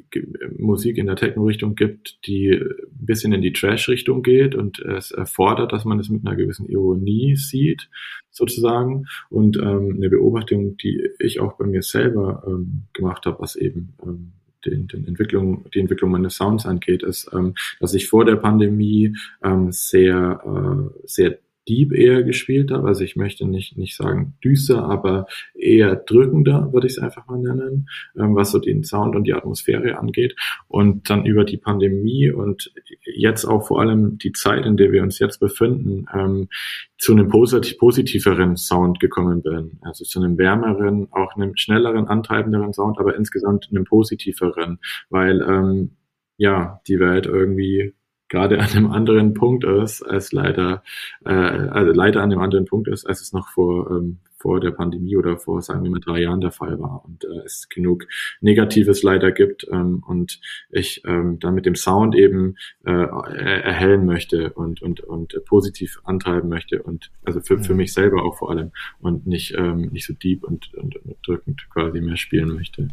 Musik 0.58 0.98
in 0.98 1.08
der 1.08 1.16
Techno-Richtung 1.16 1.76
gibt, 1.76 2.20
die 2.26 2.52
ein 2.52 3.06
bisschen 3.06 3.34
in 3.34 3.42
die 3.42 3.54
Trash-Richtung 3.54 4.24
geht 4.24 4.56
und 4.56 4.80
es 4.80 5.12
erfordert, 5.12 5.72
dass 5.72 5.86
man 5.86 6.00
es 6.00 6.10
mit 6.10 6.26
einer 6.26 6.36
gewissen 6.36 6.68
Ironie 6.68 7.36
sieht, 7.36 7.90
sozusagen. 8.32 9.06
Und 9.30 9.58
ähm, 9.58 9.96
eine 9.98 10.10
Beobachtung, 10.10 10.78
die 10.78 11.10
ich 11.20 11.40
auch 11.40 11.58
bei 11.58 11.66
mir 11.66 11.82
selber 11.82 12.44
ähm, 12.48 12.84
gemacht 12.94 13.26
habe, 13.26 13.40
was 13.40 13.56
eben 13.56 13.94
ähm, 14.04 14.34
den, 14.66 14.88
den 14.88 15.08
Entwicklung, 15.08 15.66
die 15.74 15.80
Entwicklung 15.80 16.12
meines 16.12 16.36
Sounds 16.36 16.66
angeht, 16.66 17.04
ist, 17.04 17.30
ähm, 17.34 17.54
dass 17.80 17.94
ich 17.94 18.08
vor 18.08 18.26
der 18.26 18.36
Pandemie 18.36 19.16
ähm, 19.44 19.72
sehr, 19.72 20.42
äh, 20.46 21.08
sehr 21.08 21.40
Deep 21.70 21.94
eher 21.94 22.24
gespielt 22.24 22.72
habe. 22.72 22.88
Also 22.88 23.04
ich 23.04 23.16
möchte 23.16 23.46
nicht, 23.46 23.78
nicht 23.78 23.96
sagen 23.96 24.34
düster, 24.44 24.84
aber 24.84 25.28
eher 25.54 25.96
drückender, 25.96 26.74
würde 26.74 26.88
ich 26.88 26.94
es 26.94 27.00
einfach 27.00 27.28
mal 27.28 27.38
nennen, 27.38 27.88
ähm, 28.18 28.36
was 28.36 28.52
so 28.52 28.60
den 28.60 28.84
Sound 28.84 29.16
und 29.16 29.26
die 29.26 29.34
Atmosphäre 29.34 30.00
angeht. 30.00 30.36
Und 30.68 31.10
dann 31.10 31.26
über 31.26 31.46
die 31.46 31.58
Pandemie 31.58 32.32
und 32.32 32.74
jetzt 33.06 33.46
auch 33.46 33.68
vor 33.68 33.80
allem 33.82 34.18
die 34.18 34.32
Zeit, 34.32 34.66
in 34.66 34.78
der 34.78 34.92
wir 34.92 35.04
uns 35.04 35.20
jetzt 35.20 35.40
befinden, 35.40 36.08
ähm, 36.14 36.50
zu 36.98 37.14
einem 37.14 37.30
posit 37.30 37.78
positiveren 37.78 38.58
Sound 38.58 39.00
gekommen 39.00 39.42
bin. 39.42 39.80
Also 39.82 40.04
zu 40.04 40.20
einem 40.20 40.38
wärmeren, 40.38 41.08
auch 41.12 41.36
einem 41.36 41.56
schnelleren, 41.56 42.08
antreibenderen 42.08 42.74
Sound, 42.74 43.00
aber 43.00 43.16
insgesamt 43.16 43.70
einem 43.70 43.86
positiveren, 43.86 44.80
weil 45.10 45.42
ähm, 45.42 45.92
ja, 46.38 46.82
die 46.88 47.00
Welt 47.00 47.26
irgendwie 47.26 47.94
gerade 48.30 48.60
an 48.60 48.70
einem 48.70 48.92
anderen 48.92 49.34
Punkt 49.34 49.64
ist, 49.66 50.02
als 50.04 50.32
leider, 50.32 50.84
äh, 51.26 51.32
also 51.32 51.92
leider 51.92 52.22
an 52.22 52.32
einem 52.32 52.42
anderen 52.42 52.66
Punkt 52.66 52.88
ist, 52.88 53.06
als 53.06 53.22
es 53.22 53.34
noch 53.34 53.50
vor, 53.50 53.90
ähm, 53.92 54.20
vor 54.38 54.62
der 54.62 54.72
Pandemie 54.72 55.18
oder 55.18 55.38
vor, 55.38 55.62
sagen 55.62 55.84
wir 55.84 55.92
mal, 55.92 56.00
drei 56.00 56.22
Jahren 56.22 56.40
der 56.40 56.52
Fall 56.52 56.80
war 56.80 57.04
und 57.06 57.26
äh, 57.26 57.44
es 57.46 57.68
genug 57.68 58.08
Negatives 58.40 59.04
leider 59.04 59.32
gibt 59.32 59.68
ähm, 59.70 60.02
und 60.08 60.40
ich 60.72 61.04
ähm, 61.06 61.40
dann 61.40 61.56
mit 61.56 61.66
dem 61.66 61.76
Sound 61.76 62.16
eben 62.16 62.56
äh, 62.86 62.92
erhellen 62.92 64.06
möchte 64.06 64.54
und, 64.54 64.82
und, 64.82 65.02
und 65.02 65.44
positiv 65.46 66.00
antreiben 66.06 66.48
möchte 66.48 66.82
und 66.82 67.12
also 67.26 67.42
für, 67.42 67.60
für 67.60 67.74
mich 67.74 67.94
selber 67.94 68.24
auch 68.24 68.38
vor 68.38 68.50
allem 68.50 68.72
und 69.00 69.28
nicht, 69.28 69.56
ähm, 69.58 69.90
nicht 69.92 70.06
so 70.06 70.14
deep 70.14 70.44
und, 70.46 70.74
und, 70.74 70.96
und 70.96 71.18
drückend 71.28 71.68
quasi 71.70 72.00
mehr 72.00 72.18
spielen 72.18 72.54
möchte. 72.54 72.88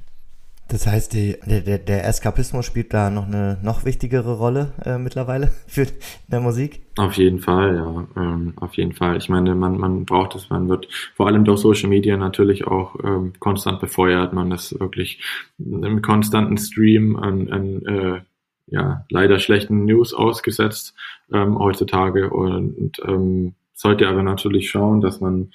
Das 0.68 0.86
heißt, 0.86 1.12
die, 1.12 1.36
der, 1.46 1.78
der 1.78 2.08
Eskapismus 2.08 2.66
spielt 2.66 2.92
da 2.92 3.08
noch 3.08 3.26
eine 3.26 3.58
noch 3.62 3.84
wichtigere 3.84 4.36
Rolle 4.36 4.72
äh, 4.84 4.98
mittlerweile 4.98 5.52
für 5.68 5.86
der 6.26 6.40
Musik? 6.40 6.82
Auf 6.96 7.14
jeden 7.14 7.38
Fall, 7.38 7.76
ja, 7.76 8.06
ähm, 8.20 8.54
auf 8.56 8.74
jeden 8.74 8.92
Fall. 8.92 9.16
Ich 9.16 9.28
meine, 9.28 9.54
man, 9.54 9.78
man 9.78 10.04
braucht 10.04 10.34
es, 10.34 10.50
man 10.50 10.68
wird 10.68 10.88
vor 11.14 11.28
allem 11.28 11.44
durch 11.44 11.60
Social 11.60 11.88
Media 11.88 12.16
natürlich 12.16 12.66
auch 12.66 12.96
ähm, 13.04 13.34
konstant 13.38 13.80
befeuert. 13.80 14.32
Man 14.32 14.50
ist 14.50 14.78
wirklich 14.80 15.22
im 15.58 16.02
konstanten 16.02 16.58
Stream 16.58 17.16
an, 17.16 17.48
an 17.52 17.86
äh, 17.86 18.20
ja, 18.66 19.04
leider 19.08 19.38
schlechten 19.38 19.84
News 19.84 20.12
ausgesetzt 20.14 20.94
ähm, 21.32 21.58
heutzutage 21.58 22.30
und 22.30 22.98
ähm, 23.06 23.54
sollte 23.72 24.08
aber 24.08 24.24
natürlich 24.24 24.70
schauen, 24.70 25.00
dass 25.00 25.20
man 25.20 25.52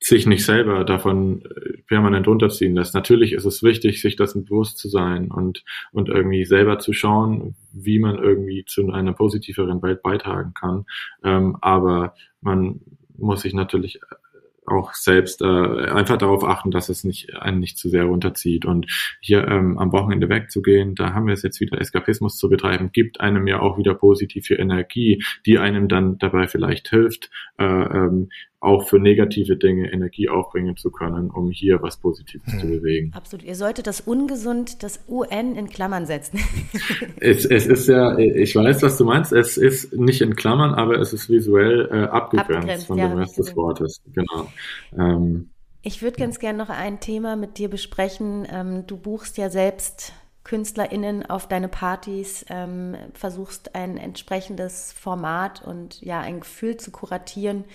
sich 0.00 0.26
nicht 0.26 0.44
selber 0.44 0.84
davon 0.84 1.42
äh, 1.42 1.78
permanent 1.86 2.28
runterziehen 2.28 2.74
lässt. 2.74 2.94
Natürlich 2.94 3.32
ist 3.32 3.44
es 3.44 3.62
wichtig, 3.62 4.00
sich 4.00 4.16
das 4.16 4.34
bewusst 4.34 4.78
zu 4.78 4.88
sein 4.88 5.30
und, 5.30 5.64
und 5.92 6.08
irgendwie 6.08 6.44
selber 6.44 6.78
zu 6.78 6.92
schauen, 6.92 7.56
wie 7.72 7.98
man 7.98 8.16
irgendwie 8.16 8.64
zu 8.64 8.90
einer 8.90 9.12
positiveren 9.12 9.82
Welt 9.82 10.02
beitragen 10.02 10.54
kann. 10.54 10.86
Ähm, 11.24 11.56
aber 11.60 12.14
man 12.40 12.80
muss 13.16 13.42
sich 13.42 13.54
natürlich 13.54 14.00
auch 14.68 14.94
selbst 14.94 15.42
äh, 15.42 15.46
einfach 15.46 16.18
darauf 16.18 16.44
achten, 16.44 16.70
dass 16.70 16.88
es 16.88 17.04
nicht 17.04 17.34
einen 17.36 17.58
nicht 17.58 17.78
zu 17.78 17.88
sehr 17.88 18.04
runterzieht. 18.04 18.64
Und 18.64 18.86
hier 19.20 19.46
ähm, 19.48 19.78
am 19.78 19.92
Wochenende 19.92 20.28
wegzugehen, 20.28 20.94
da 20.94 21.14
haben 21.14 21.26
wir 21.26 21.34
es 21.34 21.42
jetzt 21.42 21.60
wieder 21.60 21.80
Eskapismus 21.80 22.36
zu 22.36 22.48
betreiben, 22.48 22.90
gibt 22.92 23.20
einem 23.20 23.46
ja 23.46 23.60
auch 23.60 23.78
wieder 23.78 23.94
positive 23.94 24.54
Energie, 24.54 25.22
die 25.46 25.58
einem 25.58 25.88
dann 25.88 26.18
dabei 26.18 26.48
vielleicht 26.48 26.88
hilft, 26.88 27.30
äh, 27.58 27.64
ähm, 27.64 28.28
auch 28.60 28.88
für 28.88 28.98
negative 28.98 29.56
Dinge 29.56 29.92
Energie 29.92 30.28
aufbringen 30.28 30.76
zu 30.76 30.90
können, 30.90 31.30
um 31.30 31.50
hier 31.50 31.80
was 31.80 31.98
Positives 31.98 32.52
hm. 32.52 32.58
zu 32.58 32.66
bewegen. 32.66 33.12
Absolut. 33.14 33.44
Ihr 33.44 33.54
solltet 33.54 33.86
das 33.86 34.00
ungesund, 34.00 34.82
das 34.82 35.04
UN 35.08 35.54
in 35.54 35.68
Klammern 35.68 36.06
setzen. 36.06 36.40
es, 37.20 37.44
es 37.44 37.66
ist 37.66 37.86
ja, 37.86 38.18
ich 38.18 38.56
weiß, 38.56 38.82
was 38.82 38.98
du 38.98 39.04
meinst. 39.04 39.32
Es 39.32 39.56
ist 39.56 39.92
nicht 39.92 40.20
in 40.20 40.34
Klammern, 40.34 40.74
aber 40.74 40.98
es 40.98 41.12
ist 41.12 41.30
visuell 41.30 41.88
äh, 41.92 42.04
abgegrenzt, 42.08 42.50
abgegrenzt, 42.50 42.86
von 42.86 42.98
ja, 42.98 43.08
dem 43.08 43.18
Rest 43.18 43.38
des 43.38 43.54
Wortes. 43.54 44.02
Genau. 44.12 44.48
Ähm, 44.96 45.50
ich 45.82 46.02
würde 46.02 46.18
ganz 46.18 46.40
gerne 46.40 46.58
noch 46.58 46.70
ein 46.70 46.98
Thema 46.98 47.36
mit 47.36 47.58
dir 47.58 47.70
besprechen. 47.70 48.46
Ähm, 48.50 48.86
du 48.88 48.96
buchst 48.96 49.38
ja 49.38 49.50
selbst 49.50 50.12
KünstlerInnen 50.48 51.28
auf 51.28 51.46
deine 51.46 51.68
Partys, 51.68 52.46
ähm, 52.48 52.96
versuchst 53.12 53.74
ein 53.74 53.98
entsprechendes 53.98 54.94
Format 54.94 55.62
und 55.62 56.00
ja, 56.00 56.20
ein 56.20 56.40
Gefühl 56.40 56.78
zu 56.78 56.90
kuratieren 56.90 57.66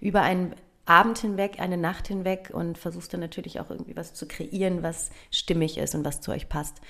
über 0.00 0.22
einen 0.22 0.54
Abend 0.86 1.18
hinweg, 1.18 1.58
eine 1.58 1.76
Nacht 1.76 2.06
hinweg 2.06 2.52
und 2.52 2.78
versuchst 2.78 3.12
dann 3.12 3.18
natürlich 3.18 3.58
auch 3.58 3.68
irgendwie 3.68 3.96
was 3.96 4.14
zu 4.14 4.28
kreieren, 4.28 4.84
was 4.84 5.10
stimmig 5.32 5.76
ist 5.76 5.96
und 5.96 6.04
was 6.04 6.20
zu 6.20 6.30
euch 6.30 6.48
passt. 6.48 6.80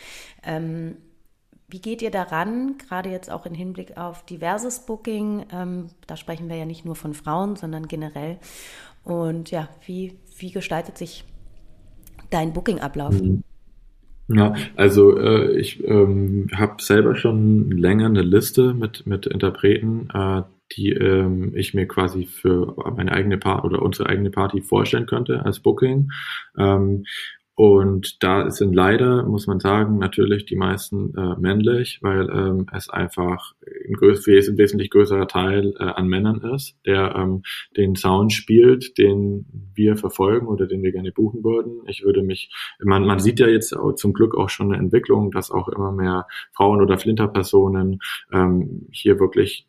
Ähm, 0.42 0.98
wie 1.68 1.80
geht 1.80 2.02
ihr 2.02 2.10
daran, 2.10 2.76
gerade 2.76 3.08
jetzt 3.08 3.30
auch 3.30 3.46
im 3.46 3.54
Hinblick 3.54 3.96
auf 3.96 4.26
diverses 4.26 4.80
Booking? 4.80 5.46
Ähm, 5.54 5.86
da 6.06 6.18
sprechen 6.18 6.50
wir 6.50 6.56
ja 6.56 6.66
nicht 6.66 6.84
nur 6.84 6.96
von 6.96 7.14
Frauen, 7.14 7.56
sondern 7.56 7.88
generell. 7.88 8.38
Und 9.04 9.50
ja, 9.50 9.70
wie, 9.86 10.18
wie 10.36 10.50
gestaltet 10.50 10.98
sich 10.98 11.24
dein 12.28 12.52
Booking-Ablauf? 12.52 13.14
Mhm. 13.14 13.42
Ja, 14.32 14.54
also 14.76 15.18
äh, 15.18 15.58
ich 15.58 15.82
ähm, 15.84 16.48
habe 16.54 16.80
selber 16.80 17.16
schon 17.16 17.70
länger 17.72 18.06
eine 18.06 18.22
Liste 18.22 18.74
mit, 18.74 19.04
mit 19.04 19.26
Interpreten, 19.26 20.08
äh, 20.14 20.42
die 20.76 20.90
ähm, 20.90 21.52
ich 21.56 21.74
mir 21.74 21.86
quasi 21.88 22.26
für 22.26 22.76
meine 22.94 23.10
eigene 23.10 23.38
Party 23.38 23.66
oder 23.66 23.82
unsere 23.82 24.08
eigene 24.08 24.30
Party 24.30 24.62
vorstellen 24.62 25.06
könnte 25.06 25.44
als 25.44 25.58
Booking. 25.58 26.10
Ähm, 26.56 27.06
und 27.60 28.22
da 28.22 28.50
sind 28.50 28.74
leider, 28.74 29.22
muss 29.26 29.46
man 29.46 29.60
sagen, 29.60 29.98
natürlich 29.98 30.46
die 30.46 30.56
meisten 30.56 31.14
äh, 31.14 31.38
männlich, 31.38 31.98
weil 32.00 32.30
ähm, 32.30 32.66
es 32.72 32.88
einfach 32.88 33.52
ein, 33.86 33.92
größ 33.92 34.26
ein 34.28 34.56
wesentlich 34.56 34.88
größerer 34.88 35.28
Teil 35.28 35.74
äh, 35.78 35.82
an 35.82 36.08
Männern 36.08 36.40
ist, 36.54 36.78
der 36.86 37.14
ähm, 37.16 37.42
den 37.76 37.96
Sound 37.96 38.32
spielt, 38.32 38.96
den 38.96 39.44
wir 39.74 39.98
verfolgen 39.98 40.46
oder 40.46 40.66
den 40.66 40.82
wir 40.82 40.90
gerne 40.90 41.12
buchen 41.12 41.44
würden. 41.44 41.82
Ich 41.86 42.02
würde 42.02 42.22
mich, 42.22 42.50
man, 42.82 43.04
man 43.04 43.18
sieht 43.18 43.40
ja 43.40 43.46
jetzt 43.46 43.76
auch 43.76 43.92
zum 43.92 44.14
Glück 44.14 44.38
auch 44.38 44.48
schon 44.48 44.72
eine 44.72 44.82
Entwicklung, 44.82 45.30
dass 45.30 45.50
auch 45.50 45.68
immer 45.68 45.92
mehr 45.92 46.26
Frauen 46.54 46.80
oder 46.80 46.96
Flinterpersonen 46.96 48.00
ähm, 48.32 48.86
hier 48.90 49.20
wirklich 49.20 49.68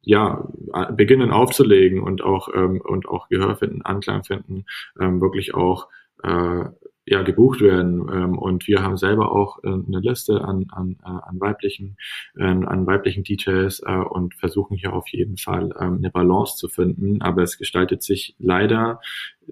ja, 0.00 0.48
beginnen 0.96 1.30
aufzulegen 1.30 2.00
und 2.00 2.22
auch 2.22 2.48
ähm, 2.54 2.80
und 2.82 3.06
auch 3.06 3.28
Gehör 3.28 3.54
finden, 3.56 3.82
Anklang 3.82 4.24
finden, 4.24 4.64
ähm, 4.98 5.20
wirklich 5.20 5.54
auch 5.54 5.88
äh, 6.22 6.64
ja, 7.10 7.22
gebucht 7.22 7.60
werden. 7.60 8.08
Ähm, 8.12 8.38
und 8.38 8.66
wir 8.68 8.82
haben 8.82 8.96
selber 8.96 9.32
auch 9.32 9.58
äh, 9.64 9.68
eine 9.68 10.00
Liste 10.00 10.42
an, 10.42 10.66
an, 10.70 10.96
an 11.02 11.40
weiblichen, 11.40 11.96
äh, 12.36 12.44
an 12.44 12.86
weiblichen 12.86 13.24
DJs 13.24 13.82
äh, 13.86 13.92
und 13.92 14.34
versuchen 14.34 14.76
hier 14.76 14.92
auf 14.92 15.08
jeden 15.08 15.36
Fall 15.36 15.74
ähm, 15.80 15.96
eine 15.98 16.10
Balance 16.10 16.56
zu 16.56 16.68
finden. 16.68 17.22
Aber 17.22 17.42
es 17.42 17.58
gestaltet 17.58 18.02
sich 18.02 18.34
leider 18.38 19.00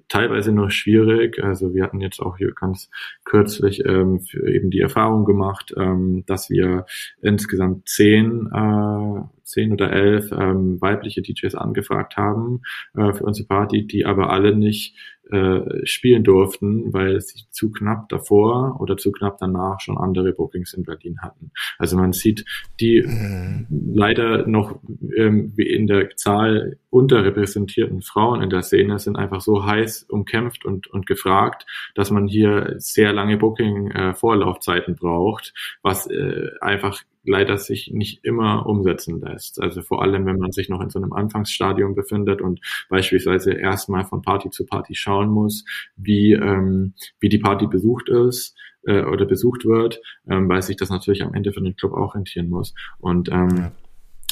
teilweise 0.09 0.53
nur 0.53 0.71
schwierig. 0.71 1.43
Also 1.43 1.75
wir 1.75 1.83
hatten 1.85 2.01
jetzt 2.01 2.21
auch 2.21 2.37
hier 2.37 2.53
ganz 2.53 2.91
kürzlich 3.25 3.85
ähm, 3.85 4.21
eben 4.35 4.71
die 4.71 4.81
Erfahrung 4.81 5.25
gemacht, 5.25 5.75
ähm, 5.77 6.25
dass 6.27 6.51
wir 6.51 6.87
insgesamt 7.23 7.89
zehn 7.89 8.49
äh, 8.53 9.21
zehn 9.47 9.73
oder 9.73 9.93
elf 9.93 10.33
ähm, 10.33 10.81
weibliche 10.81 11.23
DJs 11.23 11.55
angefragt 11.55 12.17
haben 12.17 12.63
äh, 12.95 13.13
für 13.13 13.25
unsere 13.25 13.47
Party, 13.47 13.87
die 13.87 14.05
aber 14.05 14.31
alle 14.31 14.55
nicht 14.55 14.97
äh, 15.31 15.85
spielen 15.85 16.25
durften, 16.25 16.93
weil 16.93 17.21
sie 17.21 17.45
zu 17.51 17.71
knapp 17.73 18.09
davor 18.09 18.81
oder 18.81 18.97
zu 18.97 19.11
knapp 19.13 19.39
danach 19.39 19.81
schon 19.81 19.99
andere 19.99 20.33
Bookings 20.33 20.73
in 20.73 20.85
Berlin 20.85 21.19
hatten. 21.21 21.51
Also 21.79 21.97
man 21.97 22.13
sieht 22.13 22.45
die 22.81 23.03
mhm. 23.03 23.67
leider 23.95 24.47
noch 24.47 24.81
ähm, 25.17 25.53
in 25.57 25.87
der 25.87 26.11
Zahl 26.17 26.79
unterrepräsentierten 26.91 28.03
Frauen 28.03 28.43
in 28.43 28.51
der 28.51 28.63
Szene 28.63 28.99
sind 28.99 29.17
einfach 29.17 29.41
so 29.41 29.65
heiß 29.67 29.86
umkämpft 30.09 30.65
und, 30.65 30.87
und 30.89 31.07
gefragt, 31.07 31.67
dass 31.95 32.11
man 32.11 32.27
hier 32.27 32.75
sehr 32.79 33.13
lange 33.13 33.37
Booking-Vorlaufzeiten 33.37 34.95
äh, 34.95 34.97
braucht, 34.97 35.55
was 35.83 36.07
äh, 36.07 36.51
einfach 36.61 37.03
leider 37.25 37.59
sich 37.59 37.91
nicht 37.93 38.25
immer 38.25 38.67
umsetzen 38.67 39.21
lässt. 39.21 39.61
Also 39.61 39.83
vor 39.83 40.03
allem, 40.03 40.27
wenn 40.27 40.39
man 40.39 40.53
sich 40.53 40.69
noch 40.69 40.81
in 40.81 40.91
so 40.91 40.99
einem 40.99 41.13
Anfangsstadium 41.13 41.95
befindet 41.95 42.41
und 42.41 42.61
beispielsweise 42.89 43.53
erstmal 43.53 44.05
von 44.05 44.23
Party 44.23 44.51
zu 44.51 44.65
Party 44.65 44.95
schauen 44.95 45.29
muss, 45.29 45.65
wie, 45.97 46.33
ähm, 46.33 46.95
wie 47.19 47.29
die 47.29 47.39
Party 47.39 47.67
besucht 47.67 48.09
ist 48.09 48.57
äh, 48.87 49.03
oder 49.03 49.27
besucht 49.27 49.65
wird, 49.65 50.01
ähm, 50.29 50.49
weil 50.49 50.63
sich 50.63 50.77
das 50.77 50.91
natürlich 50.91 51.23
am 51.23 51.35
Ende 51.35 51.53
für 51.53 51.61
den 51.61 51.77
Club 51.77 51.93
auch 51.93 52.15
rentieren 52.15 52.49
muss. 52.49 52.75
Und 52.99 53.29
ähm, 53.31 53.73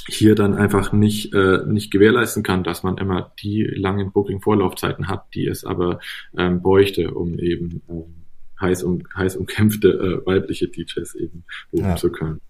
hier 0.09 0.35
dann 0.35 0.55
einfach 0.55 0.93
nicht, 0.93 1.35
äh, 1.35 1.61
nicht 1.67 1.91
gewährleisten 1.91 2.43
kann, 2.43 2.65
dass 2.65 2.83
man 2.83 2.99
immer 2.99 3.33
die 3.43 3.63
langen 3.63 4.13
Booking-Vorlaufzeiten 4.13 5.09
hat, 5.09 5.27
die 5.35 5.47
es 5.47 5.65
aber 5.65 6.01
ähm, 6.37 6.63
bräuchte, 6.63 7.13
um 7.13 7.39
eben 7.39 7.83
ähm, 7.89 8.25
heiß, 8.61 8.83
um, 8.83 9.03
heiß 9.17 9.37
umkämpfte 9.37 9.89
äh, 9.89 10.27
weibliche 10.27 10.69
DJs 10.69 11.15
eben 11.15 11.45
buchen 11.71 11.85
ja. 11.85 11.97
zu 11.97 12.11
können. 12.11 12.41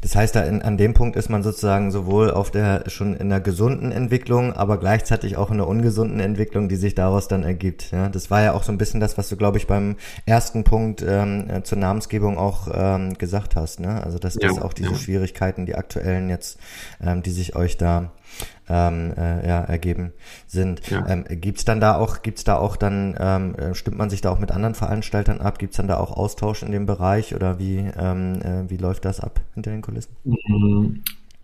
Das 0.00 0.16
heißt, 0.16 0.34
da 0.34 0.42
in, 0.42 0.62
an 0.62 0.76
dem 0.76 0.94
Punkt 0.94 1.16
ist 1.16 1.28
man 1.28 1.42
sozusagen 1.42 1.90
sowohl 1.90 2.30
auf 2.30 2.50
der 2.50 2.84
schon 2.88 3.14
in 3.14 3.28
der 3.28 3.40
gesunden 3.40 3.92
Entwicklung, 3.92 4.52
aber 4.52 4.78
gleichzeitig 4.78 5.36
auch 5.36 5.50
in 5.50 5.58
der 5.58 5.68
ungesunden 5.68 6.20
Entwicklung, 6.20 6.68
die 6.68 6.76
sich 6.76 6.94
daraus 6.94 7.28
dann 7.28 7.42
ergibt. 7.42 7.90
Ja, 7.90 8.08
das 8.08 8.30
war 8.30 8.42
ja 8.42 8.52
auch 8.52 8.62
so 8.62 8.72
ein 8.72 8.78
bisschen 8.78 9.00
das, 9.00 9.18
was 9.18 9.28
du, 9.28 9.36
glaube 9.36 9.58
ich, 9.58 9.66
beim 9.66 9.96
ersten 10.26 10.64
Punkt 10.64 11.04
ähm, 11.06 11.48
äh, 11.48 11.62
zur 11.62 11.78
Namensgebung 11.78 12.38
auch 12.38 12.68
ähm, 12.72 13.14
gesagt 13.18 13.56
hast. 13.56 13.80
Ne? 13.80 14.02
Also 14.02 14.18
dass 14.18 14.34
das 14.34 14.56
ja, 14.56 14.62
auch 14.62 14.72
diese 14.72 14.90
ja. 14.90 14.96
Schwierigkeiten, 14.96 15.66
die 15.66 15.74
aktuellen 15.74 16.28
jetzt, 16.28 16.58
ähm, 17.02 17.22
die 17.22 17.30
sich 17.30 17.56
euch 17.56 17.76
da 17.76 18.10
ähm, 18.68 19.12
äh, 19.16 19.46
ja, 19.46 19.60
ergeben 19.60 20.12
sind. 20.46 20.88
Ja. 20.88 21.06
Ähm, 21.08 21.24
gibt's 21.28 21.64
dann 21.64 21.80
da 21.80 21.96
auch, 21.96 22.22
gibt's 22.22 22.44
da 22.44 22.56
auch 22.56 22.76
dann, 22.76 23.16
ähm, 23.18 23.54
äh, 23.56 23.74
stimmt 23.74 23.98
man 23.98 24.10
sich 24.10 24.20
da 24.20 24.30
auch 24.30 24.38
mit 24.38 24.52
anderen 24.52 24.74
Veranstaltern 24.74 25.40
ab? 25.40 25.58
Gibt's 25.58 25.76
dann 25.76 25.88
da 25.88 25.98
auch 25.98 26.16
Austausch 26.16 26.62
in 26.62 26.72
dem 26.72 26.86
Bereich 26.86 27.34
oder 27.34 27.58
wie, 27.58 27.78
ähm, 27.98 28.40
äh, 28.42 28.70
wie 28.70 28.76
läuft 28.76 29.04
das 29.04 29.20
ab 29.20 29.40
hinter 29.54 29.70
den 29.70 29.82
Kulissen? 29.82 30.14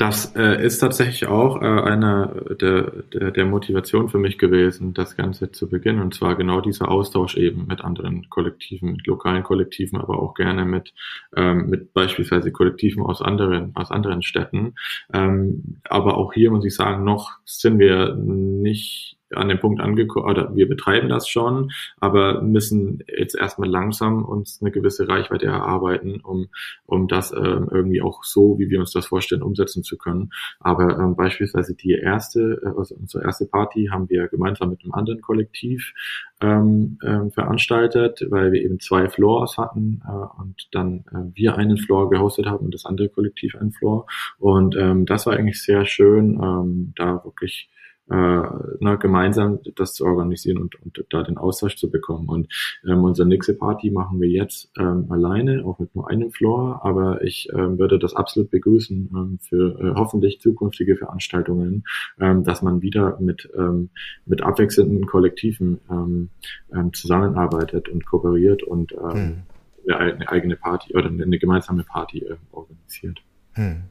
Das 0.01 0.35
äh, 0.35 0.65
ist 0.65 0.79
tatsächlich 0.79 1.27
auch 1.27 1.61
äh, 1.61 1.67
eine 1.67 2.57
der, 2.59 2.91
der, 3.13 3.33
der 3.33 3.45
Motivation 3.45 4.09
für 4.09 4.17
mich 4.17 4.39
gewesen, 4.39 4.95
das 4.95 5.15
Ganze 5.15 5.53
zu 5.53 5.69
beginnen. 5.69 6.01
Und 6.01 6.15
zwar 6.15 6.37
genau 6.37 6.63
dieser 6.63 6.91
Austausch 6.91 7.37
eben 7.37 7.67
mit 7.67 7.83
anderen 7.83 8.31
Kollektiven, 8.31 8.93
mit 8.93 9.07
lokalen 9.07 9.43
Kollektiven, 9.43 10.01
aber 10.01 10.19
auch 10.19 10.33
gerne 10.33 10.65
mit, 10.65 10.95
ähm, 11.37 11.69
mit 11.69 11.93
beispielsweise 11.93 12.51
Kollektiven 12.51 13.03
aus 13.03 13.21
anderen, 13.21 13.77
aus 13.77 13.91
anderen 13.91 14.23
Städten. 14.23 14.75
Ähm, 15.13 15.83
aber 15.85 16.17
auch 16.17 16.33
hier 16.33 16.51
muss 16.51 16.65
ich 16.65 16.75
sagen, 16.75 17.05
noch 17.05 17.33
sind 17.45 17.79
wir 17.79 18.15
nicht 18.15 19.20
an 19.35 19.49
dem 19.49 19.59
Punkt 19.61 19.81
angekommen, 19.81 20.29
oder 20.29 20.55
wir 20.55 20.69
betreiben 20.69 21.09
das 21.09 21.29
schon, 21.29 21.71
aber 21.99 22.43
müssen 22.43 23.03
jetzt 23.07 23.35
erstmal 23.35 23.69
langsam 23.69 24.25
uns 24.25 24.61
eine 24.61 24.71
gewisse 24.71 25.09
Reichweite 25.09 25.47
erarbeiten, 25.47 26.21
um, 26.21 26.49
um 26.87 27.09
das 27.09 27.33
ähm, 27.33 27.69
irgendwie 27.71 28.03
auch 28.03 28.25
so, 28.25 28.59
wie 28.59 28.71
wir 28.71 28.81
uns 28.81 28.93
das 28.93 29.07
vorstellen, 29.07 29.43
umsetzen 29.43 29.83
zu 29.83 29.97
können. 29.97 30.31
Aber 30.59 30.99
ähm, 30.99 31.17
beispielsweise 31.17 31.75
die 31.75 31.93
erste, 31.93 32.61
äh, 32.63 32.79
also 32.79 32.95
unsere 32.95 33.25
erste 33.25 33.47
Party 33.47 33.89
haben 33.91 34.09
wir 34.09 34.29
gemeinsam 34.29 34.71
mit 34.71 34.83
einem 34.83 34.93
anderen 34.93 35.21
Kollektiv 35.21 35.93
ähm, 36.41 36.99
ähm, 37.05 37.31
veranstaltet, 37.31 38.25
weil 38.31 38.53
wir 38.53 38.63
eben 38.63 38.81
zwei 38.81 39.09
Floors 39.09 39.59
hatten 39.59 40.03
äh, 40.07 40.41
und 40.41 40.69
dann 40.73 41.05
äh, 41.13 41.35
wir 41.35 41.57
einen 41.57 41.77
Floor 41.77 42.11
gehostet 42.11 42.47
haben 42.47 42.65
und 42.65 42.75
das 42.75 42.87
andere 42.87 43.09
Kollektiv 43.09 43.55
einen 43.57 43.73
Floor. 43.73 44.07
Und 44.39 44.77
ähm, 44.77 45.07
das 45.07 45.27
war 45.27 45.35
eigentlich 45.35 45.63
sehr 45.63 45.85
schön, 45.85 46.41
ähm, 46.43 46.93
da 46.97 47.23
wirklich 47.25 47.71
äh, 48.11 48.43
na, 48.81 48.97
gemeinsam 48.97 49.61
das 49.77 49.95
zu 49.95 50.05
organisieren 50.05 50.59
und, 50.59 50.75
und 50.83 51.05
da 51.11 51.23
den 51.23 51.39
Austausch 51.39 51.77
zu 51.77 51.91
bekommen. 51.91 52.29
Und 52.29 52.53
ähm, 52.87 53.05
unsere 53.05 53.29
nächste 53.29 53.55
Party 53.55 53.91
machen 53.91 54.21
wir 54.21 54.29
jetzt 54.29 54.71
ähm, 54.79 55.07
alleine, 55.11 55.65
auch 55.65 55.79
mit 55.79 55.95
nur 55.95 56.11
einem 56.11 56.33
Floor, 56.33 56.81
aber 56.83 57.23
ich 57.23 57.49
ähm, 57.55 57.79
würde 57.79 57.99
das 57.99 58.15
absolut 58.15 58.51
begrüßen 58.51 59.11
ähm, 59.15 59.39
für 59.41 59.79
äh, 59.79 59.95
hoffentlich 59.95 60.41
zukünftige 60.41 60.97
Veranstaltungen, 60.97 61.85
ähm, 62.19 62.43
dass 62.43 62.63
man 62.63 62.83
wieder 62.83 63.19
mit, 63.21 63.49
ähm, 63.57 63.91
mit 64.27 64.43
abwechselnden 64.43 65.07
Kollektiven 65.07 65.79
ähm, 65.91 66.31
ähm, 66.75 66.93
zusammenarbeitet 66.93 67.89
und 67.89 68.05
kooperiert 68.07 68.63
und 68.65 68.93
ähm, 68.93 69.45
mhm. 69.87 69.95
eine 69.95 70.29
eigene 70.29 70.57
Party 70.57 70.95
oder 70.95 71.09
eine 71.09 71.39
gemeinsame 71.39 71.85
Party 71.85 72.25
äh, 72.25 72.37
organisiert. 72.51 73.21
Hm. 73.53 73.83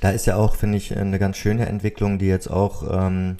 Da 0.00 0.10
ist 0.10 0.26
ja 0.26 0.36
auch, 0.36 0.56
finde 0.56 0.78
ich, 0.78 0.96
eine 0.96 1.18
ganz 1.18 1.36
schöne 1.36 1.66
Entwicklung, 1.66 2.18
die 2.18 2.26
jetzt 2.26 2.48
auch 2.48 2.84
ähm, 2.90 3.36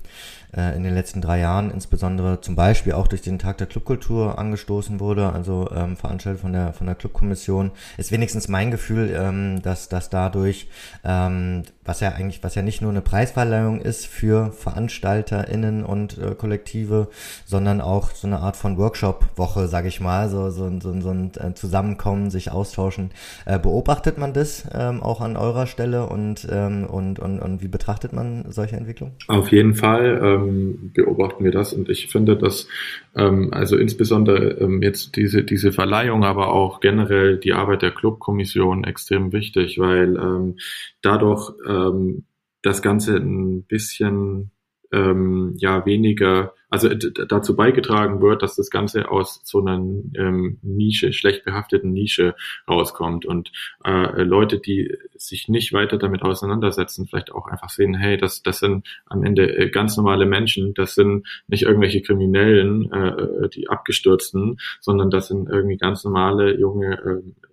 äh, 0.56 0.74
in 0.76 0.82
den 0.82 0.94
letzten 0.94 1.20
drei 1.20 1.40
Jahren 1.40 1.70
insbesondere 1.70 2.40
zum 2.40 2.56
Beispiel 2.56 2.92
auch 2.92 3.06
durch 3.06 3.22
den 3.22 3.38
Tag 3.38 3.58
der 3.58 3.66
Clubkultur 3.66 4.38
angestoßen 4.38 5.00
wurde, 5.00 5.32
also 5.32 5.70
ähm, 5.74 5.96
veranstaltet 5.96 6.40
von 6.40 6.52
der 6.52 6.72
von 6.72 6.86
der 6.86 6.96
Clubkommission, 6.96 7.70
ist 7.96 8.12
wenigstens 8.12 8.48
mein 8.48 8.70
Gefühl, 8.70 9.14
ähm, 9.14 9.60
dass 9.62 9.88
dass 9.88 10.10
dadurch 10.10 10.68
ähm, 11.04 11.64
was 11.88 12.00
ja 12.00 12.10
eigentlich, 12.10 12.44
was 12.44 12.54
ja 12.54 12.60
nicht 12.60 12.82
nur 12.82 12.90
eine 12.90 13.00
Preisverleihung 13.00 13.80
ist 13.80 14.06
für 14.06 14.52
VeranstalterInnen 14.52 15.84
und 15.84 16.18
äh, 16.18 16.34
Kollektive, 16.34 17.08
sondern 17.46 17.80
auch 17.80 18.10
so 18.10 18.26
eine 18.26 18.40
Art 18.40 18.56
von 18.56 18.76
Workshop-Woche, 18.76 19.68
sage 19.68 19.88
ich 19.88 20.00
mal, 20.00 20.28
so, 20.28 20.50
so, 20.50 20.70
so, 20.80 21.00
so 21.00 21.10
ein 21.10 21.32
äh, 21.38 21.54
Zusammenkommen, 21.54 22.30
sich 22.30 22.52
austauschen. 22.52 23.10
Äh, 23.46 23.58
beobachtet 23.58 24.18
man 24.18 24.34
das 24.34 24.68
ähm, 24.72 25.02
auch 25.02 25.22
an 25.22 25.38
eurer 25.38 25.66
Stelle 25.66 26.06
und, 26.06 26.46
ähm, 26.50 26.84
und, 26.84 27.18
und, 27.18 27.40
und 27.40 27.62
wie 27.62 27.68
betrachtet 27.68 28.12
man 28.12 28.44
solche 28.50 28.76
Entwicklungen? 28.76 29.14
Auf 29.26 29.50
jeden 29.50 29.74
Fall 29.74 30.20
ähm, 30.22 30.92
beobachten 30.92 31.42
wir 31.42 31.52
das 31.52 31.72
und 31.72 31.88
ich 31.88 32.08
finde, 32.08 32.36
dass 32.36 32.68
ähm, 33.16 33.48
also 33.52 33.76
insbesondere 33.76 34.58
ähm, 34.60 34.82
jetzt 34.82 35.16
diese, 35.16 35.42
diese 35.42 35.72
Verleihung, 35.72 36.24
aber 36.24 36.52
auch 36.52 36.80
generell 36.80 37.38
die 37.38 37.54
Arbeit 37.54 37.80
der 37.80 37.92
Clubkommission 37.92 38.84
extrem 38.84 39.32
wichtig, 39.32 39.78
weil 39.78 40.16
ähm, 40.16 40.56
dadurch 41.02 41.52
ähm, 41.86 42.24
das 42.62 42.82
Ganze 42.82 43.16
ein 43.16 43.62
bisschen 43.64 44.50
ähm, 44.90 45.54
ja 45.58 45.84
weniger, 45.84 46.54
also 46.70 46.88
dazu 46.88 47.56
beigetragen 47.56 48.20
wird, 48.20 48.42
dass 48.42 48.56
das 48.56 48.70
Ganze 48.70 49.10
aus 49.10 49.40
so 49.44 49.60
einer 49.60 49.76
ähm, 49.76 50.58
Nische, 50.62 51.12
schlecht 51.12 51.44
behafteten 51.44 51.92
Nische 51.92 52.34
rauskommt. 52.66 53.26
Und 53.26 53.52
äh, 53.84 54.22
Leute, 54.22 54.58
die 54.58 54.96
sich 55.14 55.48
nicht 55.48 55.72
weiter 55.72 55.98
damit 55.98 56.22
auseinandersetzen, 56.22 57.06
vielleicht 57.06 57.32
auch 57.32 57.46
einfach 57.46 57.70
sehen, 57.70 57.94
hey, 57.94 58.16
das, 58.16 58.42
das 58.42 58.60
sind 58.60 58.86
am 59.06 59.24
Ende 59.24 59.56
äh, 59.56 59.70
ganz 59.70 59.96
normale 59.96 60.26
Menschen, 60.26 60.74
das 60.74 60.94
sind 60.94 61.26
nicht 61.48 61.64
irgendwelche 61.64 62.02
Kriminellen, 62.02 62.90
äh, 62.92 63.48
die 63.50 63.68
abgestürzten, 63.68 64.58
sondern 64.80 65.10
das 65.10 65.28
sind 65.28 65.48
irgendwie 65.48 65.76
ganz 65.76 66.04
normale 66.04 66.58
junge 66.58 66.94
äh, 66.98 67.47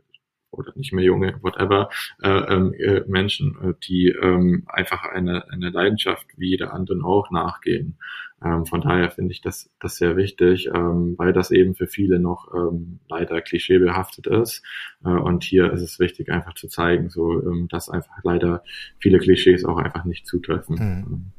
oder 0.57 0.71
nicht 0.75 0.93
mehr 0.93 1.03
junge, 1.03 1.37
whatever, 1.41 1.89
äh, 2.21 2.29
ähm, 2.29 2.73
äh, 2.73 3.01
Menschen, 3.07 3.57
äh, 3.61 3.73
die 3.87 4.09
ähm, 4.09 4.63
einfach 4.67 5.05
eine, 5.05 5.49
eine 5.51 5.69
Leidenschaft 5.69 6.25
wie 6.37 6.49
jeder 6.49 6.73
anderen 6.73 7.03
auch 7.03 7.31
nachgehen. 7.31 7.97
Ähm, 8.43 8.65
von 8.65 8.81
daher 8.81 9.11
finde 9.11 9.31
ich 9.31 9.41
das, 9.41 9.69
das 9.79 9.95
sehr 9.95 10.17
wichtig, 10.17 10.67
ähm, 10.73 11.15
weil 11.17 11.33
das 11.33 11.51
eben 11.51 11.73
für 11.75 11.87
viele 11.87 12.19
noch 12.19 12.53
ähm, 12.53 12.99
leider 13.09 13.41
klischeebehaftet 13.41 14.27
ist. 14.27 14.61
Äh, 15.03 15.09
und 15.09 15.43
hier 15.43 15.71
ist 15.71 15.81
es 15.81 15.99
wichtig, 15.99 16.29
einfach 16.29 16.53
zu 16.53 16.67
zeigen, 16.67 17.09
so 17.09 17.41
ähm, 17.41 17.67
dass 17.69 17.89
einfach 17.89 18.17
leider 18.23 18.63
viele 18.99 19.19
Klischees 19.19 19.65
auch 19.65 19.77
einfach 19.77 20.05
nicht 20.05 20.27
zutreffen. 20.27 20.75
Mhm. 20.75 21.31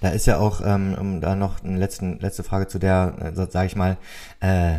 Da 0.00 0.10
ist 0.10 0.26
ja 0.26 0.38
auch, 0.38 0.60
ähm, 0.64 0.94
um 0.98 1.20
da 1.20 1.34
noch 1.34 1.62
eine 1.64 1.78
letzten, 1.78 2.18
letzte 2.20 2.42
Frage 2.42 2.66
zu 2.66 2.78
der, 2.78 3.32
äh, 3.36 3.50
sage 3.50 3.66
ich 3.66 3.76
mal, 3.76 3.96
äh, 4.40 4.78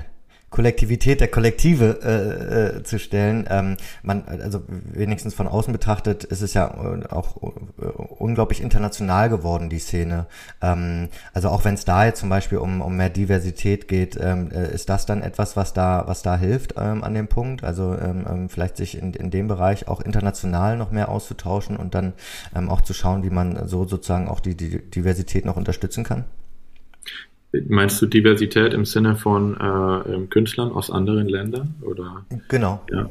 Kollektivität 0.53 1.19
der 1.19 1.29
Kollektive 1.29 1.99
äh, 2.03 2.77
äh, 2.77 2.83
zu 2.83 2.99
stellen. 2.99 3.47
Ähm, 3.49 3.75
man, 4.03 4.23
also 4.27 4.61
wenigstens 4.67 5.33
von 5.33 5.47
außen 5.47 5.73
betrachtet, 5.73 6.23
ist 6.23 6.41
es 6.41 6.53
ja 6.53 6.67
äh, 6.67 7.07
auch 7.07 7.37
äh, 7.41 7.85
unglaublich 8.19 8.61
international 8.61 9.29
geworden, 9.29 9.69
die 9.69 9.79
Szene. 9.79 10.27
Ähm, 10.61 11.09
also 11.33 11.49
auch 11.49 11.65
wenn 11.65 11.73
es 11.73 11.85
da 11.85 12.05
jetzt 12.05 12.19
zum 12.19 12.29
Beispiel 12.29 12.59
um, 12.59 12.81
um 12.81 12.95
mehr 12.95 13.09
Diversität 13.09 13.87
geht, 13.87 14.15
ähm, 14.21 14.51
äh, 14.51 14.71
ist 14.71 14.89
das 14.89 15.07
dann 15.07 15.23
etwas, 15.23 15.57
was 15.57 15.73
da, 15.73 16.03
was 16.05 16.21
da 16.21 16.37
hilft 16.37 16.75
ähm, 16.77 17.03
an 17.03 17.15
dem 17.15 17.27
Punkt? 17.27 17.63
Also 17.63 17.97
ähm, 17.99 18.25
ähm, 18.29 18.49
vielleicht 18.49 18.77
sich 18.77 18.95
in, 18.95 19.15
in 19.15 19.31
dem 19.31 19.47
Bereich 19.47 19.87
auch 19.87 20.01
international 20.01 20.77
noch 20.77 20.91
mehr 20.91 21.09
auszutauschen 21.09 21.77
und 21.77 21.95
dann 21.95 22.13
ähm, 22.55 22.69
auch 22.69 22.81
zu 22.81 22.93
schauen, 22.93 23.23
wie 23.23 23.31
man 23.31 23.67
so 23.67 23.87
sozusagen 23.87 24.27
auch 24.27 24.39
die, 24.39 24.55
die 24.55 24.87
Diversität 24.91 25.45
noch 25.45 25.55
unterstützen 25.57 26.03
kann? 26.03 26.25
Meinst 27.67 28.01
du 28.01 28.07
Diversität 28.07 28.73
im 28.73 28.85
Sinne 28.85 29.15
von 29.15 29.55
äh, 29.55 30.27
Künstlern 30.27 30.71
aus 30.71 30.89
anderen 30.89 31.27
Ländern? 31.29 31.75
Oder? 31.81 32.25
Genau. 32.47 32.81
Ja. 32.91 33.09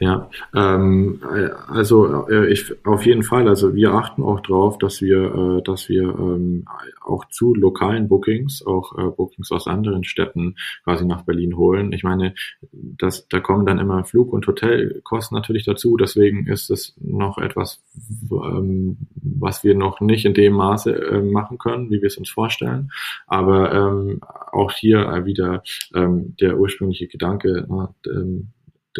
Ja, 0.00 0.28
ähm, 0.54 1.20
also 1.68 2.28
äh, 2.28 2.52
ich 2.52 2.72
auf 2.84 3.06
jeden 3.06 3.22
Fall. 3.22 3.48
Also 3.48 3.74
wir 3.74 3.92
achten 3.92 4.22
auch 4.22 4.40
drauf, 4.40 4.78
dass 4.78 5.00
wir, 5.00 5.58
äh, 5.58 5.62
dass 5.62 5.88
wir 5.88 6.02
ähm, 6.02 6.66
auch 7.00 7.24
zu 7.26 7.54
lokalen 7.54 8.08
Bookings, 8.08 8.64
auch 8.66 8.96
äh, 8.98 9.10
Bookings 9.10 9.50
aus 9.52 9.66
anderen 9.66 10.04
Städten 10.04 10.56
quasi 10.84 11.06
nach 11.06 11.22
Berlin 11.22 11.56
holen. 11.56 11.92
Ich 11.92 12.02
meine, 12.02 12.34
das, 12.72 13.26
da 13.28 13.40
kommen 13.40 13.64
dann 13.64 13.78
immer 13.78 14.04
Flug- 14.04 14.32
und 14.32 14.46
Hotelkosten 14.46 15.36
natürlich 15.36 15.64
dazu. 15.64 15.96
Deswegen 15.96 16.46
ist 16.46 16.70
es 16.70 16.94
noch 17.00 17.38
etwas, 17.38 17.82
ähm, 18.30 18.98
was 19.14 19.64
wir 19.64 19.74
noch 19.74 20.00
nicht 20.00 20.26
in 20.26 20.34
dem 20.34 20.54
Maße 20.54 20.92
äh, 20.94 21.22
machen 21.22 21.58
können, 21.58 21.90
wie 21.90 22.02
wir 22.02 22.08
es 22.08 22.18
uns 22.18 22.30
vorstellen. 22.30 22.90
Aber 23.26 23.72
ähm, 23.72 24.20
auch 24.52 24.72
hier 24.72 25.24
wieder 25.24 25.62
ähm, 25.94 26.34
der 26.40 26.58
ursprüngliche 26.58 27.06
Gedanke, 27.06 27.66
äh, 27.68 28.08
ähm, 28.10 28.48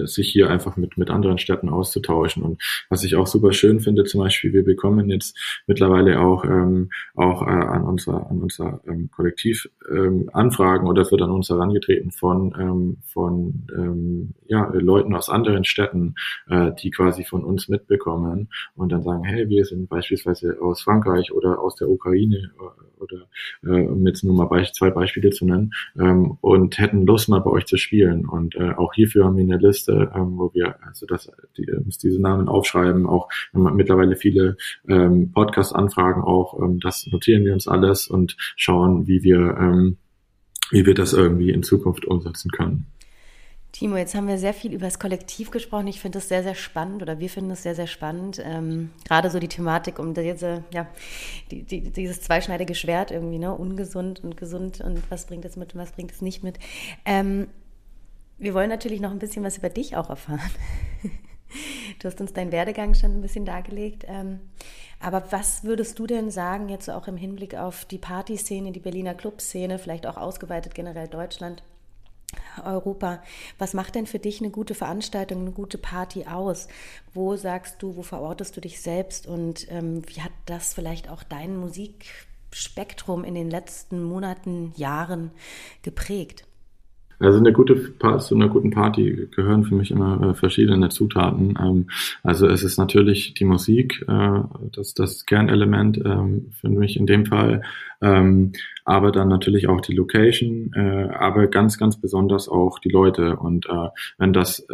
sich 0.04 0.28
hier 0.28 0.50
einfach 0.50 0.76
mit, 0.76 0.98
mit 0.98 1.10
anderen 1.10 1.38
Städten 1.38 1.68
auszutauschen. 1.68 2.42
Und 2.42 2.62
was 2.88 3.04
ich 3.04 3.16
auch 3.16 3.26
super 3.26 3.52
schön 3.52 3.80
finde, 3.80 4.04
zum 4.04 4.20
Beispiel, 4.20 4.52
wir 4.52 4.64
bekommen 4.64 5.10
jetzt 5.10 5.36
mittlerweile 5.66 6.20
auch, 6.20 6.44
ähm, 6.44 6.90
auch 7.14 7.42
äh, 7.42 7.50
an 7.50 7.84
unser, 7.84 8.30
an 8.30 8.42
unser 8.42 8.80
ähm, 8.86 9.10
Kollektiv 9.10 9.68
ähm, 9.90 10.30
Anfragen 10.32 10.86
oder 10.86 11.02
es 11.02 11.10
wird 11.10 11.22
an 11.22 11.30
uns 11.30 11.48
herangetreten 11.48 12.10
von, 12.10 12.54
ähm, 12.58 12.96
von 13.12 13.66
ähm, 13.76 14.34
ja, 14.46 14.70
Leuten 14.72 15.14
aus 15.14 15.28
anderen 15.28 15.64
Städten, 15.64 16.14
äh, 16.48 16.72
die 16.82 16.90
quasi 16.90 17.24
von 17.24 17.44
uns 17.44 17.68
mitbekommen 17.68 18.48
und 18.74 18.92
dann 18.92 19.02
sagen, 19.02 19.24
hey, 19.24 19.48
wir 19.48 19.64
sind 19.64 19.88
beispielsweise 19.88 20.58
aus 20.60 20.82
Frankreich 20.82 21.32
oder 21.32 21.58
aus 21.58 21.76
der 21.76 21.88
Ukraine 21.88 22.50
äh, 22.58 22.86
oder 23.00 23.28
äh, 23.62 23.86
um 23.86 24.06
jetzt 24.06 24.24
nur 24.24 24.34
mal 24.34 24.46
Be 24.46 24.66
zwei 24.72 24.90
Beispiele 24.90 25.30
zu 25.30 25.44
nennen 25.44 25.72
ähm, 25.98 26.38
und 26.40 26.78
hätten 26.78 27.06
Lust 27.06 27.28
mal 27.28 27.40
bei 27.40 27.50
euch 27.50 27.66
zu 27.66 27.76
spielen. 27.76 28.26
Und 28.26 28.54
äh, 28.56 28.72
auch 28.72 28.94
hierfür 28.94 29.24
haben 29.24 29.36
wir 29.36 29.44
eine 29.44 29.58
Liste, 29.58 29.85
ähm, 29.92 30.38
wo 30.38 30.52
wir 30.54 30.76
also 30.84 31.06
das, 31.06 31.30
die, 31.56 31.66
diese 32.02 32.20
Namen 32.20 32.48
aufschreiben, 32.48 33.06
auch 33.06 33.28
mittlerweile 33.52 34.16
viele 34.16 34.56
ähm, 34.88 35.32
Podcast-Anfragen 35.32 36.22
auch, 36.22 36.60
ähm, 36.60 36.80
das 36.80 37.06
notieren 37.06 37.44
wir 37.44 37.52
uns 37.52 37.68
alles 37.68 38.08
und 38.08 38.36
schauen, 38.56 39.06
wie 39.06 39.22
wir 39.22 39.56
ähm, 39.58 39.98
wie 40.70 40.84
wir 40.84 40.94
das 40.94 41.12
irgendwie 41.12 41.50
in 41.50 41.62
Zukunft 41.62 42.06
umsetzen 42.06 42.50
können. 42.50 42.86
Timo, 43.72 43.96
jetzt 43.96 44.14
haben 44.14 44.26
wir 44.26 44.38
sehr 44.38 44.54
viel 44.54 44.72
über 44.72 44.86
das 44.86 44.98
Kollektiv 44.98 45.50
gesprochen. 45.50 45.86
Ich 45.88 46.00
finde 46.00 46.16
das 46.16 46.28
sehr, 46.28 46.42
sehr 46.42 46.54
spannend 46.54 47.02
oder 47.02 47.18
wir 47.18 47.28
finden 47.28 47.50
es 47.50 47.62
sehr, 47.62 47.74
sehr 47.74 47.86
spannend. 47.86 48.40
Ähm, 48.42 48.90
gerade 49.06 49.28
so 49.28 49.38
die 49.38 49.48
Thematik 49.48 49.98
um 49.98 50.14
diese, 50.14 50.64
ja, 50.72 50.86
die, 51.50 51.62
die, 51.62 51.90
dieses 51.90 52.22
zweischneidige 52.22 52.74
Schwert 52.74 53.10
irgendwie, 53.10 53.38
ne? 53.38 53.54
Ungesund 53.54 54.24
und 54.24 54.38
gesund 54.38 54.80
und 54.80 55.02
was 55.10 55.26
bringt 55.26 55.44
es 55.44 55.56
mit 55.56 55.74
und 55.74 55.80
was 55.80 55.92
bringt 55.92 56.10
es 56.10 56.22
nicht 56.22 56.42
mit. 56.42 56.58
Ähm, 57.04 57.48
wir 58.38 58.54
wollen 58.54 58.68
natürlich 58.68 59.00
noch 59.00 59.10
ein 59.10 59.18
bisschen 59.18 59.44
was 59.44 59.58
über 59.58 59.68
dich 59.68 59.96
auch 59.96 60.10
erfahren. 60.10 60.50
du 61.98 62.08
hast 62.08 62.20
uns 62.20 62.32
deinen 62.32 62.52
Werdegang 62.52 62.94
schon 62.94 63.12
ein 63.12 63.22
bisschen 63.22 63.44
dargelegt. 63.44 64.04
Ähm, 64.06 64.40
aber 65.00 65.30
was 65.30 65.64
würdest 65.64 65.98
du 65.98 66.06
denn 66.06 66.30
sagen, 66.30 66.68
jetzt 66.68 66.88
auch 66.90 67.08
im 67.08 67.16
Hinblick 67.16 67.54
auf 67.54 67.84
die 67.84 67.98
Partyszene, 67.98 68.72
die 68.72 68.80
Berliner 68.80 69.14
Clubszene, 69.14 69.78
vielleicht 69.78 70.06
auch 70.06 70.16
ausgeweitet 70.16 70.74
generell 70.74 71.08
Deutschland? 71.08 71.62
Europa. 72.64 73.22
Was 73.58 73.74
macht 73.74 73.94
denn 73.94 74.06
für 74.06 74.18
dich 74.18 74.40
eine 74.40 74.50
gute 74.50 74.74
Veranstaltung, 74.74 75.42
eine 75.42 75.52
gute 75.52 75.78
Party 75.78 76.26
aus? 76.26 76.68
Wo 77.14 77.36
sagst 77.36 77.82
du, 77.82 77.96
wo 77.96 78.02
verortest 78.02 78.56
du 78.56 78.60
dich 78.60 78.80
selbst 78.80 79.26
und 79.26 79.70
ähm, 79.70 80.02
wie 80.08 80.22
hat 80.22 80.32
das 80.46 80.74
vielleicht 80.74 81.08
auch 81.08 81.22
dein 81.22 81.56
Musikspektrum 81.56 83.24
in 83.24 83.34
den 83.34 83.50
letzten 83.50 84.02
Monaten, 84.02 84.72
Jahren 84.76 85.30
geprägt? 85.82 86.44
Also 87.18 87.38
eine 87.38 87.52
gute 87.52 87.98
zu 88.18 88.34
einer 88.34 88.48
guten 88.48 88.70
Party 88.70 89.28
gehören 89.34 89.64
für 89.64 89.74
mich 89.74 89.90
immer 89.90 90.22
äh, 90.22 90.34
verschiedene 90.34 90.90
Zutaten. 90.90 91.54
Ähm, 91.58 91.86
also 92.22 92.46
es 92.46 92.62
ist 92.62 92.78
natürlich 92.78 93.34
die 93.34 93.44
Musik, 93.44 94.04
äh, 94.06 94.40
das 94.72 94.92
das 94.94 95.24
Kernelement 95.24 95.98
ähm, 96.04 96.50
für 96.60 96.68
mich 96.68 96.96
in 96.96 97.06
dem 97.06 97.24
Fall, 97.26 97.62
ähm, 98.02 98.52
aber 98.84 99.12
dann 99.12 99.28
natürlich 99.28 99.68
auch 99.68 99.80
die 99.80 99.94
Location, 99.94 100.72
äh, 100.74 101.08
aber 101.08 101.46
ganz 101.46 101.78
ganz 101.78 101.98
besonders 101.98 102.48
auch 102.48 102.78
die 102.78 102.90
Leute. 102.90 103.36
Und 103.36 103.66
wenn 104.18 104.32
das 104.32 104.66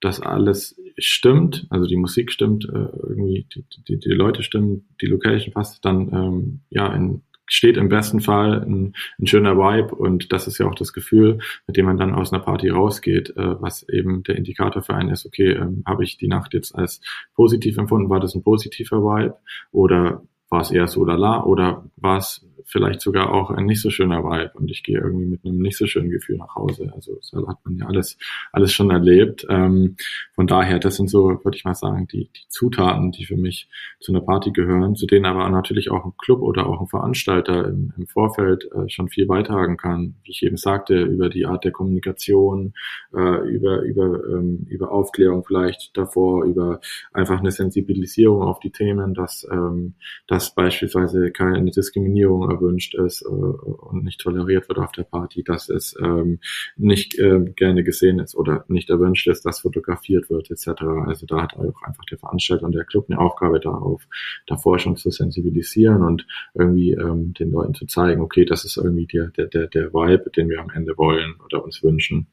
das 0.00 0.20
alles 0.20 0.80
stimmt, 0.96 1.66
also 1.70 1.86
die 1.86 1.96
Musik 1.96 2.32
stimmt, 2.32 2.64
irgendwie 2.64 3.46
die, 3.54 3.64
die, 3.86 3.98
die 3.98 4.10
Leute 4.10 4.42
stimmen, 4.42 4.86
die 5.00 5.06
Location 5.06 5.52
passt, 5.52 5.84
dann 5.84 6.60
ja 6.70 6.92
in 6.94 7.22
steht 7.50 7.76
im 7.76 7.88
besten 7.88 8.20
Fall 8.20 8.62
ein, 8.62 8.94
ein, 9.18 9.26
schöner 9.26 9.56
Vibe 9.56 9.94
und 9.94 10.32
das 10.32 10.46
ist 10.46 10.58
ja 10.58 10.66
auch 10.66 10.74
das 10.74 10.92
Gefühl, 10.92 11.38
mit 11.66 11.76
dem 11.76 11.84
man 11.84 11.98
dann 11.98 12.14
aus 12.14 12.32
einer 12.32 12.42
Party 12.42 12.70
rausgeht, 12.70 13.36
äh, 13.36 13.60
was 13.60 13.86
eben 13.88 14.22
der 14.22 14.36
Indikator 14.36 14.82
für 14.82 14.94
einen 14.94 15.10
ist, 15.10 15.26
okay, 15.26 15.52
ähm, 15.52 15.82
habe 15.86 16.04
ich 16.04 16.16
die 16.16 16.28
Nacht 16.28 16.54
jetzt 16.54 16.74
als 16.74 17.00
positiv 17.34 17.76
empfunden, 17.76 18.08
war 18.08 18.20
das 18.20 18.34
ein 18.34 18.42
positiver 18.42 19.02
Vibe 19.02 19.36
oder 19.72 20.22
war 20.48 20.62
es 20.62 20.70
eher 20.70 20.88
so 20.88 21.04
lala 21.04 21.44
oder 21.44 21.84
war 21.96 22.18
es 22.18 22.46
vielleicht 22.66 23.00
sogar 23.00 23.32
auch 23.32 23.50
ein 23.50 23.66
nicht 23.66 23.80
so 23.80 23.90
schöner 23.90 24.22
Vibe 24.24 24.52
und 24.54 24.70
ich 24.70 24.82
gehe 24.82 24.98
irgendwie 24.98 25.26
mit 25.26 25.44
einem 25.44 25.58
nicht 25.58 25.76
so 25.76 25.86
schönen 25.86 26.10
Gefühl 26.10 26.38
nach 26.38 26.54
Hause. 26.54 26.90
Also 26.94 27.14
das 27.16 27.32
hat 27.46 27.58
man 27.64 27.76
ja 27.76 27.86
alles, 27.86 28.18
alles 28.52 28.72
schon 28.72 28.90
erlebt. 28.90 29.46
Ähm, 29.48 29.96
von 30.34 30.46
daher, 30.46 30.78
das 30.78 30.96
sind 30.96 31.10
so, 31.10 31.40
würde 31.44 31.56
ich 31.56 31.64
mal 31.64 31.74
sagen, 31.74 32.06
die, 32.08 32.30
die 32.32 32.48
Zutaten, 32.48 33.12
die 33.12 33.24
für 33.24 33.36
mich 33.36 33.68
zu 34.00 34.12
einer 34.12 34.20
Party 34.20 34.52
gehören, 34.52 34.96
zu 34.96 35.06
denen 35.06 35.26
aber 35.26 35.48
natürlich 35.50 35.90
auch 35.90 36.04
ein 36.04 36.12
Club 36.18 36.42
oder 36.42 36.66
auch 36.66 36.80
ein 36.80 36.86
Veranstalter 36.86 37.68
im, 37.68 37.92
im 37.96 38.06
Vorfeld 38.06 38.68
äh, 38.72 38.88
schon 38.88 39.08
viel 39.08 39.26
beitragen 39.26 39.76
kann. 39.76 40.16
Wie 40.24 40.30
ich 40.30 40.42
eben 40.42 40.56
sagte, 40.56 41.02
über 41.02 41.28
die 41.28 41.46
Art 41.46 41.64
der 41.64 41.72
Kommunikation, 41.72 42.74
äh, 43.14 43.48
über, 43.48 43.82
über, 43.82 44.24
ähm, 44.28 44.66
über 44.68 44.92
Aufklärung 44.92 45.44
vielleicht 45.44 45.96
davor, 45.96 46.44
über 46.44 46.80
einfach 47.12 47.40
eine 47.40 47.50
Sensibilisierung 47.50 48.42
auf 48.42 48.60
die 48.60 48.70
Themen, 48.70 49.14
dass, 49.14 49.46
ähm, 49.50 49.94
dass 50.26 50.54
beispielsweise 50.54 51.30
keine 51.30 51.70
Diskriminierung 51.70 52.50
erwünscht 52.60 52.94
ist 52.94 53.22
äh, 53.22 53.26
und 53.26 54.04
nicht 54.04 54.20
toleriert 54.20 54.68
wird 54.68 54.78
auf 54.78 54.92
der 54.92 55.04
Party, 55.04 55.42
dass 55.42 55.68
es 55.68 55.94
ähm, 56.00 56.38
nicht 56.76 57.18
äh, 57.18 57.40
gerne 57.56 57.84
gesehen 57.84 58.18
ist 58.18 58.34
oder 58.34 58.64
nicht 58.68 58.90
erwünscht 58.90 59.28
ist, 59.28 59.44
dass 59.44 59.60
fotografiert 59.60 60.30
wird 60.30 60.50
etc. 60.50 60.82
Also 61.06 61.26
da 61.26 61.42
hat 61.42 61.54
auch 61.54 61.82
einfach 61.82 62.04
der 62.04 62.18
Veranstalter 62.18 62.66
und 62.66 62.74
der 62.74 62.84
Club 62.84 63.06
eine 63.08 63.18
Aufgabe 63.18 63.60
darauf, 63.60 64.06
davor 64.46 64.78
schon 64.78 64.96
zu 64.96 65.10
sensibilisieren 65.10 66.02
und 66.02 66.26
irgendwie 66.54 66.92
ähm, 66.92 67.34
den 67.34 67.50
Leuten 67.50 67.74
zu 67.74 67.86
zeigen, 67.86 68.20
okay, 68.20 68.44
das 68.44 68.64
ist 68.64 68.76
irgendwie 68.76 69.06
der, 69.06 69.28
der, 69.28 69.46
der, 69.46 69.66
der 69.66 69.92
Vibe, 69.92 70.30
den 70.30 70.48
wir 70.48 70.60
am 70.60 70.70
Ende 70.70 70.96
wollen 70.96 71.34
oder 71.44 71.64
uns 71.64 71.82
wünschen. 71.82 72.26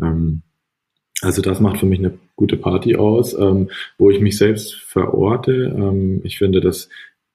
Ähm, 0.00 0.42
also 1.22 1.40
das 1.40 1.60
macht 1.60 1.78
für 1.78 1.86
mich 1.86 1.98
eine 1.98 2.18
gute 2.36 2.56
Party 2.56 2.96
aus, 2.96 3.32
ähm, 3.38 3.70
wo 3.96 4.10
ich 4.10 4.20
mich 4.20 4.36
selbst 4.36 4.74
verorte. 4.74 5.52
Ähm, 5.52 6.20
ich 6.24 6.36
finde, 6.36 6.60
dass 6.60 6.90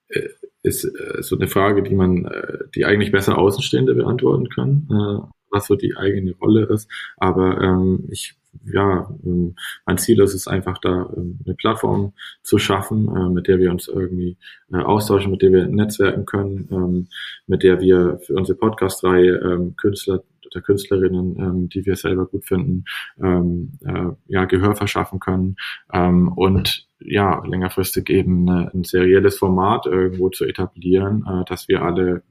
äh, 0.10 0.30
ist 0.64 0.86
äh, 0.86 1.22
so 1.22 1.36
eine 1.36 1.47
Frage, 1.47 1.84
die 1.84 1.95
man, 1.95 2.26
äh, 2.26 2.59
die 2.76 2.86
eigentlich 2.86 3.12
besser 3.12 3.38
Außenstehende 3.38 3.95
beantworten 3.95 4.49
können, 4.49 4.88
äh, 4.91 5.28
was 5.49 5.68
so 5.68 5.76
die 5.76 5.95
eigene 5.97 6.34
Rolle 6.38 6.66
ist. 6.66 6.89
Aber 7.18 7.59
ähm, 7.62 8.07
ich, 8.09 8.36
ja, 8.66 9.09
ähm, 9.24 9.55
mein 9.86 9.97
Ziel 9.97 10.22
ist 10.22 10.34
es 10.34 10.47
einfach 10.47 10.78
da, 10.80 11.09
ähm, 11.16 11.39
eine 11.45 11.55
Plattform 11.55 12.14
zu 12.43 12.57
schaffen, 12.57 13.07
äh, 13.16 13.30
mit 13.30 13.47
der 13.47 13.59
wir 13.59 13.72
uns 13.72 13.88
irgendwie 13.88 14.38
äh, 14.72 14.78
austauschen, 14.78 15.32
mit 15.32 15.41
der 15.41 15.51
wir 15.51 15.68
netzwerken 15.68 16.26
können, 16.26 16.68
ähm, 16.72 17.07
mit 17.47 17.64
der 17.64 17.82
wir 17.82 18.20
für 18.26 18.36
unsere 18.36 18.57
Podcast-Reihe 18.57 19.38
ähm, 19.38 19.76
Künstler 19.76 20.24
oder 20.45 20.62
Künstlerinnen, 20.62 21.39
ähm, 21.39 21.70
die 21.70 21.86
wir 21.86 21.95
selber 21.95 22.26
gut 22.26 22.45
finden, 22.45 22.86
ähm, 23.22 23.74
äh, 23.86 24.09
ja, 24.28 24.45
Gehör 24.45 24.76
verschaffen 24.76 25.20
können 25.20 25.55
ähm, 25.93 26.28
und 26.30 26.88
ja, 27.04 27.43
längerfristig 27.45 28.10
eben 28.10 28.49
eine, 28.49 28.72
ein 28.74 28.84
serielles 28.84 29.38
Format 29.38 29.86
irgendwo 29.86 30.30
zu 30.30 30.45
etablieren, 30.45 31.26
äh, 31.28 31.45
dass 31.45 31.68
wir 31.68 31.82
alle 31.82 32.24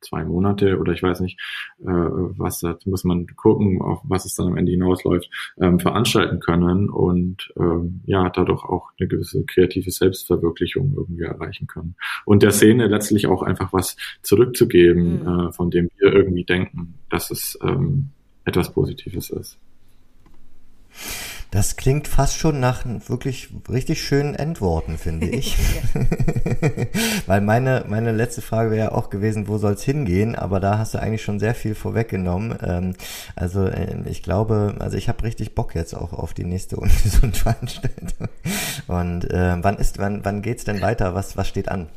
zwei 0.00 0.24
Monate 0.24 0.78
oder 0.78 0.92
ich 0.92 1.02
weiß 1.02 1.20
nicht, 1.20 1.40
äh, 1.80 1.86
was 1.86 2.60
da 2.60 2.78
muss 2.84 3.04
man 3.04 3.26
gucken, 3.34 3.80
auf 3.80 4.00
was 4.04 4.24
es 4.24 4.34
dann 4.34 4.48
am 4.48 4.56
Ende 4.56 4.72
hinausläuft, 4.72 5.28
ähm, 5.60 5.80
veranstalten 5.80 6.40
können 6.40 6.88
und 6.88 7.52
ähm, 7.58 8.00
ja, 8.06 8.28
dadurch 8.30 8.64
auch 8.64 8.90
eine 8.98 9.08
gewisse 9.08 9.44
kreative 9.44 9.90
Selbstverwirklichung 9.90 10.94
irgendwie 10.96 11.24
erreichen 11.24 11.66
können. 11.66 11.96
Und 12.24 12.42
der 12.42 12.52
Szene 12.52 12.86
letztlich 12.86 13.26
auch 13.26 13.42
einfach 13.42 13.72
was 13.72 13.96
zurückzugeben, 14.22 15.22
mhm. 15.22 15.48
äh, 15.48 15.52
von 15.52 15.70
dem 15.70 15.90
wir 15.98 16.12
irgendwie 16.12 16.44
denken, 16.44 16.94
dass 17.10 17.30
es 17.30 17.58
ähm, 17.62 18.10
etwas 18.44 18.72
Positives 18.72 19.30
ist. 19.30 19.58
Das 21.56 21.76
klingt 21.76 22.06
fast 22.06 22.36
schon 22.36 22.60
nach 22.60 22.84
wirklich 22.84 23.48
richtig 23.70 24.02
schönen 24.02 24.34
Endworten, 24.34 24.98
finde 24.98 25.26
ich. 25.26 25.56
Weil 27.26 27.40
meine, 27.40 27.86
meine 27.88 28.12
letzte 28.12 28.42
Frage 28.42 28.72
wäre 28.72 28.90
ja 28.90 28.92
auch 28.92 29.08
gewesen, 29.08 29.48
wo 29.48 29.56
soll 29.56 29.72
es 29.72 29.82
hingehen? 29.82 30.34
Aber 30.34 30.60
da 30.60 30.76
hast 30.76 30.92
du 30.92 30.98
eigentlich 30.98 31.22
schon 31.22 31.38
sehr 31.38 31.54
viel 31.54 31.74
vorweggenommen. 31.74 32.58
Ähm, 32.62 32.92
also 33.36 33.64
äh, 33.64 34.02
ich 34.04 34.22
glaube, 34.22 34.74
also 34.80 34.98
ich 34.98 35.08
habe 35.08 35.22
richtig 35.22 35.54
Bock 35.54 35.74
jetzt 35.74 35.94
auch 35.94 36.12
auf 36.12 36.34
die 36.34 36.44
nächste 36.44 36.76
Ungesund-Veranstaltung. 36.76 38.28
Und 38.86 39.30
äh, 39.30 39.56
wann 39.62 39.78
ist, 39.78 39.96
wann, 39.96 40.26
wann 40.26 40.42
geht's 40.42 40.64
denn 40.64 40.82
weiter? 40.82 41.14
Was, 41.14 41.38
was 41.38 41.48
steht 41.48 41.70
an? 41.70 41.88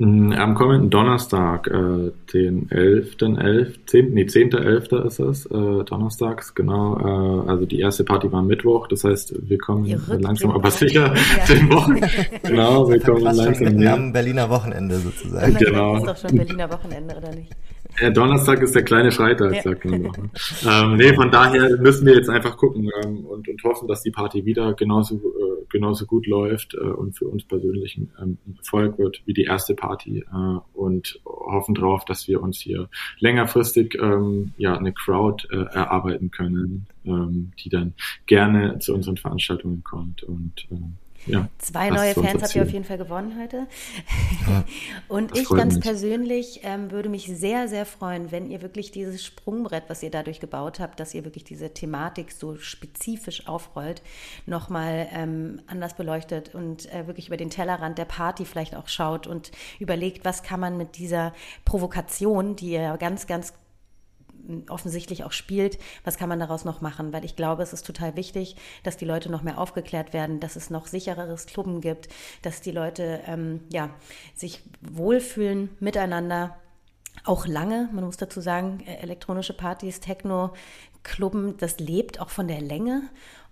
Am 0.00 0.54
kommenden 0.54 0.88
Donnerstag, 0.88 1.66
äh, 1.66 2.10
den 2.32 2.68
11.11., 2.70 3.38
11., 3.38 3.86
10., 3.86 4.14
nee, 4.14 4.22
10.11. 4.24 5.06
ist 5.06 5.20
es, 5.20 5.46
äh, 5.46 5.84
donnerstags, 5.84 6.54
genau. 6.54 7.44
Äh, 7.44 7.50
also 7.50 7.66
die 7.66 7.80
erste 7.80 8.04
Party 8.04 8.32
war 8.32 8.42
Mittwoch, 8.42 8.86
das 8.88 9.04
heißt, 9.04 9.34
wir 9.48 9.58
kommen 9.58 9.86
langsam, 10.08 10.52
aber 10.52 10.70
sicher 10.70 11.14
ja. 11.14 11.54
den 11.54 11.70
Wochen. 11.70 12.00
genau, 12.42 12.88
wir 12.88 12.98
kommen 13.00 13.22
langsam 13.22 13.74
näher. 13.74 13.94
Am 13.94 14.12
Berliner 14.12 14.48
Wochenende 14.48 14.96
sozusagen. 14.96 15.54
Genau. 15.56 15.92
Das 15.92 16.02
ist 16.02 16.24
doch 16.24 16.28
schon 16.28 16.38
Berliner 16.38 16.70
Wochenende, 16.70 17.16
oder 17.16 17.34
nicht? 17.34 17.52
Ja, 18.00 18.10
Donnerstag 18.10 18.62
ist 18.62 18.74
der 18.74 18.82
kleine 18.82 19.10
Freitag, 19.10 19.54
ja. 19.54 19.62
sagt 19.62 19.84
man 19.84 20.02
noch. 20.02 20.16
Ne? 20.16 20.30
ähm, 20.66 20.96
nee, 20.96 21.12
von 21.12 21.30
daher 21.30 21.76
müssen 21.78 22.06
wir 22.06 22.14
jetzt 22.14 22.30
einfach 22.30 22.56
gucken 22.56 22.88
ähm, 23.02 23.26
und, 23.26 23.48
und 23.48 23.62
hoffen, 23.64 23.88
dass 23.88 24.02
die 24.02 24.10
Party 24.10 24.44
wieder 24.44 24.72
genauso, 24.74 25.16
äh, 25.16 25.18
genauso 25.70 26.06
gut 26.06 26.26
läuft 26.26 26.74
äh, 26.74 26.78
und 26.78 27.16
für 27.16 27.26
uns 27.28 27.44
persönlich 27.44 27.96
ein 27.96 28.10
ähm, 28.20 28.38
Erfolg 28.56 28.98
wird 28.98 29.22
wie 29.26 29.34
die 29.34 29.44
erste 29.44 29.74
Party 29.74 30.20
äh, 30.20 30.58
und 30.74 31.20
hoffen 31.24 31.74
drauf, 31.74 32.04
dass 32.04 32.28
wir 32.28 32.42
uns 32.42 32.60
hier 32.60 32.88
längerfristig 33.18 33.96
ähm, 34.00 34.52
ja 34.58 34.76
eine 34.76 34.92
Crowd 34.92 35.46
äh, 35.50 35.56
erarbeiten 35.56 36.30
können, 36.30 36.86
ähm, 37.04 37.52
die 37.58 37.68
dann 37.68 37.94
gerne 38.26 38.78
zu 38.78 38.94
unseren 38.94 39.16
Veranstaltungen 39.16 39.82
kommt 39.84 40.22
und 40.22 40.66
ähm, 40.70 40.96
ja, 41.26 41.48
Zwei 41.58 41.90
neue 41.90 42.14
Fans 42.14 42.42
habt 42.42 42.56
ihr 42.56 42.62
auf 42.62 42.70
jeden 42.70 42.84
Fall 42.84 42.98
gewonnen 42.98 43.38
heute. 43.40 43.66
Ja, 44.48 44.64
und 45.08 45.36
ich 45.36 45.48
ganz 45.48 45.74
mich. 45.74 45.84
persönlich 45.84 46.60
ähm, 46.62 46.90
würde 46.90 47.08
mich 47.08 47.26
sehr, 47.26 47.68
sehr 47.68 47.84
freuen, 47.84 48.32
wenn 48.32 48.50
ihr 48.50 48.62
wirklich 48.62 48.90
dieses 48.90 49.24
Sprungbrett, 49.24 49.84
was 49.88 50.02
ihr 50.02 50.10
dadurch 50.10 50.40
gebaut 50.40 50.80
habt, 50.80 50.98
dass 50.98 51.14
ihr 51.14 51.24
wirklich 51.24 51.44
diese 51.44 51.74
Thematik 51.74 52.32
so 52.32 52.56
spezifisch 52.56 53.46
aufrollt, 53.46 54.02
nochmal 54.46 55.08
ähm, 55.12 55.60
anders 55.66 55.94
beleuchtet 55.94 56.54
und 56.54 56.92
äh, 56.92 57.06
wirklich 57.06 57.28
über 57.28 57.36
den 57.36 57.50
Tellerrand 57.50 57.98
der 57.98 58.06
Party 58.06 58.44
vielleicht 58.44 58.74
auch 58.74 58.88
schaut 58.88 59.26
und 59.26 59.50
überlegt, 59.78 60.24
was 60.24 60.42
kann 60.42 60.60
man 60.60 60.76
mit 60.76 60.96
dieser 60.96 61.34
Provokation, 61.64 62.56
die 62.56 62.72
ihr 62.72 62.96
ganz, 62.98 63.26
ganz 63.26 63.52
offensichtlich 64.68 65.24
auch 65.24 65.32
spielt, 65.32 65.78
was 66.04 66.16
kann 66.16 66.28
man 66.28 66.40
daraus 66.40 66.64
noch 66.64 66.80
machen? 66.80 67.12
Weil 67.12 67.24
ich 67.24 67.36
glaube, 67.36 67.62
es 67.62 67.72
ist 67.72 67.86
total 67.86 68.16
wichtig, 68.16 68.56
dass 68.82 68.96
die 68.96 69.04
Leute 69.04 69.30
noch 69.30 69.42
mehr 69.42 69.58
aufgeklärt 69.58 70.12
werden, 70.12 70.40
dass 70.40 70.56
es 70.56 70.70
noch 70.70 70.86
sichereres 70.86 71.46
Klubben 71.46 71.80
gibt, 71.80 72.08
dass 72.42 72.60
die 72.60 72.72
Leute 72.72 73.20
ähm, 73.26 73.60
ja, 73.70 73.90
sich 74.34 74.62
wohlfühlen 74.80 75.70
miteinander. 75.80 76.56
Auch 77.24 77.46
lange, 77.46 77.90
man 77.92 78.04
muss 78.04 78.16
dazu 78.16 78.40
sagen, 78.40 78.80
äh, 78.86 78.96
elektronische 79.02 79.52
Partys, 79.52 80.00
Techno, 80.00 80.54
Klubben, 81.02 81.56
das 81.58 81.78
lebt 81.78 82.20
auch 82.20 82.30
von 82.30 82.48
der 82.48 82.60
Länge. 82.60 83.02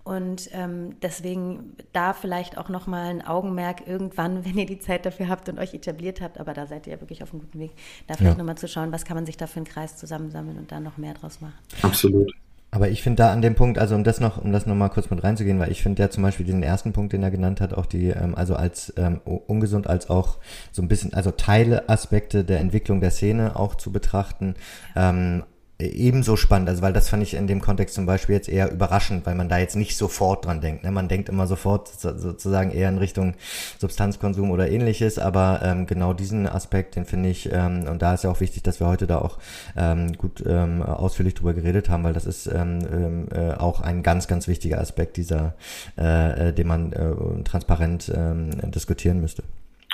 Und 0.09 0.49
ähm, 0.53 0.95
deswegen 1.03 1.75
da 1.93 2.13
vielleicht 2.13 2.57
auch 2.57 2.67
nochmal 2.67 3.11
ein 3.11 3.21
Augenmerk 3.23 3.85
irgendwann, 3.85 4.43
wenn 4.45 4.57
ihr 4.57 4.65
die 4.65 4.79
Zeit 4.79 5.05
dafür 5.05 5.27
habt 5.27 5.47
und 5.49 5.59
euch 5.59 5.75
etabliert 5.75 6.19
habt, 6.19 6.39
aber 6.39 6.55
da 6.55 6.65
seid 6.65 6.87
ihr 6.87 6.93
ja 6.93 6.99
wirklich 6.99 7.21
auf 7.21 7.31
einem 7.31 7.41
guten 7.41 7.59
Weg, 7.59 7.73
da 8.07 8.15
vielleicht 8.15 8.33
ja. 8.33 8.37
nochmal 8.39 8.57
zu 8.57 8.67
schauen, 8.67 8.91
was 8.91 9.05
kann 9.05 9.13
man 9.13 9.27
sich 9.27 9.37
da 9.37 9.45
für 9.45 9.57
einen 9.57 9.67
Kreis 9.67 9.97
zusammensammeln 9.97 10.57
und 10.57 10.71
da 10.71 10.79
noch 10.79 10.97
mehr 10.97 11.13
draus 11.13 11.41
machen. 11.41 11.53
Absolut. 11.83 12.33
Aber 12.71 12.89
ich 12.89 13.03
finde 13.03 13.17
da 13.17 13.31
an 13.31 13.43
dem 13.43 13.53
Punkt, 13.53 13.77
also 13.77 13.93
um 13.93 14.03
das 14.03 14.19
noch, 14.19 14.43
um 14.43 14.51
das 14.51 14.65
nochmal 14.65 14.89
kurz 14.89 15.11
mit 15.11 15.23
reinzugehen, 15.23 15.59
weil 15.59 15.71
ich 15.71 15.83
finde 15.83 16.01
ja 16.01 16.09
zum 16.09 16.23
Beispiel 16.23 16.45
diesen 16.45 16.63
ersten 16.63 16.91
Punkt, 16.91 17.13
den 17.13 17.21
er 17.21 17.29
genannt 17.29 17.61
hat, 17.61 17.75
auch 17.75 17.85
die, 17.85 18.07
ähm, 18.09 18.33
also 18.33 18.55
als 18.55 18.91
ähm, 18.97 19.21
ungesund, 19.25 19.85
als 19.85 20.09
auch 20.09 20.39
so 20.71 20.81
ein 20.81 20.87
bisschen, 20.87 21.13
also 21.13 21.29
Teileaspekte 21.29 22.43
der 22.43 22.61
Entwicklung 22.61 22.99
der 22.99 23.11
Szene 23.11 23.55
auch 23.55 23.75
zu 23.75 23.91
betrachten, 23.91 24.55
ähm, 24.95 25.43
ebenso 25.79 26.35
spannend, 26.35 26.67
also 26.67 26.81
weil 26.81 26.91
das 26.91 27.07
fand 27.07 27.23
ich 27.23 27.35
in 27.35 27.47
dem 27.47 27.61
Kontext 27.61 27.95
zum 27.95 28.05
Beispiel 28.05 28.35
jetzt 28.35 28.49
eher 28.49 28.69
überraschend, 28.69 29.25
weil 29.25 29.35
man 29.35 29.47
da 29.47 29.59
jetzt 29.59 29.77
nicht 29.77 29.95
sofort 29.95 30.45
dran 30.45 30.59
denkt. 30.59 30.83
Ne? 30.83 30.91
Man 30.91 31.07
denkt 31.07 31.29
immer 31.29 31.47
sofort 31.47 31.87
sozusagen 31.87 32.71
eher 32.71 32.89
in 32.89 32.97
Richtung 32.97 33.35
Substanzkonsum 33.77 34.51
oder 34.51 34.69
ähnliches, 34.69 35.19
aber 35.19 35.61
ähm, 35.63 35.87
genau 35.87 36.13
diesen 36.13 36.47
Aspekt, 36.47 36.97
den 36.97 37.05
finde 37.05 37.29
ich, 37.29 37.49
ähm, 37.51 37.87
und 37.87 38.01
da 38.01 38.13
ist 38.13 38.25
ja 38.25 38.29
auch 38.29 38.41
wichtig, 38.41 38.63
dass 38.63 38.81
wir 38.81 38.87
heute 38.87 39.07
da 39.07 39.19
auch 39.19 39.37
ähm, 39.77 40.13
gut 40.17 40.43
ähm, 40.45 40.81
ausführlich 40.81 41.35
drüber 41.35 41.53
geredet 41.53 41.89
haben, 41.89 42.03
weil 42.03 42.13
das 42.13 42.25
ist 42.25 42.47
ähm, 42.47 42.79
ähm 42.91 43.27
äh, 43.31 43.53
auch 43.53 43.79
ein 43.81 44.03
ganz, 44.03 44.27
ganz 44.27 44.47
wichtiger 44.47 44.79
Aspekt 44.79 45.15
dieser, 45.17 45.53
äh, 45.97 46.49
äh, 46.49 46.53
den 46.53 46.67
man 46.67 46.91
äh, 46.91 47.43
transparent 47.43 48.11
ähm, 48.13 48.49
diskutieren 48.71 49.21
müsste. 49.21 49.43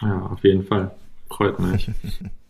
Ja, 0.02 0.30
auf 0.32 0.44
jeden 0.44 0.64
Fall. 0.66 0.92
Freut 1.30 1.60
mich. 1.60 1.92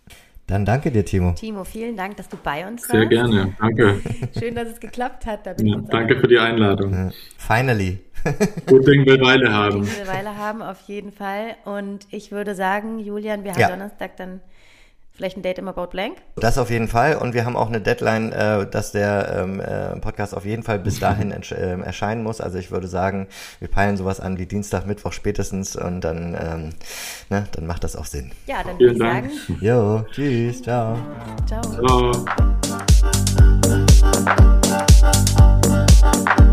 Dann 0.47 0.63
danke 0.63 0.91
dir, 0.91 1.03
Timo. 1.03 1.31
Timo, 1.31 1.63
vielen 1.63 1.97
Dank, 1.97 2.17
dass 2.17 2.29
du 2.29 2.37
bei 2.37 2.67
uns 2.67 2.83
warst. 2.83 2.91
Sehr 2.91 3.05
gerne, 3.07 3.55
danke. 3.59 3.99
Schön, 4.39 4.53
dass 4.53 4.67
es 4.67 4.79
geklappt 4.79 5.25
hat. 5.25 5.59
Ja, 5.59 5.77
danke 5.89 6.19
für 6.19 6.27
die 6.27 6.37
Einladung. 6.37 7.11
Finally. 7.37 7.99
Gut 8.67 8.87
Ding 8.87 9.05
will 9.05 9.21
Weile 9.21 9.51
haben. 9.51 9.79
Gut 9.79 9.87
Ding 9.87 9.97
will 9.97 10.07
Weile 10.07 10.37
haben, 10.37 10.61
auf 10.61 10.81
jeden 10.87 11.11
Fall. 11.11 11.55
Und 11.65 12.07
ich 12.11 12.31
würde 12.31 12.53
sagen, 12.53 12.99
Julian, 12.99 13.43
wir 13.43 13.53
haben 13.53 13.59
ja. 13.59 13.69
Donnerstag 13.69 14.17
dann 14.17 14.41
Vielleicht 15.15 15.37
ein 15.37 15.43
Date 15.43 15.59
im 15.59 15.69
About 15.69 15.87
Blank? 15.91 16.17
Das 16.35 16.57
auf 16.57 16.69
jeden 16.69 16.89
Fall. 16.89 17.15
Und 17.15 17.33
wir 17.33 17.45
haben 17.45 17.55
auch 17.55 17.69
eine 17.69 17.79
Deadline, 17.79 18.33
äh, 18.33 18.69
dass 18.69 18.91
der 18.91 19.43
ähm, 19.43 19.61
äh, 19.61 19.97
Podcast 20.01 20.35
auf 20.35 20.43
jeden 20.45 20.61
Fall 20.61 20.77
bis 20.77 20.99
dahin 20.99 21.31
äh, 21.31 21.79
erscheinen 21.79 22.21
muss. 22.21 22.41
Also 22.41 22.57
ich 22.57 22.69
würde 22.69 22.89
sagen, 22.89 23.27
wir 23.59 23.69
peilen 23.69 23.95
sowas 23.95 24.19
an 24.19 24.37
wie 24.37 24.45
Dienstag, 24.45 24.85
Mittwoch 24.85 25.13
spätestens 25.13 25.77
und 25.77 26.01
dann, 26.01 26.35
ähm, 26.37 26.69
ne, 27.29 27.47
dann 27.53 27.65
macht 27.65 27.85
das 27.85 27.95
auch 27.95 28.05
Sinn. 28.05 28.33
Ja, 28.45 28.57
dann 28.61 28.77
würde 28.77 28.91
ich 28.91 28.99
sagen. 28.99 29.31
Jo, 29.61 30.05
tschüss, 30.11 30.61
ciao. 30.61 30.97
Ciao. 31.47 31.61
ciao. 36.11 36.45